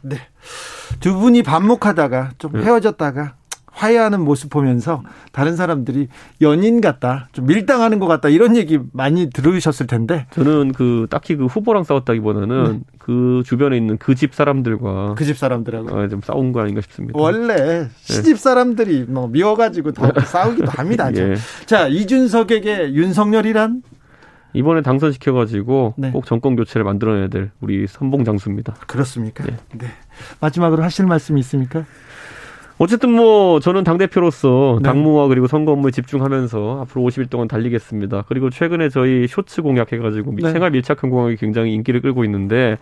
[1.01, 2.65] 두 분이 반목하다가 좀 네.
[2.65, 3.36] 헤어졌다가
[3.75, 5.03] 화해하는 모습 보면서
[5.33, 6.09] 다른 사람들이
[6.41, 11.47] 연인 같다, 좀 밀당하는 것 같다 이런 얘기 많이 들으셨을 텐데 저는 그 딱히 그
[11.47, 12.81] 후보랑 싸웠다기보다는 네.
[12.99, 17.19] 그 주변에 있는 그 집 사람들과 그 집 사람들하고 어, 좀 싸운 거 아닌가 싶습니다.
[17.21, 17.89] 원래 네.
[17.97, 21.11] 시집 사람들이 뭐 미워가지고 더 싸우기도 합니다.
[21.17, 21.35] 예.
[21.67, 23.83] 자 이준석에게 윤석열이란
[24.57, 26.11] 이번에 당선시켜가지고 네.
[26.13, 28.75] 꼭 정권 교체를 만들어내야 될 우리 선봉 장수입니다.
[28.87, 29.43] 그렇습니까?
[29.45, 29.57] 네.
[29.77, 29.87] 네.
[30.41, 31.85] 마지막으로 하실 말씀이 있습니까?
[32.79, 34.89] 어쨌든 뭐 저는 당 대표로서 네.
[34.89, 38.25] 당무와 그리고 선거 업무에 집중하면서 앞으로 50일 동안 달리겠습니다.
[38.29, 40.53] 그리고 최근에 저희 쇼츠 공약해가지고 네.
[40.53, 42.79] 생활 밀착형 공약이 굉장히 인기를 끌고 있는데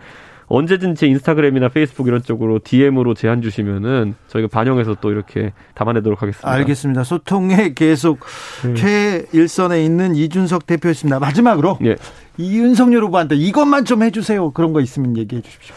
[0.47, 6.51] 언제든 제 인스타그램이나 페이스북 이런 쪽으로 DM으로 제안 주시면은 저희가 반영해서 또 이렇게 담아내도록 하겠습니다.
[6.51, 7.03] 알겠습니다.
[7.03, 8.19] 소통에 계속
[8.63, 8.73] 네.
[8.73, 11.19] 최일선에 있는 이준석 대표였습니다.
[11.19, 11.95] 마지막으로 네.
[12.37, 14.51] 이윤석열 후보한테 이것만 좀 해주세요.
[14.51, 15.75] 그런 거 있으면 얘기해 주십시오.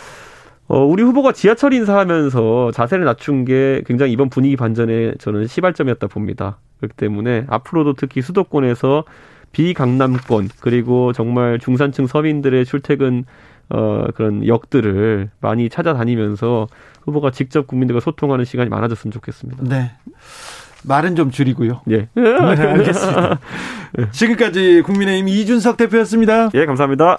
[0.69, 6.59] 어, 우리 후보가 지하철 인사하면서 자세를 낮춘 게 굉장히 이번 분위기 반전에 저는 시발점이었다 봅니다.
[6.79, 9.05] 그렇기 때문에 앞으로도 특히 수도권에서
[9.53, 13.25] 비강남권 그리고 정말 중산층 서민들의 출퇴근
[13.69, 16.69] 어, 그런 역들을 많이 찾아다니면서
[17.05, 19.65] 후보가 직접 국민들과 소통하는 시간이 많아졌으면 좋겠습니다.
[19.65, 19.93] 네.
[20.85, 21.83] 말은 좀 줄이고요.
[21.91, 22.09] 예.
[22.15, 23.41] 네, 알겠습니다.
[24.13, 26.51] 지금까지 국민의힘 이준석 대표였습니다.
[26.55, 27.19] 예, 감사합니다.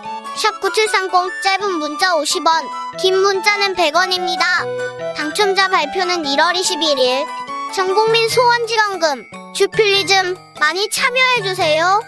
[0.35, 2.67] 샵9730 짧은 문자 50원
[2.99, 5.15] 긴 문자는 100원입니다.
[5.15, 7.25] 당첨자 발표는 1월 21일
[7.73, 12.01] 전국민 소원지원금 주필리즘 많이 참여해주세요.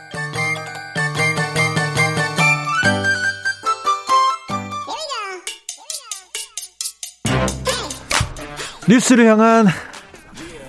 [8.88, 9.68] 뉴스를 향한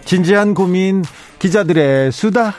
[0.04, 1.04] 진지한 고민
[1.38, 2.54] 기자들의 수다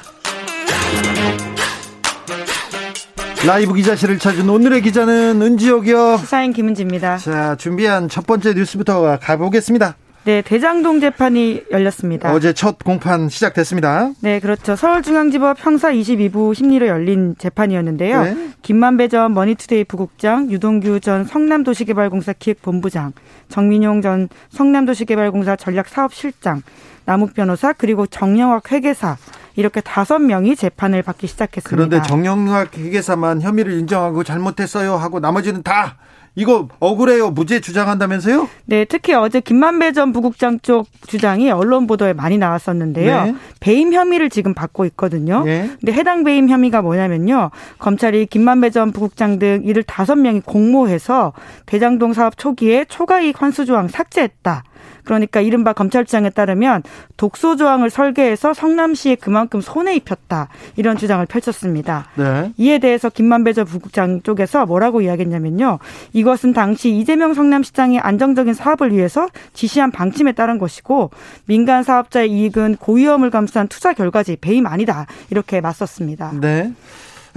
[3.46, 9.96] 라이브 기자실을 찾은 오늘의 기자는 은지옥이요 시사인 김은지입니다 자 준비한 첫 번째 뉴스부터 가보겠습니다
[10.26, 12.34] 네, 대장동 재판이 열렸습니다.
[12.34, 14.10] 어제 첫 공판 시작됐습니다.
[14.22, 14.76] 네, 그렇죠.
[14.76, 18.24] 서울중앙지법 형사 22부 심리로 열린 재판이었는데요.
[18.24, 18.50] 네.
[18.64, 23.14] 김만배 전 머니투데이 부국장, 유동규 전 성남도시개발공사 기획본부장,
[23.50, 26.64] 정민용 전 성남도시개발공사 전략사업실장,
[27.06, 29.18] 남욱 변호사 그리고 정영학 회계사
[29.56, 31.70] 이렇게 다섯 명이 재판을 받기 시작했습니다.
[31.70, 35.98] 그런데 정영학 회계사만 혐의를 인정하고 잘못했어요 하고 나머지는 다
[36.36, 37.32] 이거 억울해요.
[37.32, 38.50] 무죄 주장한다면서요?
[38.66, 43.24] 네, 특히 어제 김만배 전 부국장 쪽 주장이 언론 보도에 많이 나왔었는데요.
[43.24, 43.36] 네.
[43.62, 45.44] 배임 혐의를 지금 받고 있거든요.
[45.46, 45.70] 네.
[45.80, 47.52] 근데 해당 배임 혐의가 뭐냐면요.
[47.80, 51.32] 검찰이 김만배 전 부국장 등 이들 다섯 명이 공모해서
[51.66, 54.64] 대장동 사업 초기에 초과이익 환수 조항 삭제했다.
[55.06, 56.84] 그러니까 이른바 검찰청에 따르면
[57.18, 62.08] 독소 조항을 설계해서 성남시에 그만큼 손해 입혔다 이런 주장을 펼쳤습니다.
[62.16, 62.52] 네.
[62.58, 65.80] 이에 대해서 김만배 전 부국장 쪽에서 뭐라고 이야기했냐면요.
[66.14, 71.12] 이것은 당시 이재명 성남시장의 안정적인 사업을 위해서 지시한 방침에 따른 것이고
[71.46, 76.32] 민간 사업자의 이익은 고위험을 감수한 투자 결과지 배임 아니다 이렇게 맞섰습니다.
[76.42, 76.74] 네.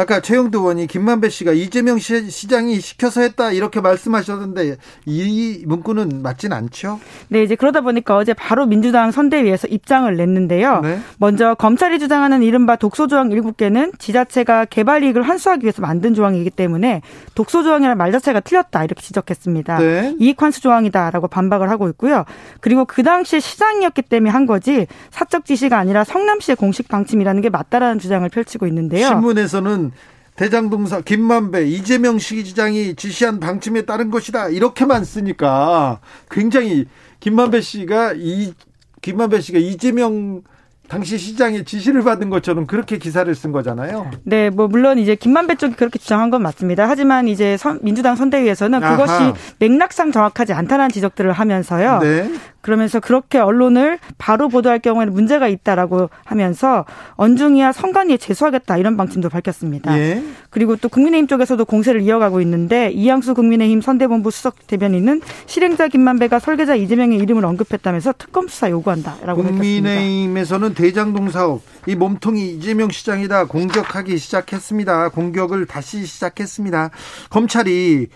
[0.00, 4.76] 아까 최영도 의원이 김만배 씨가 이재명 시장이 시켜서 했다 이렇게 말씀하셨는데
[5.06, 7.00] 이 문구는 맞진 않죠?
[7.26, 10.80] 네, 이제 그러다 보니까 어제 바로 민주당 선대위에서 입장을 냈는데요.
[10.82, 11.00] 네.
[11.18, 17.02] 먼저 검찰이 주장하는 이른바 독소조항 7개는 지자체가 개발 이익을 환수하기 위해서 만든 조항이기 때문에
[17.34, 19.78] 독소조항이라는 말 자체가 틀렸다 이렇게 지적했습니다.
[19.78, 20.14] 네.
[20.20, 22.24] 이익 환수 조항이다라고 반박을 하고 있고요.
[22.60, 27.98] 그리고 그 당시에 시장이었기 때문에 한 거지 사적 지시가 아니라 성남시의 공식 방침이라는 게 맞다라는
[27.98, 29.08] 주장을 펼치고 있는데요.
[29.08, 29.88] 신문에서는
[30.36, 36.01] 대장동사 김만배 이재명 시장이 지시한 방침에 따른 것이다 이렇게만 쓰니까
[36.31, 36.86] 굉장히
[37.20, 38.55] 김만배 씨가 이
[39.02, 40.43] 김만배 씨가 이재명
[40.89, 44.10] 당시 시장의 지시를 받은 것처럼 그렇게 기사를 쓴 거잖아요.
[44.24, 46.89] 네, 뭐 물론 이제 김만배 쪽이 그렇게 주장한 건 맞습니다.
[46.89, 49.35] 하지만 이제 선, 민주당 선대위에서는 그것이 아하.
[49.59, 51.98] 맥락상 정확하지 않다는 지적들을 하면서요.
[51.98, 52.31] 네.
[52.68, 56.84] 그러면서 그렇게 언론을 바로 보도할 경우에는 문제가 있다라고 하면서
[57.14, 59.98] 언중이야 선관위에 제소하겠다 이런 방침도 밝혔습니다.
[59.98, 60.22] 예.
[60.50, 66.74] 그리고 또 국민의힘 쪽에서도 공세를 이어가고 있는데 이양수 국민의힘 선대본부 수석 대변인은 실행자 김만배가 설계자
[66.74, 75.08] 이재명의 이름을 언급했다면서 특검 수사 요구한다라고 국민의힘에서는 대장동 사업 이 몸통이 이재명 시장이다 공격하기 시작했습니다.
[75.08, 76.90] 공격을 다시 시작했습니다.
[77.30, 78.08] 검찰이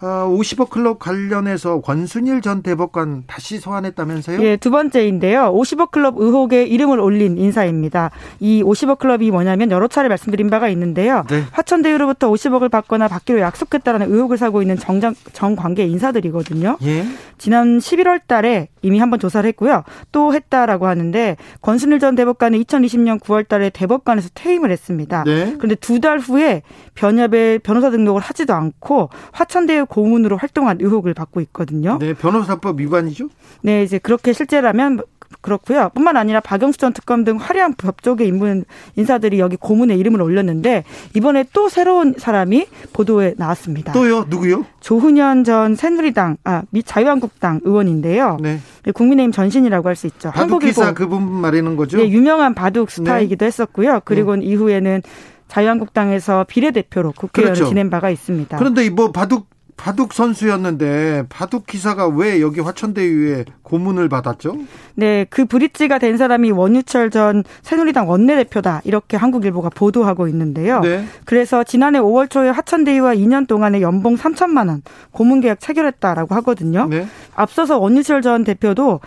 [0.00, 4.40] 50억 어, 클럽 관련해서 권순일 전 대법관 다시 소환했다면서요?
[4.42, 5.52] 예, 두 번째인데요.
[5.52, 8.10] 50억 클럽 의혹에 이름을 올린 인사입니다.
[8.40, 11.24] 이 50억 클럽이 뭐냐면 여러 차례 말씀드린 바가 있는데요.
[11.28, 11.42] 네.
[11.52, 16.78] 화천대유로부터 50억을 받거나 받기로 약속했다라는 의혹을 사고 있는 정장, 정관계 인사들이거든요.
[16.84, 17.04] 예.
[17.36, 19.82] 지난 11월 달에 이미 한번 조사를 했고요.
[20.12, 25.24] 또 했다라고 하는데 권순일 전 대법관은 2020년 9월 달에 대법관에서 퇴임을 했습니다.
[25.24, 25.54] 네.
[25.58, 26.62] 그런데 두 달 후에
[26.94, 31.98] 변협에 변호사 등록을 하지도 않고 화천대유 고문으로 활동한 의혹을 받고 있거든요.
[31.98, 33.28] 네, 변호사법 위반이죠?
[33.62, 35.02] 네, 이제 그렇게 실제라면
[35.42, 35.90] 그렇고요.
[35.94, 38.64] 뿐만 아니라 박영수 전 특검 등 화려한 법조계 인문
[38.96, 40.84] 인사들이 여기 고문에 이름을 올렸는데
[41.14, 43.92] 이번에 또 새로운 사람이 보도에 나왔습니다.
[43.92, 44.24] 또요?
[44.28, 44.64] 누구요?
[44.80, 48.38] 조훈현 전 새누리당 아 자유한국당 의원인데요.
[48.40, 48.58] 네.
[48.94, 50.30] 국민의힘 전신이라고 할 수 있죠.
[50.30, 51.98] 바둑 기사 그분 말하는 거죠?
[51.98, 53.46] 네, 유명한 바둑 스타이기도 네.
[53.46, 54.00] 했었고요.
[54.06, 54.46] 그리고 네.
[54.46, 55.02] 이후에는
[55.48, 57.68] 자유한국당에서 비례대표로 국회의원을 그렇죠.
[57.68, 58.56] 지낸 바가 있습니다.
[58.58, 59.47] 그런데 뭐 바둑
[59.78, 64.58] 바둑 선수였는데 바둑 기사가 왜 여기 화천대유에 고문을 받았죠?
[64.96, 70.80] 네, 그 브릿지가 된 사람이 원유철 전 새누리당 원내대표다 이렇게 한국일보가 보도하고 있는데요.
[70.80, 71.04] 네.
[71.24, 74.82] 그래서 지난해 5월 초에 화천대유와 2년 동안의 연봉 3천만 원
[75.12, 76.88] 고문 계약 체결했다라고 하거든요.
[76.90, 77.06] 네.
[77.36, 79.00] 앞서서 원유철 전 대표도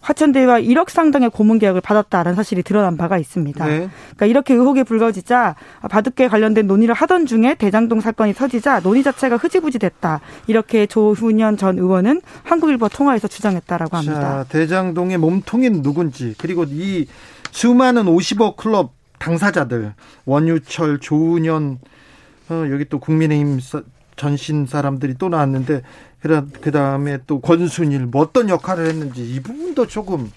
[0.00, 3.64] 화천대유와 1억 상당의 고문 계약을 받았다라는 사실이 드러난 바가 있습니다.
[3.66, 3.90] 네.
[4.16, 5.56] 그러니까 이렇게 의혹이 불거지자
[5.88, 10.20] 바둑계 관련된 논의를 하던 중에 대장동 사건이 터지자 논의 자체가 흐지부지 됐다.
[10.46, 14.20] 이렇게 조훈현 전 의원은 한국일보 통화에서 주장했다라고 합니다.
[14.20, 17.06] 자, 대장동의 몸통인 누군지 그리고 이
[17.50, 19.92] 수많은 50억 클럽 당사자들
[20.24, 21.78] 원유철, 조훈현
[22.48, 23.60] 어, 여기 또 국민의힘
[24.16, 25.82] 전신 사람들이 또 나왔는데
[26.22, 30.30] 그 다음에 또 권순일 뭐 어떤 역할을 했는지 이 부분도 조금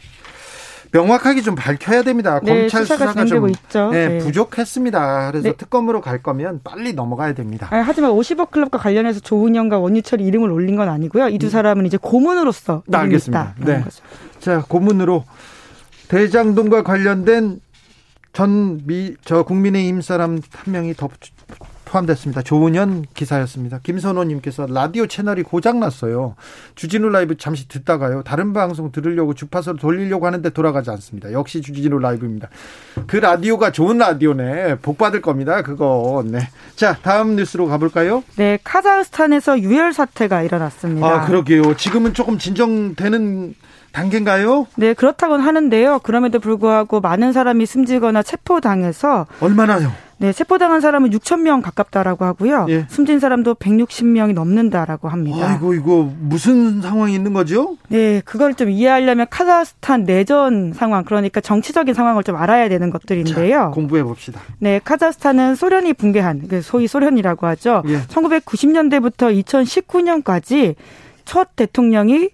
[0.92, 2.40] 명확하게 좀 밝혀야 됩니다.
[2.44, 3.52] 네, 검찰 수사가, 수사가 좀
[3.92, 4.18] 네, 네.
[4.20, 5.32] 부족했습니다.
[5.32, 5.56] 그래서 네.
[5.58, 7.68] 특검으로 갈 거면 빨리 넘어가야 됩니다.
[7.72, 11.30] 아니, 하지만 50억 클럽과 관련해서 조은영과 원유철이 이름을 올린 건 아니고요.
[11.30, 11.50] 이두 음.
[11.50, 13.56] 사람은 이제 고문으로서 네, 알겠습니다.
[13.58, 13.82] 네.
[13.82, 14.04] 거죠.
[14.40, 15.26] 자, 고문으로
[16.10, 17.60] 대장동과 관련된
[18.34, 21.08] 전 미 저 국민의힘 사람 한 명이 더
[21.94, 22.42] 포함됐습니다.
[22.42, 23.80] 조은현 기사였습니다.
[23.84, 26.36] 김선호님께서 라디오 채널이 고장났어요.
[26.76, 28.24] 주진우 라이브 잠시 듣다가요.
[28.24, 31.32] 다른 방송 들으려고 주파수를 돌리려고 하는데 돌아가지 않습니다.
[31.32, 32.50] 역시 주진우 라이브입니다.
[33.06, 34.80] 그 라디오가 좋은 라디오네.
[34.80, 35.62] 복 받을 겁니다.
[35.62, 36.24] 그거.
[36.26, 36.40] 네.
[36.76, 38.24] 자, 다음 뉴스로 가볼까요?
[38.38, 38.58] 네.
[38.64, 41.08] 카자흐스탄에서 유혈 사태가 일어났습니다.
[41.08, 41.76] 아, 그러게요.
[41.78, 43.54] 지금은 조금 진정되는
[43.92, 44.66] 단계인가요?
[44.76, 46.00] 네, 그렇다고는 하는데요.
[46.00, 49.92] 그럼에도 불구하고 많은 사람이 숨지거나 체포당해서 얼마나요?
[50.24, 52.68] 네, 체포당한 사람은 6천 명 가깝다라고 하고요.
[52.70, 52.86] 예.
[52.88, 55.50] 숨진 사람도 160명이 넘는다라고 합니다.
[55.50, 57.76] 아이고 이거 무슨 상황이 있는 거죠?
[57.90, 63.58] 네, 그걸 좀 이해하려면 카자흐스탄 내전 상황 그러니까 정치적인 상황을 좀 알아야 되는 것들인데요.
[63.58, 64.40] 자, 공부해 봅시다.
[64.60, 67.84] 네, 카자흐스탄은 소련이 붕괴한 그 소위 소련이라고 하죠.
[67.88, 68.00] 예.
[68.04, 70.76] 1990년대부터 2019년까지
[71.26, 72.30] 첫 대통령이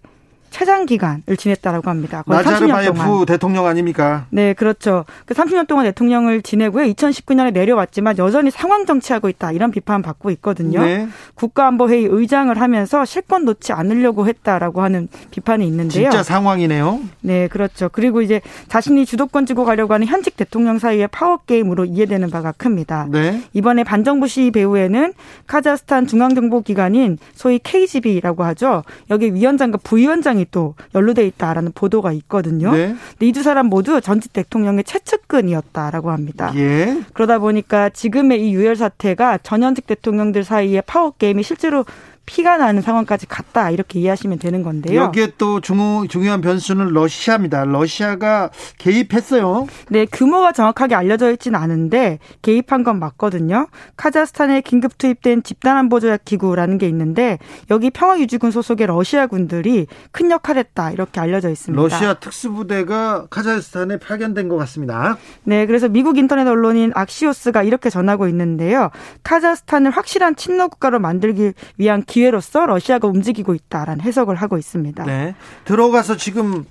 [0.49, 2.23] 최장 기간을 지냈다라고 합니다.
[2.25, 4.25] 나자르바예프 대통령 아닙니까?
[4.29, 5.05] 네, 그렇죠.
[5.25, 6.85] 그 30년 동안 대통령을 지내고요.
[6.93, 10.81] 2019년에 내려왔지만 여전히 상황 정치하고 있다 이런 비판 받고 있거든요.
[10.81, 11.07] 네.
[11.35, 16.09] 국가안보회의 의장을 하면서 실권 놓지 않으려고 했다라고 하는 비판이 있는데요.
[16.09, 16.99] 진짜 상황이네요.
[17.21, 17.89] 네, 그렇죠.
[17.91, 23.07] 그리고 이제 자신이 주도권 쥐고 가려고 하는 현직 대통령 사이의 파워 게임으로 이해되는 바가 큽니다.
[23.09, 23.41] 네.
[23.53, 25.13] 이번에 반정부 시위 배후에는
[25.47, 28.83] 카자흐스탄 중앙정보기관인 소위 KGB라고 하죠.
[29.09, 32.71] 여기 위원장과 부위원장이 사람이 또 연루돼 있다라는 보도가 있거든요.
[32.71, 32.95] 네.
[33.11, 36.51] 근데 이 두 사람 모두 전직 대통령의 최측근이었다라고 합니다.
[36.55, 37.01] 예.
[37.13, 41.85] 그러다 보니까 지금의 이 유혈 사태가 전현직 대통령들 사이의 파워 게임이 실제로
[42.29, 45.01] 피가 나는 상황까지 갔다 이렇게 이해하시면 되는 건데요.
[45.01, 47.65] 여기에 또 중요, 중요한 변수는 러시아입니다.
[47.65, 49.65] 러시아가 개입했어요.
[49.89, 53.67] 네, 규모가 정확하게 알려져 있지는 않은데 개입한 건 맞거든요.
[53.97, 57.39] 카자흐스탄에 긴급 투입된 집단안보조약 기구라는 게 있는데
[57.71, 61.81] 여기 평화유지군 소속의 러시아 군들이 큰 역할을 했다 이렇게 알려져 있습니다.
[61.81, 65.17] 러시아 특수부대가 카자흐스탄에 파견된 것 같습니다.
[65.45, 68.91] 네, 그래서 미국 인터넷 언론인 악시오스가 이렇게 전하고 있는데요.
[69.23, 75.05] 카자흐스탄을 확실한 친러 국가로 만들기 위한 기 기회로서 러시아가 움직이고 있다라는 해석을 하고 있습니다.
[75.05, 75.35] 네.
[75.63, 76.65] 들어가서 지금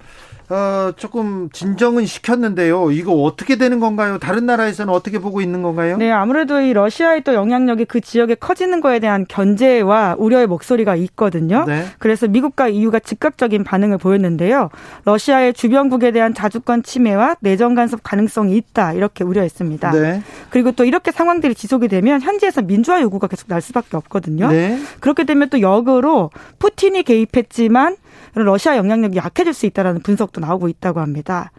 [0.50, 2.90] 어, 조금 진정은 시켰는데요.
[2.90, 4.18] 이거 어떻게 되는 건가요?
[4.18, 5.98] 다른 나라에서는 어떻게 보고 있는 건가요?
[5.98, 11.64] 네, 아무래도 이 러시아의 또 영향력이 그 지역에 커지는 거에 대한 견제와 우려의 목소리가 있거든요.
[11.66, 11.84] 네.
[11.98, 14.70] 그래서 미국과 EU가 즉각적인 반응을 보였는데요.
[15.04, 19.90] 러시아의 주변국에 대한 자주권 침해와 내정 간섭 가능성이 있다 이렇게 우려했습니다.
[19.90, 20.22] 네.
[20.48, 24.50] 그리고 또 이렇게 상황들이 지속이 되면 현지에서 민주화 요구가 계속 날 수밖에 없거든요.
[24.50, 24.78] 네.
[25.00, 27.96] 그렇게 되면 또 역으로 푸틴이 개입했지만
[28.44, 31.50] 러시아 영향력이 약해질 수 있다라는 분석도 나오고 있다고 합니다.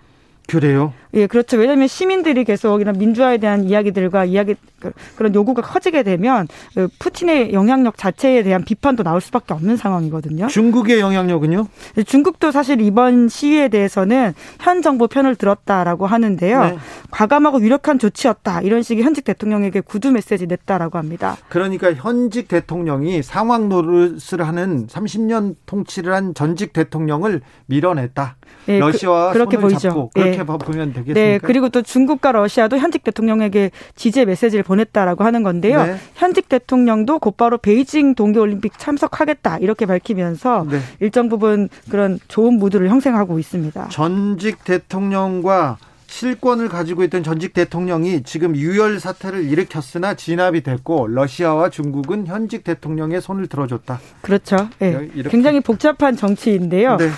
[0.48, 0.94] 그래요?
[1.16, 1.58] 예, 그렇죠.
[1.58, 7.54] 왜냐하면 시민들이 계속 이런 민주화에 대한 이야기들과 이야기 그, 그런 요구가 커지게 되면 그 푸틴의
[7.54, 10.48] 영향력 자체에 대한 비판도 나올 수밖에 없는 상황이거든요.
[10.48, 11.68] 중국의 영향력은요?
[12.06, 16.64] 중국도 사실 이번 시위에 대해서는 현 정부 편을 들었다라고 하는데요.
[16.64, 16.78] 네.
[17.12, 18.62] 과감하고 유력한 조치였다.
[18.62, 21.38] 이런 식의 현직 대통령에게 구두 메시지 냈다라고 합니다.
[21.50, 28.36] 그러니까 현직 대통령이 상황 노릇을 하는 30년 통치를 한 전직 대통령을 밀어냈다.
[28.68, 29.80] 네, 러시아와 그, 렇게 보이죠.
[29.80, 30.44] 잡고 그렇게 네.
[30.44, 31.20] 보면 되겠습니까?
[31.20, 35.86] 네, 그리고 또 중국과 러시아도 현직 대통령에게 지지의 메시지를 보냈다라고 하는 건데요.
[35.86, 35.98] 네.
[36.16, 40.80] 현직 대통령도 곧바로 베이징 동계올림픽 참석하겠다 이렇게 밝히면서 네.
[41.00, 43.90] 일정 부분 그런 좋은 무드를 형성하고 있습니다.
[43.90, 45.78] 전직 대통령과
[46.10, 53.22] 실권을 가지고 있던 전직 대통령이 지금 유혈 사태를 일으켰으나 진압이 됐고 러시아와 중국은 현직 대통령의
[53.22, 54.00] 손을 들어줬다.
[54.22, 54.70] 그렇죠.
[54.80, 55.08] 네.
[55.30, 56.98] 굉장히 복잡한 정치인데요.
[56.98, 57.10] 네.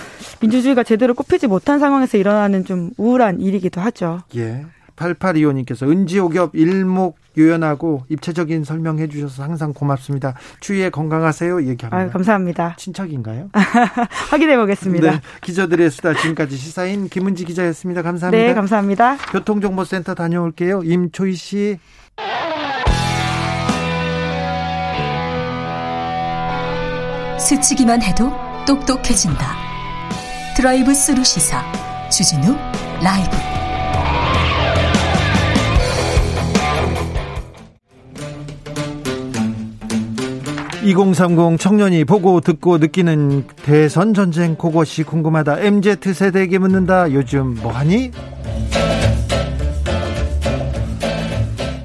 [0.42, 4.22] 민주주의가 제대로 꼽히지 못한 상황에서 일어나는 좀 우울한 일이기도 하죠.
[4.36, 4.66] 예.
[4.96, 10.36] 8825님께서 은지오겹 일목요연하고 입체적인 설명해 주셔서 항상 고맙습니다.
[10.60, 11.64] 추위에 건강하세요.
[11.64, 11.98] 얘기합니다.
[11.98, 12.76] 아유, 감사합니다.
[12.78, 13.50] 친척인가요?
[14.30, 15.12] 확인해 보겠습니다.
[15.12, 18.02] 네, 기자들의 수다 지금까지 시사인 김은지 기자였습니다.
[18.02, 18.48] 감사합니다.
[18.48, 19.18] 네, 감사합니다.
[19.32, 20.82] 교통정보센터 다녀올게요.
[20.84, 21.80] 임초희 씨.
[27.40, 28.32] 스치기만 해도
[28.68, 29.71] 똑똑해진다.
[30.56, 31.64] 드라이브 스루 시사
[32.10, 32.56] 주진우
[33.02, 33.30] 라이브.
[40.84, 45.60] 2030 청년이 보고 듣고 느끼는 대선 전쟁 그것이 궁금하다.
[45.60, 47.12] MZ 세대에게 묻는다.
[47.14, 48.12] 요즘 뭐하니?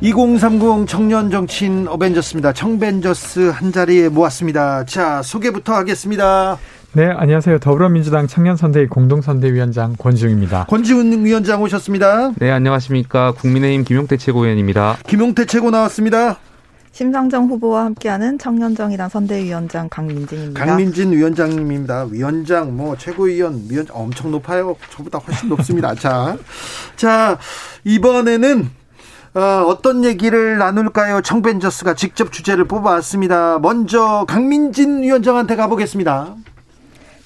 [0.01, 2.53] 2030 청년 정치인 어벤져스입니다.
[2.53, 4.85] 청벤져스 한 자리에 모았습니다.
[4.85, 6.59] 자, 소개부터 하겠습니다.
[6.97, 7.59] 네, 안녕하세요.
[7.59, 10.65] 더불어민주당 청년선대위 공동선대위원장 권지웅입니다.
[10.65, 12.33] 권지웅 위원장 오셨습니다.
[12.39, 13.33] 네, 안녕하십니까.
[13.33, 14.97] 국민의힘 김용태 최고위원입니다.
[15.07, 16.39] 김용태 최고 나왔습니다.
[16.93, 20.65] 심상정 후보와 함께하는 청년정의당 선대위원장 강민진입니다.
[20.65, 22.07] 강민진 위원장님입니다.
[22.11, 24.75] 위원장, 뭐 최고위원, 위원 엄청 높아요.
[24.89, 25.93] 저보다 훨씬 높습니다.
[26.01, 26.39] 자,
[26.97, 27.37] 자
[27.85, 28.71] 이번에는
[29.35, 31.21] 어, 어떤 얘기를 나눌까요?
[31.21, 33.59] 청벤저스가 직접 주제를 뽑아왔습니다.
[33.59, 36.37] 먼저 강민진 위원장한테 가보겠습니다.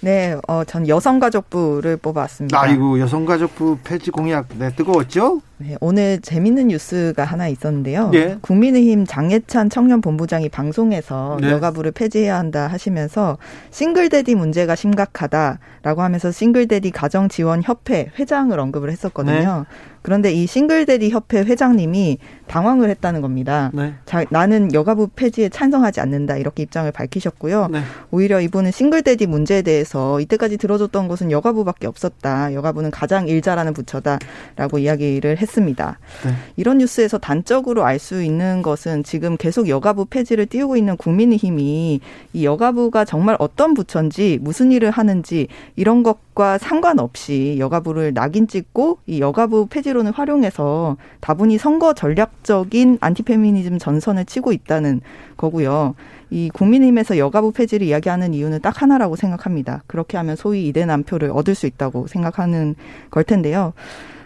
[0.03, 2.59] 네, 어, 전 여성가족부를 뽑아왔습니다.
[2.61, 5.41] 아이고, 여성가족부 폐지 공약, 네, 뜨거웠죠?
[5.63, 8.09] 네, 오늘 재밌는 뉴스가 하나 있었는데요.
[8.09, 8.39] 네.
[8.41, 11.51] 국민의힘 장예찬 청년본부장이 방송에서 네.
[11.51, 13.37] 여가부를 폐지해야 한다 하시면서
[13.71, 19.67] 싱글데디 문제가 심각하다라고 하면서 싱글데디 가정지원협회 회장을 언급을 했었거든요.
[19.69, 19.91] 네.
[20.03, 22.17] 그런데 이 싱글데디 협회 회장님이
[22.47, 23.71] 당황을 했다는 겁니다.
[23.75, 23.93] 네.
[24.07, 27.69] 자, 나는 여가부 폐지에 찬성하지 않는다 이렇게 입장을 밝히셨고요.
[27.71, 27.83] 네.
[28.11, 32.55] 오히려 이분은 싱글데디 문제에 대해서 이때까지 들어줬던 것은 여가부밖에 없었다.
[32.55, 35.50] 여가부는 가장 일자라는 부처다라고 이야기를 했.
[35.51, 35.99] 했습니다.
[36.25, 36.33] 네.
[36.57, 42.01] 이런 뉴스에서 단적으로 알 수 있는 것은 지금 계속 여가부 폐지를 띄우고 있는 국민의힘이
[42.33, 49.21] 이 여가부가 정말 어떤 부처인지 무슨 일을 하는지 이런 것과 상관없이 여가부를 낙인 찍고 이
[49.21, 55.03] 여가부 폐지론을 활용해서 다분히 선거 전략적인 안티페미니즘 전선을 치고 있다는
[55.37, 55.95] 거고요.
[56.31, 59.83] 이 국민의힘에서 여가부 폐지를 이야기하는 이유는 딱 하나라고 생각합니다.
[59.87, 62.77] 그렇게 하면 소위 이대 남 표를 얻을 수 있다고 생각하는
[63.11, 63.75] 걸 텐데요.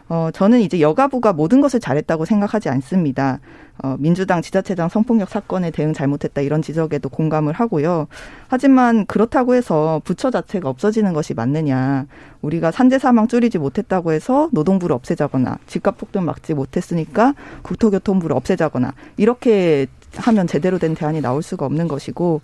[0.09, 3.41] 어, 저는 이제 여가부가 모든 것을 잘했다고 생각하지 않습니다.
[3.83, 8.07] 어, 민주당 지자체장 성폭력 사건에 대응 잘못했다 이런 지적에도 공감을 하고요.
[8.49, 12.07] 하지만 그렇다고 해서 부처 자체가 없어지는 것이 맞느냐.
[12.43, 19.87] 우리가 산재 사망 줄이지 못했다고 해서 노동부를 없애자거나 집값 폭등 막지 못했으니까 국토교통부를 없애자거나 이렇게
[20.17, 22.41] 하면 제대로 된 대안이 나올 수가 없는 것이고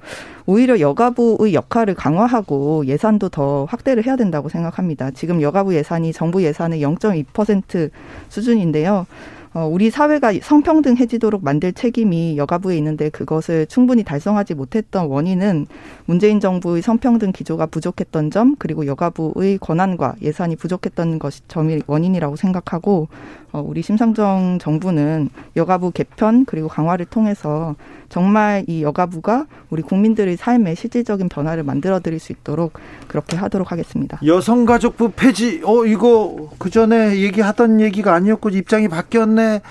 [0.47, 5.11] 오히려 여가부의 역할을 강화하고 예산도 더 확대를 해야 된다고 생각합니다.
[5.13, 7.91] 지금 여가부 예산이 정부 예산의 0.2%
[8.29, 9.07] 수준인데요.
[9.53, 15.67] 어, 우리 사회가 성평등 해지도록 만들 책임이 여가부에 있는데 그것을 충분히 달성하지 못했던 원인은
[16.07, 23.09] 문재인 정부의 성평등 기조가 부족했던 점 그리고 여가부의 권한과 예산이 부족했던 것이 점이 원인이라고 생각하고
[23.09, 27.75] 어, 우리 심상정 정부는 여가부 개편 그리고 강화를 통해서
[28.09, 32.75] 정말 이 여가부가 우리 국민들의 삶에 실질적인 변화를 만들어 드릴 수 있도록
[33.09, 34.21] 그렇게 하도록 하겠습니다.
[34.25, 39.63] 여성가족부 폐지, 어, 이거 그 전에 얘기하던 얘기가 아니었고 입장이 바뀌었네.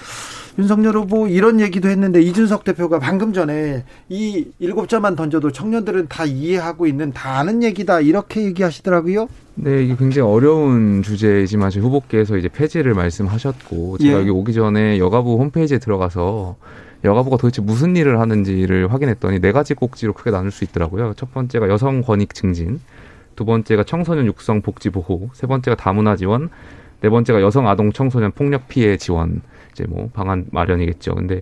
[0.59, 6.25] 윤석열 후보 이런 얘기도 했는데 이준석 대표가 방금 전에 이 일곱 자만 던져도 청년들은 다
[6.25, 9.29] 이해하고 있는 다 아는 얘기다 이렇게 얘기하시더라고요.
[9.55, 14.19] 네, 이게 굉장히 어려운 주제이지만 제 후보께서 이제 폐지를 말씀하셨고 제가 예.
[14.19, 16.57] 여기 오기 전에 여가부 홈페이지에 들어가서
[17.05, 21.13] 여가부가 도대체 무슨 일을 하는지를 확인했더니 네 가지 꼭지로 크게 나눌 수 있더라고요.
[21.15, 22.81] 첫 번째가 여성 권익 증진,
[23.37, 26.49] 두 번째가 청소년 육성 복지 보호, 세 번째가 다문화 지원,
[27.01, 31.15] 네 번째가 여성 아동 청소년 폭력 피해 지원 이제 뭐 방안 마련이겠죠.
[31.15, 31.41] 근데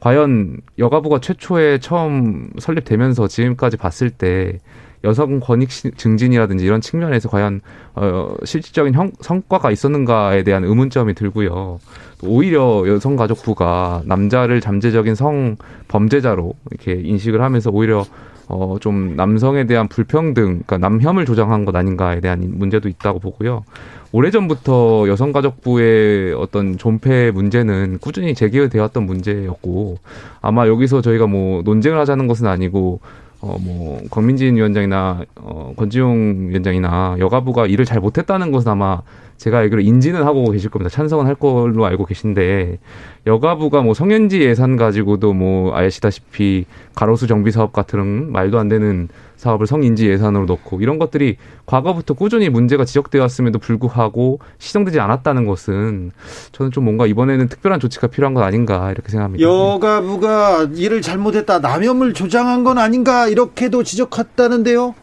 [0.00, 4.58] 과연 여가부가 최초에 처음 설립되면서 지금까지 봤을 때
[5.02, 7.60] 여성 권익 증진이라든지 이런 측면에서 과연
[7.94, 11.78] 어 실질적인 형, 성과가 있었는가에 대한 의문점이 들고요.
[12.22, 15.56] 오히려 여성가족부가 남자를 잠재적인 성
[15.88, 18.04] 범죄자로 이렇게 인식을 하면서 오히려
[18.48, 23.64] 어, 좀 남성에 대한 불평등, 그러니까 남혐을 조장한 것 아닌가에 대한 문제도 있다고 보고요.
[24.12, 29.98] 오래전부터 여성가족부의 어떤 존폐 문제는 꾸준히 제기되었던 문제였고,
[30.40, 33.00] 아마 여기서 저희가 뭐 논쟁을 하자는 것은 아니고,
[33.44, 39.02] 어, 뭐, 권민진 위원장이나, 어, 권지용 위원장이나 여가부가 일을 잘 못했다는 것은 아마
[39.36, 40.88] 제가 알기로 인지는 하고 계실 겁니다.
[40.88, 42.78] 찬성은 할 걸로 알고 계신데,
[43.26, 46.64] 여가부가 뭐 성년지 예산 가지고도 뭐 아시다시피
[46.94, 49.08] 가로수 정비 사업 같은 말도 안 되는
[49.44, 56.12] 사업을 성인지 예산으로 넣고 이런 것들이 과거부터 꾸준히 문제가 지적되었음에도 불구하고 시정되지 않았다는 것은
[56.52, 59.46] 저는 좀 뭔가 이번에는 특별한 조치가 필요한 것 아닌가 이렇게 생각합니다.
[59.46, 64.94] 여가부가 일을 잘못했다, 남염을 조장한 건 아닌가 이렇게도 지적했다는데요.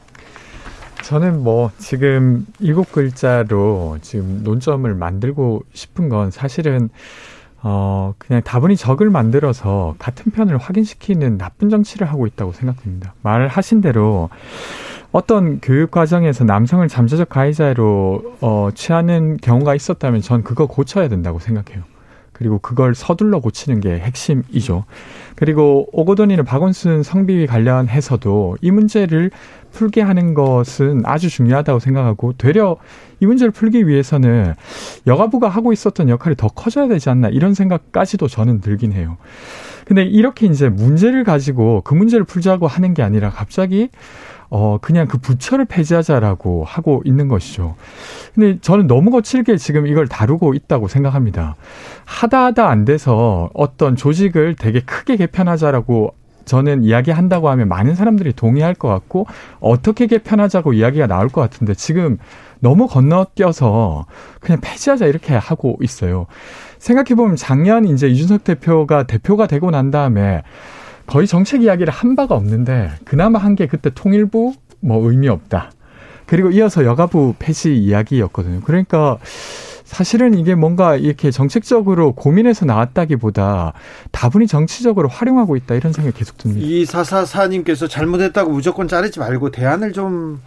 [1.04, 6.90] 저는 뭐 지금 일곱 글자로 지금 논점을 만들고 싶은 건 사실은
[7.64, 13.14] 어, 그냥 다분히 적을 만들어서 같은 편을 확인시키는 나쁜 정치를 하고 있다고 생각됩니다.
[13.22, 14.30] 말하신 대로
[15.12, 21.84] 어떤 교육 과정에서 남성을 잠재적 가해자로 어, 취하는 경우가 있었다면 전 그거 고쳐야 된다고 생각해요.
[22.42, 24.86] 그리고 그걸 서둘러 고치는 게 핵심이죠.
[25.36, 29.30] 그리고 오고돈이는 박원순 성비위 관련해서도 이 문제를
[29.72, 32.78] 풀게 하는 것은 아주 중요하다고 생각하고 되려
[33.20, 34.54] 이 문제를 풀기 위해서는
[35.08, 39.18] 여가부가 하고 있었던 역할이 더 커져야 되지 않나 이런 생각까지도 저는 들긴 해요.
[39.86, 43.90] 근데 이렇게 이제 문제를 가지고 그 문제를 풀자고 하는 게 아니라 갑자기
[44.50, 47.76] 어, 그냥 그 부처를 폐지하자라고 하고 있는 것이죠.
[48.36, 51.56] 근데 저는 너무 거칠게 지금 이걸 다루고 있다고 생각합니다.
[52.04, 56.14] 하다 하다 안 돼서 어떤 조직을 되게 크게 개편하자라고
[56.52, 59.26] 저는 이야기한다고 하면 많은 사람들이 동의할 것 같고
[59.62, 62.18] 어떻게 개편하자고 이야기가 나올 것 같은데 지금
[62.60, 64.06] 너무 건너뛰어서
[64.42, 66.26] 그냥 폐지하자 이렇게 하고 있어요.
[66.78, 70.42] 생각해보면 작년 이제 이준석 대표가 대표가 되고 난 다음에
[71.08, 75.72] 거의 정책 이야기를 한 바가 없는데 그나마 한 게 그때 통일부 뭐 의미 없다.
[76.26, 78.60] 그리고 이어서 여가부 폐지 이야기였거든요.
[78.66, 79.18] 그러니까
[79.92, 83.74] 사실은 이게 뭔가 이렇게 정책적으로 고민해서 나왔다기보다
[84.12, 86.66] 다분히 정치적으로 활용하고 있다 이런 생각이 계속 듭니다.
[86.66, 90.40] 이 사사사님께서 잘못했다고 무조건 자르지 말고 대안을 좀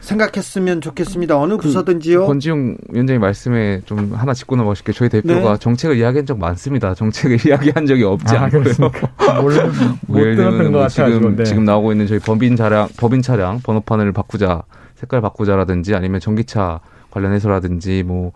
[0.00, 1.38] 생각했으면 좋겠습니다.
[1.38, 2.26] 어느 그 부서든지요.
[2.26, 4.94] 권지용 위원장님 말씀에 좀 하나 짚고 넘어가실게요.
[4.94, 5.58] 저희 대표가 네.
[5.60, 6.92] 정책을 이야기한 적 많습니다.
[6.92, 8.64] 정책을 이야기한 적이 없지 아, 않고요.
[9.40, 9.70] 몰라,
[10.08, 11.12] 못 들었던 것 같아요.
[11.14, 11.44] 지금, 네.
[11.44, 14.64] 지금 나오고 있는 저희 법인 차량, 법인 차량 번호판을 바꾸자,
[14.96, 16.80] 색깔 바꾸자라든지 아니면 전기차
[17.12, 18.32] 관련해서라든지 뭐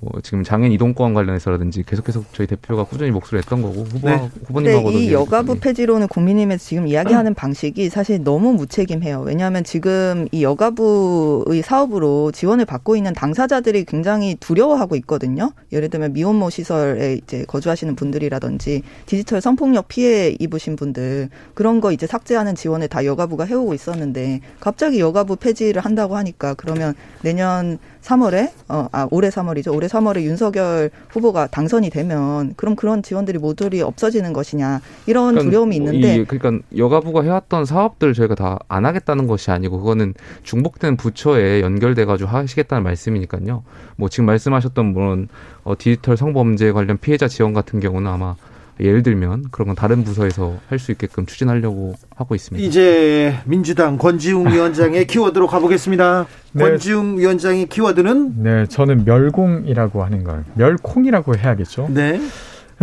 [0.00, 4.28] 뭐 지금 장애인 이동권 관련해서라든지 계속해서 저희 대표가 꾸준히 목소리 냈던 거고 후보 네.
[4.46, 7.34] 후보님하고도 이 여가부 폐지로는 국민님에서 지금 이야기하는 음.
[7.34, 9.20] 방식이 사실 너무 무책임해요.
[9.20, 15.52] 왜냐하면 지금 이 여가부의 사업으로 지원을 받고 있는 당사자들이 굉장히 두려워하고 있거든요.
[15.72, 22.06] 예를 들면 미혼모 시설에 이제 거주하시는 분들이라든지 디지털 성폭력 피해 입으신 분들 그런 거 이제
[22.06, 28.86] 삭제하는 지원을 다 여가부가 해오고 있었는데 갑자기 여가부 폐지를 한다고 하니까 그러면 내년 3월에 어,
[28.92, 29.74] 아 올해 3월이죠.
[29.74, 35.76] 올해 3월에 윤석열 후보가 당선이 되면 그럼 그런 지원들이 모조리 없어지는 것이냐 이런 그러니까 두려움이
[35.76, 41.60] 있는데 이, 그러니까 여가부가 해왔던 사업들 저희가 다 안 하겠다는 것이 아니고 그거는 중복된 부처에
[41.60, 43.62] 연결돼 가지고 하시겠다는 말씀이니까요.
[43.96, 45.28] 뭐 지금 말씀하셨던 물론
[45.62, 48.34] 어, 디지털 성범죄 관련 피해자 지원 같은 경우는 아마
[48.80, 52.66] 예를 들면 그런 건 다른 부서에서 할 수 있게끔 추진하려고 하고 있습니다.
[52.66, 56.26] 이제 민주당 권지웅 위원장의 키워드로 가보겠습니다.
[56.52, 56.64] 네.
[56.64, 61.88] 권지웅 위원장의 키워드는 네, 저는 멸공이라고 하는 걸 멸콩이라고 해야겠죠.
[61.90, 62.20] 네.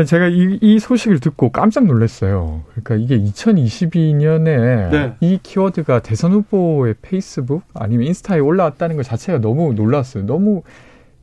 [0.06, 2.64] 제가 이, 이 소식을 듣고 깜짝 놀랐어요.
[2.74, 5.14] 그러니까 이게 2022년에 네.
[5.20, 10.26] 이 키워드가 대선 후보의 페이스북 아니면 인스타에 올라왔다는 것 자체가 너무 놀랐어요.
[10.26, 10.64] 너무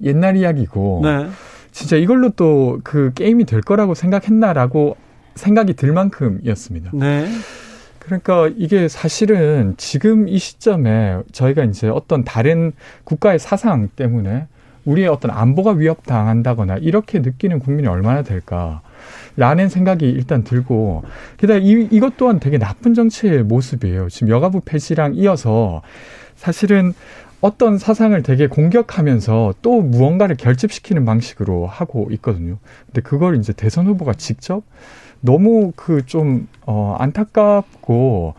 [0.02, 1.00] 옛날 이야기고.
[1.02, 1.28] 네.
[1.72, 4.96] 진짜 이걸로 또 그 게임이 될 거라고 생각했나라고
[5.34, 6.90] 생각이 들 만큼이었습니다.
[6.94, 7.28] 네.
[7.98, 12.72] 그러니까 이게 사실은 지금 이 시점에 저희가 이제 어떤 다른
[13.04, 14.46] 국가의 사상 때문에
[14.84, 18.80] 우리의 어떤 안보가 위협당한다거나 이렇게 느끼는 국민이 얼마나 될까.
[19.36, 21.04] 라는 생각이 일단 들고,
[21.36, 24.08] 게다가 이, 이것 또한 되게 나쁜 정치의 모습이에요.
[24.08, 25.82] 지금 여가부 폐지랑 이어서
[26.34, 26.94] 사실은
[27.40, 32.58] 어떤 사상을 되게 공격하면서 또 무언가를 결집시키는 방식으로 하고 있거든요.
[32.86, 34.62] 근데 그걸 이제 대선 후보가 직접
[35.20, 38.34] 너무 그 좀 어, 안타깝고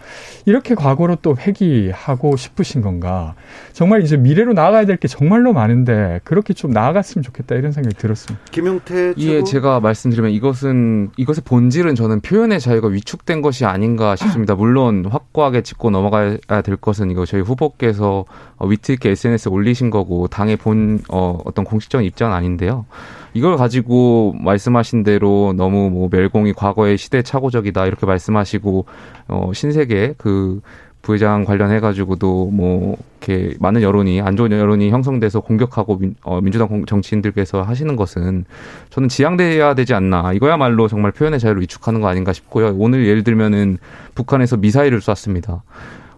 [0.46, 3.34] 이렇게 과거로 또 회귀하고 싶으신 건가?
[3.74, 8.44] 정말 이제 미래로 나아가야 될 게 정말로 많은데 그렇게 좀 나아갔으면 좋겠다 이런 생각이 들었습니다.
[8.52, 14.56] 김용태 예, 제가 말씀드리면 이것은 이것의 본질은 저는 표현의 자유가 위축된 것이 아닌가 싶습니다.
[14.60, 18.26] 물론 확고하게 짚고 넘어가야 될 것은 이거 저희 후보께서
[18.58, 22.86] 어, 위트 있게 SNS에 올리신 거고 당의 본 어, 어떤 공식적인 입장은 아닌데요.
[23.34, 28.86] 이걸 가지고 말씀하신 대로 너무 뭐 멸공이 과거의 시대착오적이다 이렇게 말씀하시고
[29.28, 30.62] 어 신세계 그
[31.02, 36.86] 부회장 관련해 가지고도 뭐 이렇게 많은 여론이 안 좋은 여론이 형성돼서 공격하고 민, 어, 민주당
[36.86, 38.46] 정치인들께서 하시는 것은
[38.90, 42.76] 저는 지양돼야 되지 않나 이거야말로 정말 표현의 자유를 위축하는 거 아닌가 싶고요.
[42.78, 43.78] 오늘 예를 들면은
[44.14, 45.64] 북한에서 미사일을 쐈습니다.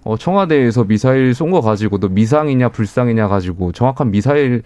[0.04, 4.62] 어, 청와대에서 미사일 쏜 거 가지고도 미상이냐 불상이냐 가지고 정확한 미사일이란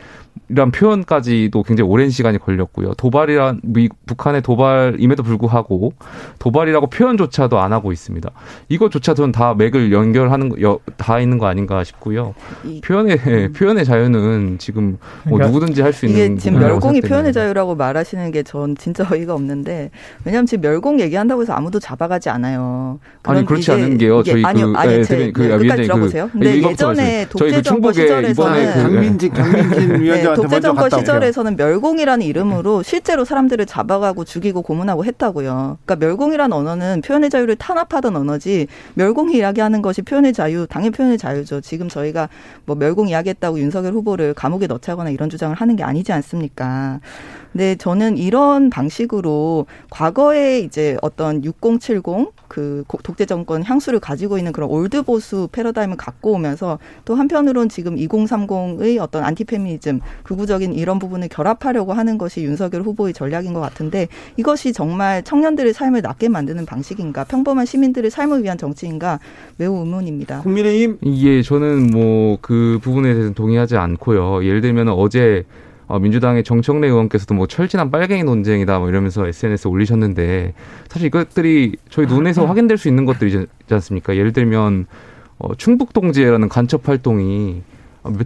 [0.71, 2.93] 표현까지도 굉장히 오랜 시간이 걸렸고요.
[2.93, 5.93] 도발이란 미, 북한의 도발임에도 불구하고
[6.39, 8.29] 도발이라고 표현조차도 안 하고 있습니다.
[8.69, 12.35] 이것조차 저는 다 맥을 연결하는 여, 다 있는 거 아닌가 싶고요.
[12.83, 13.53] 표현의 음.
[13.53, 14.97] 표현의 자유는 지금
[15.27, 19.07] 뭐 그러니까 누구든지 할 수 있는 이게 지금 멸공이 표현의 자유라고 말하시는 게 전 진짜
[19.11, 19.89] 어이가 없는데
[20.23, 22.99] 왜냐하면 지금 멸공 얘기한다고 해서 아무도 잡아가지 않아요.
[23.23, 24.21] 아니 그렇지 않은 게요.
[24.21, 26.25] 저희 아니요, 그, 아니, 네, 제, 그, 네, 끝까지 들어보세요.
[26.27, 31.55] 그, 근데 예전에 독재 정권 시절에서는 그 강민지 강민진 네, 위원장한테 네, 독재 정권 시절에서는
[31.55, 35.77] 멸공이라는 이름으로 실제로 사람들을 잡아가고 죽이고 고문하고 했다고요.
[35.85, 41.61] 그러니까 멸공이라는 언어는 표현의 자유를 탄압하던 언어지 멸공 이야기하는 것이 표현의 자유, 당연 표현의 자유죠.
[41.61, 42.29] 지금 저희가
[42.65, 46.99] 뭐 멸공 이야기했다고 윤석열 후보를 감옥에 넣자거나 이런 주장을 하는 게 아니지 않습니까?
[47.55, 52.03] 근데 저는 이런 방식으로 과거에 이제 어떤 6070
[52.49, 57.95] 그 독재 정권 향수를 가지고 있는 그런 old 보수 패러다임을 갖고 오면서 또 한편으론 지금
[57.95, 64.73] 2030의 어떤 안티페미니즘 극우적인 이런 부분을 결합하려고 하는 것이 윤석열 후보의 전략인 것 같은데 이것이
[64.73, 69.19] 정말 청년들의 삶을 낫게 만드는 방식인가 평범한 시민들의 삶을 위한 정치인가
[69.57, 70.41] 매우 의문입니다.
[70.41, 74.45] 국민의힘 예 저는 뭐 그 부분에 대해서 동의하지 않고요.
[74.45, 75.43] 예를 들면 어제
[75.87, 80.53] 어, 민주당의 정청래 의원께서도 뭐 철진한 빨갱이 논쟁이다 뭐 이러면서 SNS에 올리셨는데
[80.87, 82.45] 사실 이것들이 저희 눈에서.
[82.55, 84.15] 확인될 수 있는 것들이지 않습니까?
[84.15, 84.85] 예를 들면
[85.37, 87.63] 어, 충북동지회라는 간첩 활동이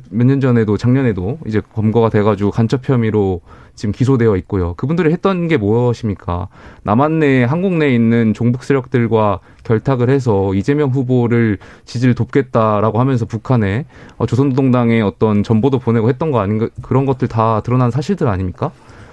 [0.10, 3.41] 몇년 전에도 작년에도 이제 검거가 돼가지고 간첩 혐의로
[3.76, 4.73] 지금 기소되어 있고요.
[4.73, 6.49] 그분들이 했던 게 무엇입니까?
[6.84, 13.85] 남한 내 한국 내에 있는 종북 세력들과 결탁을 해서 이재명 후보를 지지를 돕겠다라고 하면서 북한에
[14.18, 18.72] 어, 조선노동당의 어떤 전보도 보내고 했던 거 아닌가 그런 것들 다 드러난 사실들 아닙니까?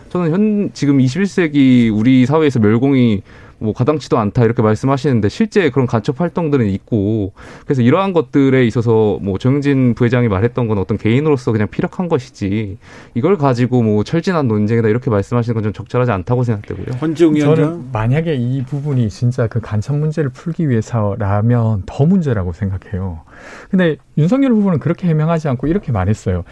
[0.09, 3.23] 저는 현 지금 21세기 우리 사회에서 멸공이
[3.59, 7.33] 뭐 가당치도 않다 이렇게 말씀하시는데 실제 그런 간첩 활동들은 있고
[7.65, 12.79] 그래서 이러한 것들에 있어서 뭐 정진 부회장이 말했던 건 어떤 개인으로서 그냥 피력한 것이지
[13.15, 16.87] 이걸 가지고 뭐 철진한 논쟁이다 이렇게 말씀하시는 건 좀 적절하지 않다고 생각되고요.
[17.01, 23.23] 헌지웅 위원장 저는 만약에 이 부분이 진짜 그 간첩 문제를 풀기 위해서라면 더 문제라고 생각해요.
[23.71, 26.45] 근데 윤석열 후보는 그렇게 해명하지 않고 이렇게 말했어요.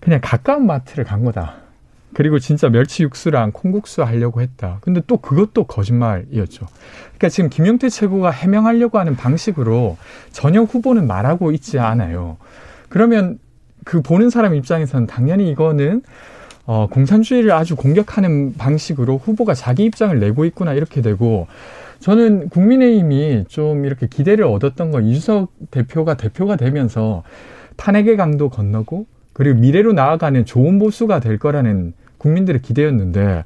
[0.00, 1.67] 그냥 가까운 마트를 간 거다.
[2.14, 4.78] 그리고 진짜 멸치 육수랑 콩국수 하려고 했다.
[4.80, 6.66] 근데 또 그것도 거짓말이었죠.
[7.08, 9.96] 그러니까 지금 김용태 최고가 해명하려고 하는 방식으로
[10.32, 12.38] 전혀 후보는 말하고 있지 않아요.
[12.88, 13.38] 그러면
[13.84, 16.02] 그 보는 사람 입장에서는 당연히 이거는
[16.66, 21.46] 어, 공산주의를 아주 공격하는 방식으로 후보가 자기 입장을 내고 있구나 이렇게 되고
[22.00, 27.22] 저는 국민의힘이 좀 이렇게 기대를 얻었던 건 이준석 대표가 대표가 되면서
[27.76, 29.06] 탄핵의 강도 건너고
[29.38, 33.44] 그리고 미래로 나아가는 좋은 보수가 될 거라는 국민들의 기대였는데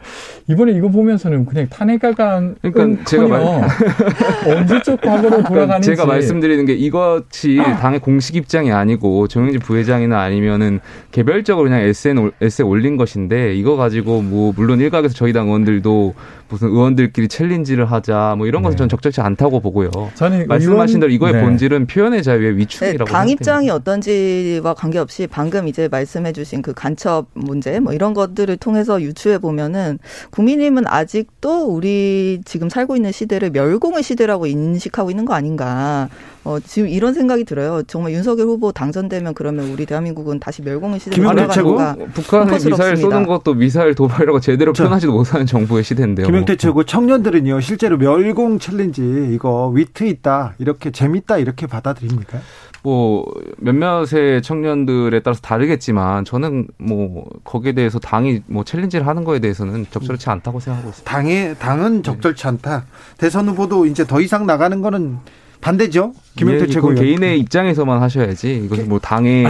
[0.49, 3.43] 이번에 이거 보면서는 그냥 탄핵가강 그러니까 제가 말...
[4.49, 5.91] 언제적 과거로 돌아가는지.
[5.91, 12.65] 제가 말씀드리는 게 이것이 당의 공식 입장이 아니고 정영진 부회장이나 아니면은 개별적으로 그냥 SN SNS에
[12.65, 16.15] 올린 것인데 이거 가지고 뭐 물론 일각에서 저희 당 의원들도
[16.53, 18.79] 무슨 의원들끼리 챌린지를 하자 뭐 이런 것은 네.
[18.81, 19.91] 저는 적절치 않다고 보고요.
[20.15, 21.41] 저는 말씀하신 대로 이거의 네.
[21.41, 27.29] 본질은 표현의 자유의 위축이라고 네, 당 입장이 어떤지와 관계없이 방금 이제 말씀해 주신 그 간첩
[27.33, 29.99] 문제 뭐 이런 것들을 통해서 유추해 보면은
[30.31, 36.11] 국민의힘은 아직도 우리 지금 살고 있는 시대를 멸공의 시대라고 인식하고 있는 거 아닌가.
[36.45, 37.83] 어, 지금 이런 생각이 들어요.
[37.87, 41.97] 정말 윤석열 후보 당선되면 그러면 우리 대한민국은 다시 멸공의 시대로 돌아가는가.
[42.15, 46.27] 북한의 미사일 쏘는 것도 미사일 도발이라고 제대로 표현하지도 못하는 정부의 시대인데요.
[46.27, 49.03] 김용태 최고 청년들은요 실제로 멸공 챌린지
[49.33, 52.39] 이거 위트 있다 이렇게 재밌다 이렇게 받아들입니까?
[52.83, 53.25] 뭐
[53.59, 60.29] 몇몇의 청년들에 따라서 다르겠지만 저는 뭐 거기에 대해서 당이 뭐 챌린지를 하는 거에 대해서는 적절치
[60.29, 61.09] 않다고 생각하고 있습니다.
[61.09, 62.87] 당의 당은 적절치 않다.
[63.19, 65.19] 대선 후보도 이제 더 이상 나가는 거는
[65.63, 66.13] 반대죠.
[66.37, 67.05] 김영태 예, 최고위원.
[67.05, 68.63] 개인의 입장에서만 하셔야지.
[68.65, 69.47] 이것은 뭐 당의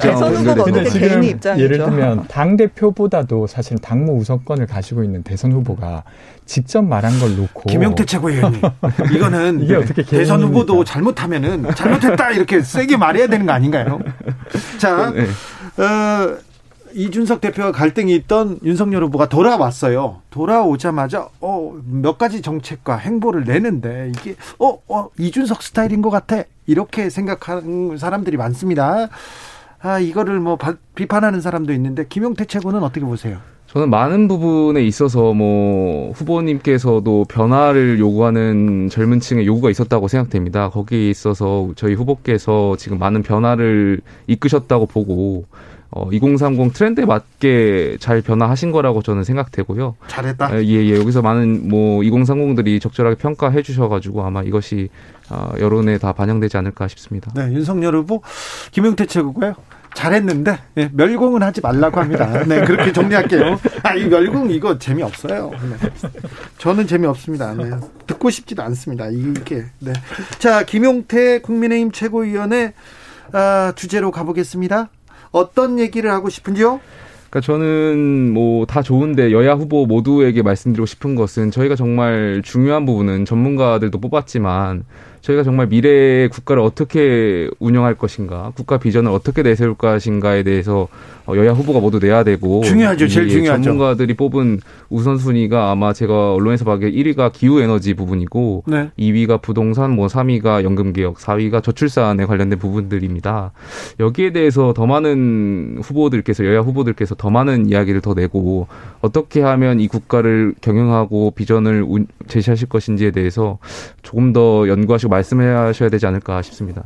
[0.00, 1.62] 대선 후보가 어떻게 개인의 입장이죠.
[1.64, 6.04] 예를 들면 당 대표보다도 사실 당무 우선권을 가지고 있는 대선 후보가
[6.46, 8.62] 직접 말한 걸 놓고 김영태 최고위원님
[9.14, 14.00] 이거는 이게 어떻게 대선 후보도 잘못하면은 잘못했다 이렇게 세게 말해야 되는 거 아닌가요?
[14.78, 15.22] 자, 네.
[15.82, 16.36] 어,
[16.94, 20.20] 이준석 대표와 갈등이 있던 윤석열 후보가 돌아왔어요.
[20.30, 27.10] 돌아오자마자 어, 몇 가지 정책과 행보를 내는데 이게 어, 어 이준석 스타일인 것 같아 이렇게
[27.10, 29.08] 생각하는 사람들이 많습니다.
[29.80, 30.58] 아 이거를 뭐
[30.94, 33.38] 비판하는 사람도 있는데 김용태 최고는 어떻게 보세요?
[33.72, 40.68] 저는 많은 부분에 있어서 뭐 후보님께서도 변화를 요구하는 젊은 층의 요구가 있었다고 생각됩니다.
[40.68, 45.46] 거기에 있어서 저희 후보께서 지금 많은 변화를 이끄셨다고 보고
[45.94, 49.96] 어, 2030 트렌드에 맞게 잘 변화하신 거라고 저는 생각되고요.
[50.08, 50.64] 잘했다.
[50.64, 50.98] 예, 예.
[50.98, 54.88] 여기서 많은 뭐 2030들이 적절하게 평가해 주셔가지고 아마 이것이
[55.28, 57.30] 어, 여론에 다 반영되지 않을까 싶습니다.
[57.34, 58.22] 네, 윤석열 후보,
[58.70, 59.54] 김용태 최고고요.
[59.94, 62.42] 잘했는데 네, 멸공은 하지 말라고 합니다.
[62.46, 63.60] 네, 그렇게 정리할게요.
[63.82, 65.50] 아, 이 멸공 이거 재미없어요.
[65.50, 65.90] 네.
[66.56, 67.52] 저는 재미없습니다.
[67.52, 67.70] 네.
[68.06, 69.08] 듣고 싶지도 않습니다.
[69.10, 69.66] 이게.
[69.80, 69.92] 네.
[70.38, 72.72] 자, 김용태 국민의힘 최고위원의
[73.32, 74.88] 아, 주제로 가보겠습니다.
[75.32, 76.80] 어떤 얘기를 하고 싶은지요?
[77.30, 83.24] 그러니까 저는 뭐 다 좋은데 여야 후보 모두에게 말씀드리고 싶은 것은 저희가 정말 중요한 부분은
[83.24, 84.84] 전문가들도 뽑았지만
[85.22, 90.88] 저희가 정말 미래의 국가를 어떻게 운영할 것인가, 국가 비전을 어떻게 내세울 것인가에 대해서
[91.24, 93.62] 어, 여야 후보가 모두 내야 되고 중요하죠, 제일 중요하죠.
[93.62, 98.90] 전문가들이 뽑은 우선순위가 아마 제가 언론에서 봐기에 1위가 기후 에너지 부분이고 네.
[98.98, 103.52] 2위가 부동산, 뭐 3위가 연금 개혁, 4위가 저출산에 관련된 부분들입니다.
[104.00, 108.66] 여기에 대해서 더 많은 후보들께서 여야 후보들께서 더 많은 이야기를 더 내고
[109.00, 111.86] 어떻게 하면 이 국가를 경영하고 비전을
[112.26, 113.58] 제시하실 것인지에 대해서
[114.02, 116.82] 조금 더 연구하시고 말씀하셔야 되지 않을까 싶습니다.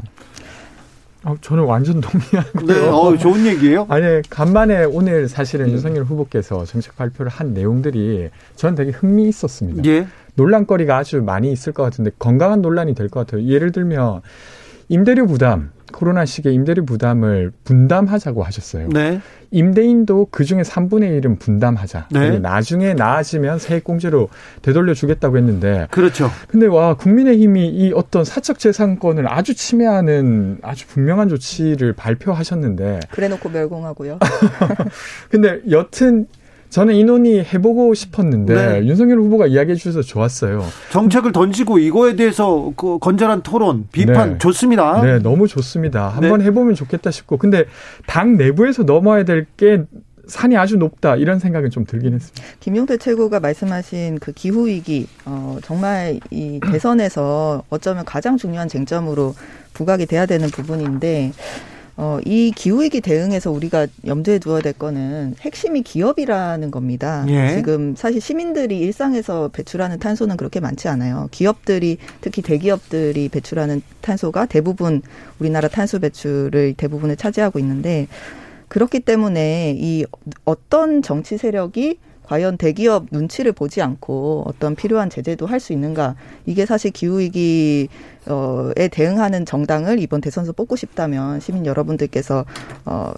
[1.25, 2.67] 어, 저는 완전 동의하고요.
[2.67, 3.87] 네, 어, 좋은 얘기예요.
[3.89, 5.71] 아니 간만에 오늘 사실은 음.
[5.73, 9.83] 윤석열 후보께서 정책 발표를 한 내용들이 저는 되게 흥미 있었습니다.
[9.87, 10.07] 예.
[10.35, 13.45] 논란거리가 아주 많이 있을 것 같은데 건강한 논란이 될 것 같아요.
[13.47, 14.21] 예를 들면
[14.89, 18.89] 임대료 부담 코로나 시기에 임대료 부담을 분담하자고 하셨어요.
[18.91, 19.21] 네.
[19.51, 22.09] 임대인도 그 중에 3분의 1은 분담하자.
[22.11, 22.39] 네.
[22.39, 24.29] 나중에 나아지면 세액공제로
[24.63, 25.87] 되돌려 주겠다고 했는데.
[25.91, 26.31] 그렇죠.
[26.49, 33.01] 근데 와, 국민의힘이 이 어떤 사적 재산권을 아주 침해하는 아주 분명한 조치를 발표하셨는데.
[33.11, 34.19] 그래 놓고 멸공하고요.
[35.31, 36.27] 근데 여튼
[36.71, 38.87] 저는 이 논의 해보고 싶었는데 네.
[38.87, 40.65] 윤석열 후보가 이야기해 주셔서 좋았어요.
[40.91, 44.39] 정책을 던지고 이거에 대해서 그 건전한 토론, 비판 네.
[44.39, 45.01] 좋습니다.
[45.03, 46.09] 네, 너무 좋습니다.
[46.09, 46.47] 한번 네.
[46.47, 47.65] 해보면 좋겠다 싶고, 근데
[48.07, 49.85] 당 내부에서 넘어야 될 게
[50.27, 52.43] 산이 아주 높다 이런 생각은 좀 들긴 했습니다.
[52.59, 59.37] 김용태 최고가 말씀하신 그 기후 위기 어, 정말 이 대선에서 어쩌면 가장 중요한 쟁점으로
[59.73, 61.31] 부각이 돼야 되는 부분인데
[61.99, 67.25] 어, 이 기후위기 대응에서 우리가 염두에 두어야 될 거는 핵심이 기업이라는 겁니다.
[67.29, 67.55] 예.
[67.55, 71.29] 지금 사실 시민들이 일상에서 배출하는 탄소는 그렇게 많지 않아요.
[71.31, 75.01] 기업들이 특히 대기업들이 배출하는 탄소가 대부분
[75.39, 78.09] 우리나라 탄소 배출을 대부분을 차지하고 있는데
[78.69, 80.05] 그렇기 때문에 이
[80.45, 86.67] 어떤 정치 세력이 과연 대기업 눈치를 보지 않고 어떤 필요한 제재도 할 수 있는가 이게
[86.67, 87.89] 사실 기후 위기
[88.29, 92.45] 어에 대응하는 정당을 이번 대선에서 뽑고 싶다면 시민 여러분들께서
[92.85, 93.13] 어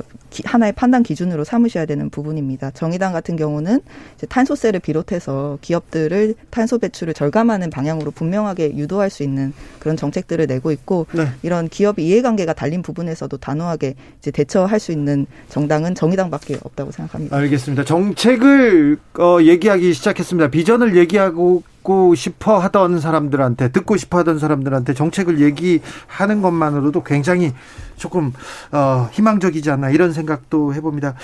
[0.44, 2.70] 하나의 판단 기준으로 삼으셔야 되는 부분입니다.
[2.72, 3.80] 정의당 같은 경우는
[4.16, 10.70] 이제 탄소세를 비롯해서 기업들을 탄소 배출을 절감하는 방향으로 분명하게 유도할 수 있는 그런 정책들을 내고
[10.72, 11.28] 있고 네.
[11.42, 17.36] 이런 기업 이해관계가 달린 부분에서도 단호하게 이제 대처할 수 있는 정당은 정의당밖에 없다고 생각합니다.
[17.36, 17.84] 알겠습니다.
[17.84, 20.50] 정책을 어, 얘기하기 시작했습니다.
[20.50, 27.54] 비전을 얘기하고 듣고 싶어 하던 사람들한테 듣고 싶어 하던 사람들한테 정책을 얘기하는 것만으로도 굉장히
[27.96, 28.34] 조금
[28.70, 31.14] 어, 희망적이지 않나 이런 생각도 해봅니다.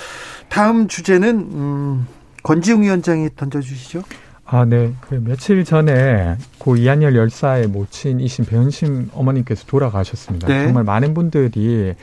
[0.49, 2.07] 다음 주제는 음,
[2.41, 4.01] 권지웅 위원장이 던져주시죠.
[4.47, 4.93] 아, 네.
[5.01, 10.47] 그 며칠 전에 고 이한열 열사의 모친이신 배현심 어머님께서 돌아가셨습니다.
[10.47, 10.65] 네.
[10.65, 11.93] 정말 많은 분들이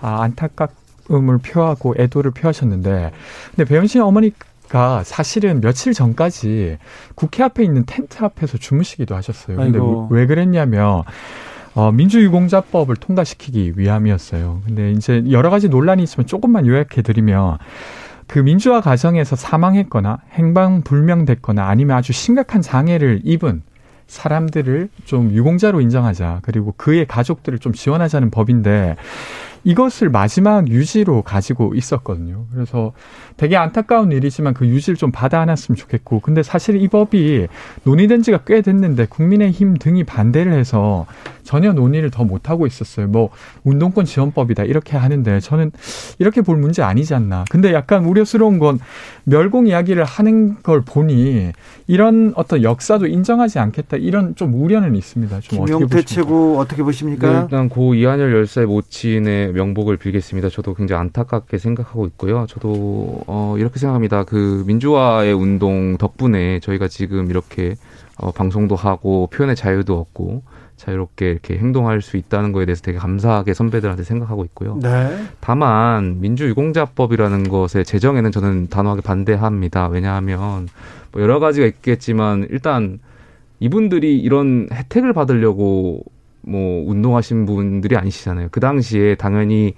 [0.00, 0.72] 아, 안타깝
[1.10, 3.12] 음을 표하고 애도를 표하셨는데,
[3.54, 4.32] 근데 배현심 어머니
[4.74, 6.78] 가 사실은 며칠 전까지
[7.14, 9.56] 국회 앞에 있는 텐트 앞에서 주무시기도 하셨어요.
[9.56, 10.08] 근데 아이고.
[10.10, 11.04] 왜 그랬냐면
[11.76, 14.62] 어, 민주유공자법을 통과시키기 위함이었어요.
[14.66, 17.58] 근데 이제 여러 가지 논란이 있으면 조금만 요약해 드리면
[18.26, 23.62] 그 민주화 과정에서 사망했거나 행방 불명됐거나 아니면 아주 심각한 장애를 입은
[24.08, 26.40] 사람들을 좀 유공자로 인정하자.
[26.42, 28.96] 그리고 그의 가족들을 좀 지원하자는 법인데
[29.64, 32.46] 이것을 마지막 유지로 가지고 있었거든요.
[32.52, 32.92] 그래서
[33.36, 36.20] 되게 안타까운 일이지만 그 유지를 좀 받아 안았으면 좋겠고.
[36.20, 37.48] 근데 사실 이 법이
[37.84, 41.06] 논의된 지가 꽤 됐는데 국민의힘 등이 반대를 해서
[41.42, 43.06] 전혀 논의를 더 못하고 있었어요.
[43.06, 43.30] 뭐
[43.64, 45.72] 운동권 지원법이다 이렇게 하는데 저는
[46.18, 47.44] 이렇게 볼 문제 아니지 않나.
[47.50, 48.78] 근데 약간 우려스러운 건
[49.24, 51.52] 멸공 이야기를 하는 걸 보니
[51.86, 55.40] 이런 어떤 역사도 인정하지 않겠다 이런 좀 우려는 있습니다.
[55.40, 57.30] 좀 김용태 최고 어떻게 보십니까?
[57.30, 60.48] 네, 일단 고 이한열 열사의 모친의 명복을 빌겠습니다.
[60.50, 62.46] 저도 굉장히 안타깝게 생각하고 있고요.
[62.48, 64.24] 저도 어, 이렇게 생각합니다.
[64.24, 67.74] 그 민주화의 운동 덕분에 저희가 지금 이렇게
[68.18, 70.42] 어, 방송도 하고 표현의 자유도 얻고
[70.76, 74.78] 자유롭게 이렇게 행동할 수 있다는 거에 대해서 되게 감사하게 선배들한테 생각하고 있고요.
[74.82, 75.24] 네.
[75.40, 79.88] 다만 민주유공자법이라는 것의 제정에는 저는 단호하게 반대합니다.
[79.88, 80.68] 왜냐하면
[81.12, 82.98] 뭐 여러 가지가 있겠지만 일단
[83.60, 86.02] 이분들이 이런 혜택을 받으려고
[86.46, 88.48] 뭐 운동하신 분들이 아니시잖아요.
[88.50, 89.74] 그 당시에 당연히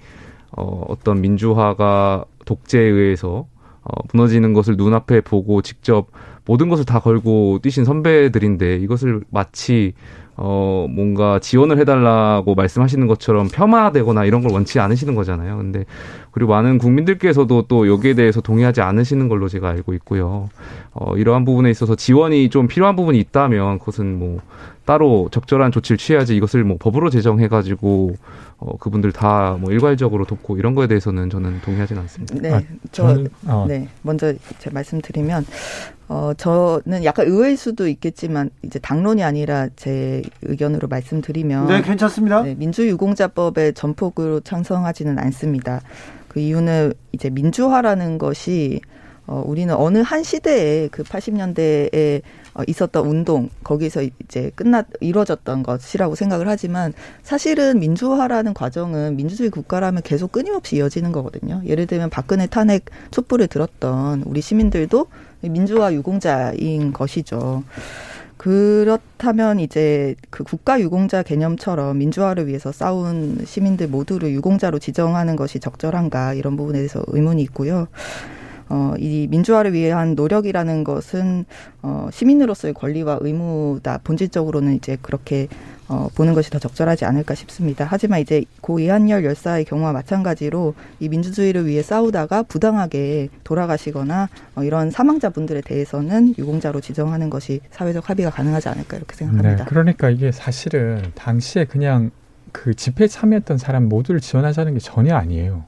[0.51, 3.47] 어, 어떤 민주화가 독재에 의해서
[3.83, 6.07] 어, 무너지는 것을 눈앞에 보고 직접
[6.45, 9.93] 모든 것을 다 걸고 뛰신 선배들인데 이것을 마치
[10.39, 15.57] 어, 뭔가 지원을 해 달라고 말씀하시는 것처럼 폄하되거나 이런 걸 원치 않으시는 거잖아요.
[15.57, 15.85] 근데,
[16.29, 20.49] 그리고 많은 국민들께서도 또 여기에 대해서 동의하지 않으시는 걸로 제가 알고 있고요.
[20.93, 24.39] 어, 이러한 부분에 있어서 지원이 좀 필요한 부분이 있다면 그것은 뭐
[24.87, 28.15] 따로 적절한 조치를 취해야지 이것을 뭐 법으로 제정해가지고
[28.57, 32.35] 어, 그분들 다 뭐 일괄적으로 돕고 이런 거에 대해서는 저는 동의하지는 않습니다.
[32.41, 32.61] 네, 아,
[32.91, 33.65] 저, 어.
[33.67, 35.45] 네, 먼저 제 말씀드리면
[36.07, 42.43] 어, 저는 약간 의외일 수도 있겠지만 이제 당론이 아니라 제 의견으로 말씀드리면 네, 괜찮습니다.
[42.43, 45.81] 네, 민주유공자법에 전폭으로 찬성하지는 않습니다.
[46.27, 48.79] 그 이유는 이제 민주화라는 것이
[49.27, 52.21] 어, 우리는 어느 한 시대에 그 80년대에
[52.53, 56.93] 어, 있었던 운동 거기서 이제 끝났 이루어졌던 것이라고 생각을 하지만
[57.23, 61.61] 사실은 민주화라는 과정은 민주주의 국가라면 계속 끊임없이 이어지는 거거든요.
[61.65, 65.07] 예를 들면 박근혜 탄핵 촛불을 들었던 우리 시민들도
[65.41, 67.63] 민주화 유공자인 것이죠.
[68.37, 76.35] 그렇다면 이제 그 국가 유공자 개념처럼 민주화를 위해서 싸운 시민들 모두를 유공자로 지정하는 것이 적절한가
[76.35, 77.87] 이런 부분에 대해서 의문이 있고요.
[78.69, 81.45] 어, 이 민주화를 위한 노력이라는 것은
[81.81, 83.99] 어, 시민으로서의 권리와 의무다.
[84.03, 85.47] 본질적으로는 이제 그렇게
[85.89, 87.87] 어, 보는 것이 더 적절하지 않을까 싶습니다.
[87.89, 94.91] 하지만 이제 고 이한열 열사의 경우와 마찬가지로 이 민주주의를 위해 싸우다가 부당하게 돌아가시거나 어, 이런
[94.91, 99.63] 사망자분들에 대해서는 유공자로 지정하는 것이 사회적 합의가 가능하지 않을까 이렇게 생각합니다.
[99.63, 102.11] 네, 그러니까 이게 사실은 당시에 그냥
[102.51, 105.65] 그 집회에 참여했던 사람 모두를 지원하자는 게 전혀 아니에요.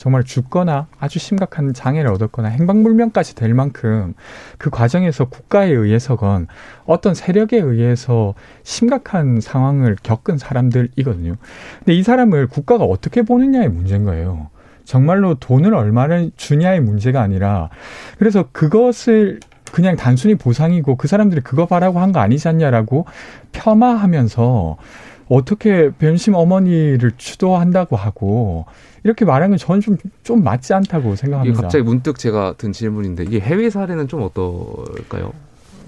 [0.00, 4.14] 정말 죽거나 아주 심각한 장애를 얻었거나 행방불명까지 될 만큼
[4.56, 6.46] 그 과정에서 국가에 의해서건
[6.86, 8.32] 어떤 세력에 의해서
[8.62, 11.34] 심각한 상황을 겪은 사람들이거든요.
[11.80, 14.48] 근데 이 사람을 국가가 어떻게 보느냐의 문제인 거예요.
[14.84, 17.68] 정말로 돈을 얼마나 주냐의 문제가 아니라
[18.18, 19.40] 그래서 그것을
[19.70, 23.04] 그냥 단순히 보상이고 그 사람들이 그거 바라고 한 거 아니지 않냐라고
[23.52, 24.78] 폄하하면서
[25.30, 28.66] 어떻게 변심 어머니를 추도한다고 하고
[29.04, 31.62] 이렇게 말하는 건 저는 좀, 좀 맞지 않다고 생각합니다.
[31.62, 35.32] 갑자기 문득 제가 든 질문인데 이게 해외 사례는 좀 어떨까요?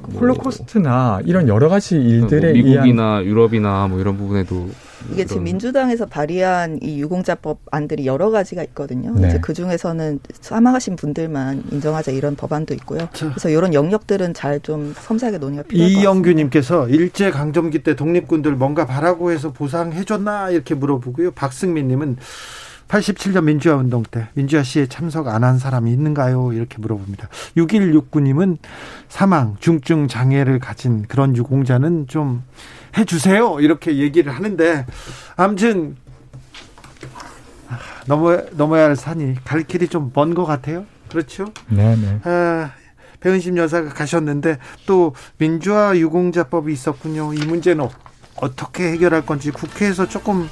[0.09, 3.25] 뭐 홀로코스트나 이런 여러 가지 일들에 뭐 미국이나 의한...
[3.25, 4.69] 유럽이나 뭐 이런 부분에도
[5.13, 9.13] 이게 지금 민주당에서 발의한 이 유공자법 안들이 여러 가지가 있거든요.
[9.15, 9.29] 네.
[9.29, 13.09] 이제 그 중에서는 사망하신 분들만 인정하자 이런 법안도 있고요.
[13.13, 13.31] 자.
[13.31, 16.01] 그래서 이런 영역들은 잘 좀 섬세하게 논의가 필요할 것.
[16.01, 21.33] 이영규님께서 일제 강점기 때 독립군들 뭔가 바라고 해서 보상해줬나 이렇게 물어보고요.
[21.33, 22.19] 박승민님은
[22.93, 26.53] 87년 민주화 운동 때 민주화 시에 참석 안 한 사람이 있는가요?
[26.53, 27.29] 이렇게 물어봅니다.
[27.57, 28.59] 6169님은
[29.09, 32.43] 사망, 중증 장애를 가진 그런 유공자는 좀
[32.97, 33.61] 해주세요.
[33.61, 34.85] 이렇게 얘기를 하는데,
[35.37, 35.97] 아무튼,
[38.07, 40.85] 넘어, 넘어야 할 산이 갈 길이 좀 먼 것 같아요.
[41.09, 41.47] 그렇죠?
[41.69, 42.21] 네 네.
[42.25, 42.73] 아,
[43.21, 47.33] 배은심 여사가 가셨는데 또 민주화 유공자법이 있었군요.
[47.33, 47.89] 이 문제는
[48.37, 50.49] 어떻게 해결할 건지 국회에서 조금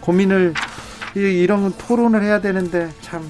[0.00, 0.54] 고민을
[1.14, 3.22] 이런 토론을 해야 되는데 참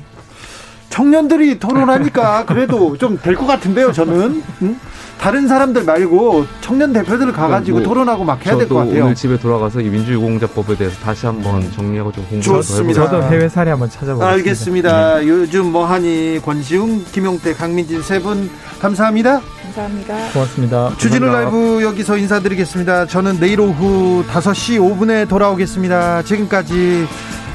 [0.91, 4.43] 청년들이 토론하니까 그래도 좀 될 것 같은데요, 저는.
[4.63, 4.77] 응?
[5.19, 9.05] 다른 사람들 말고 청년 대표들 가가지고 뭐 토론하고 막 해야 될 것 같아요.
[9.05, 13.05] 오늘 집에 돌아가서 이 민주유공자법에 대해서 다시 한번 정리하고 좀 공부를 좋습니다.
[13.09, 14.29] 저도 해외 사례 한번 찾아보겠습니다.
[14.29, 15.19] 알겠습니다.
[15.21, 15.29] 네.
[15.29, 18.51] 요즘 뭐하니 권지웅, 김용태, 강민진 세 분
[18.81, 19.41] 감사합니다.
[19.63, 20.15] 감사합니다.
[20.33, 20.93] 고맙습니다.
[20.99, 23.07] 주진우 라이브 여기서 인사드리겠습니다.
[23.07, 26.23] 저는 내일 오후 5시 5분에 돌아오겠습니다.
[26.25, 27.07] 지금까지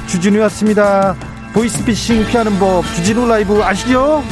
[0.08, 1.16] 주진우였습니다.
[1.54, 4.24] 보이스피싱 피하는 법 주진우 라이브 아시죠?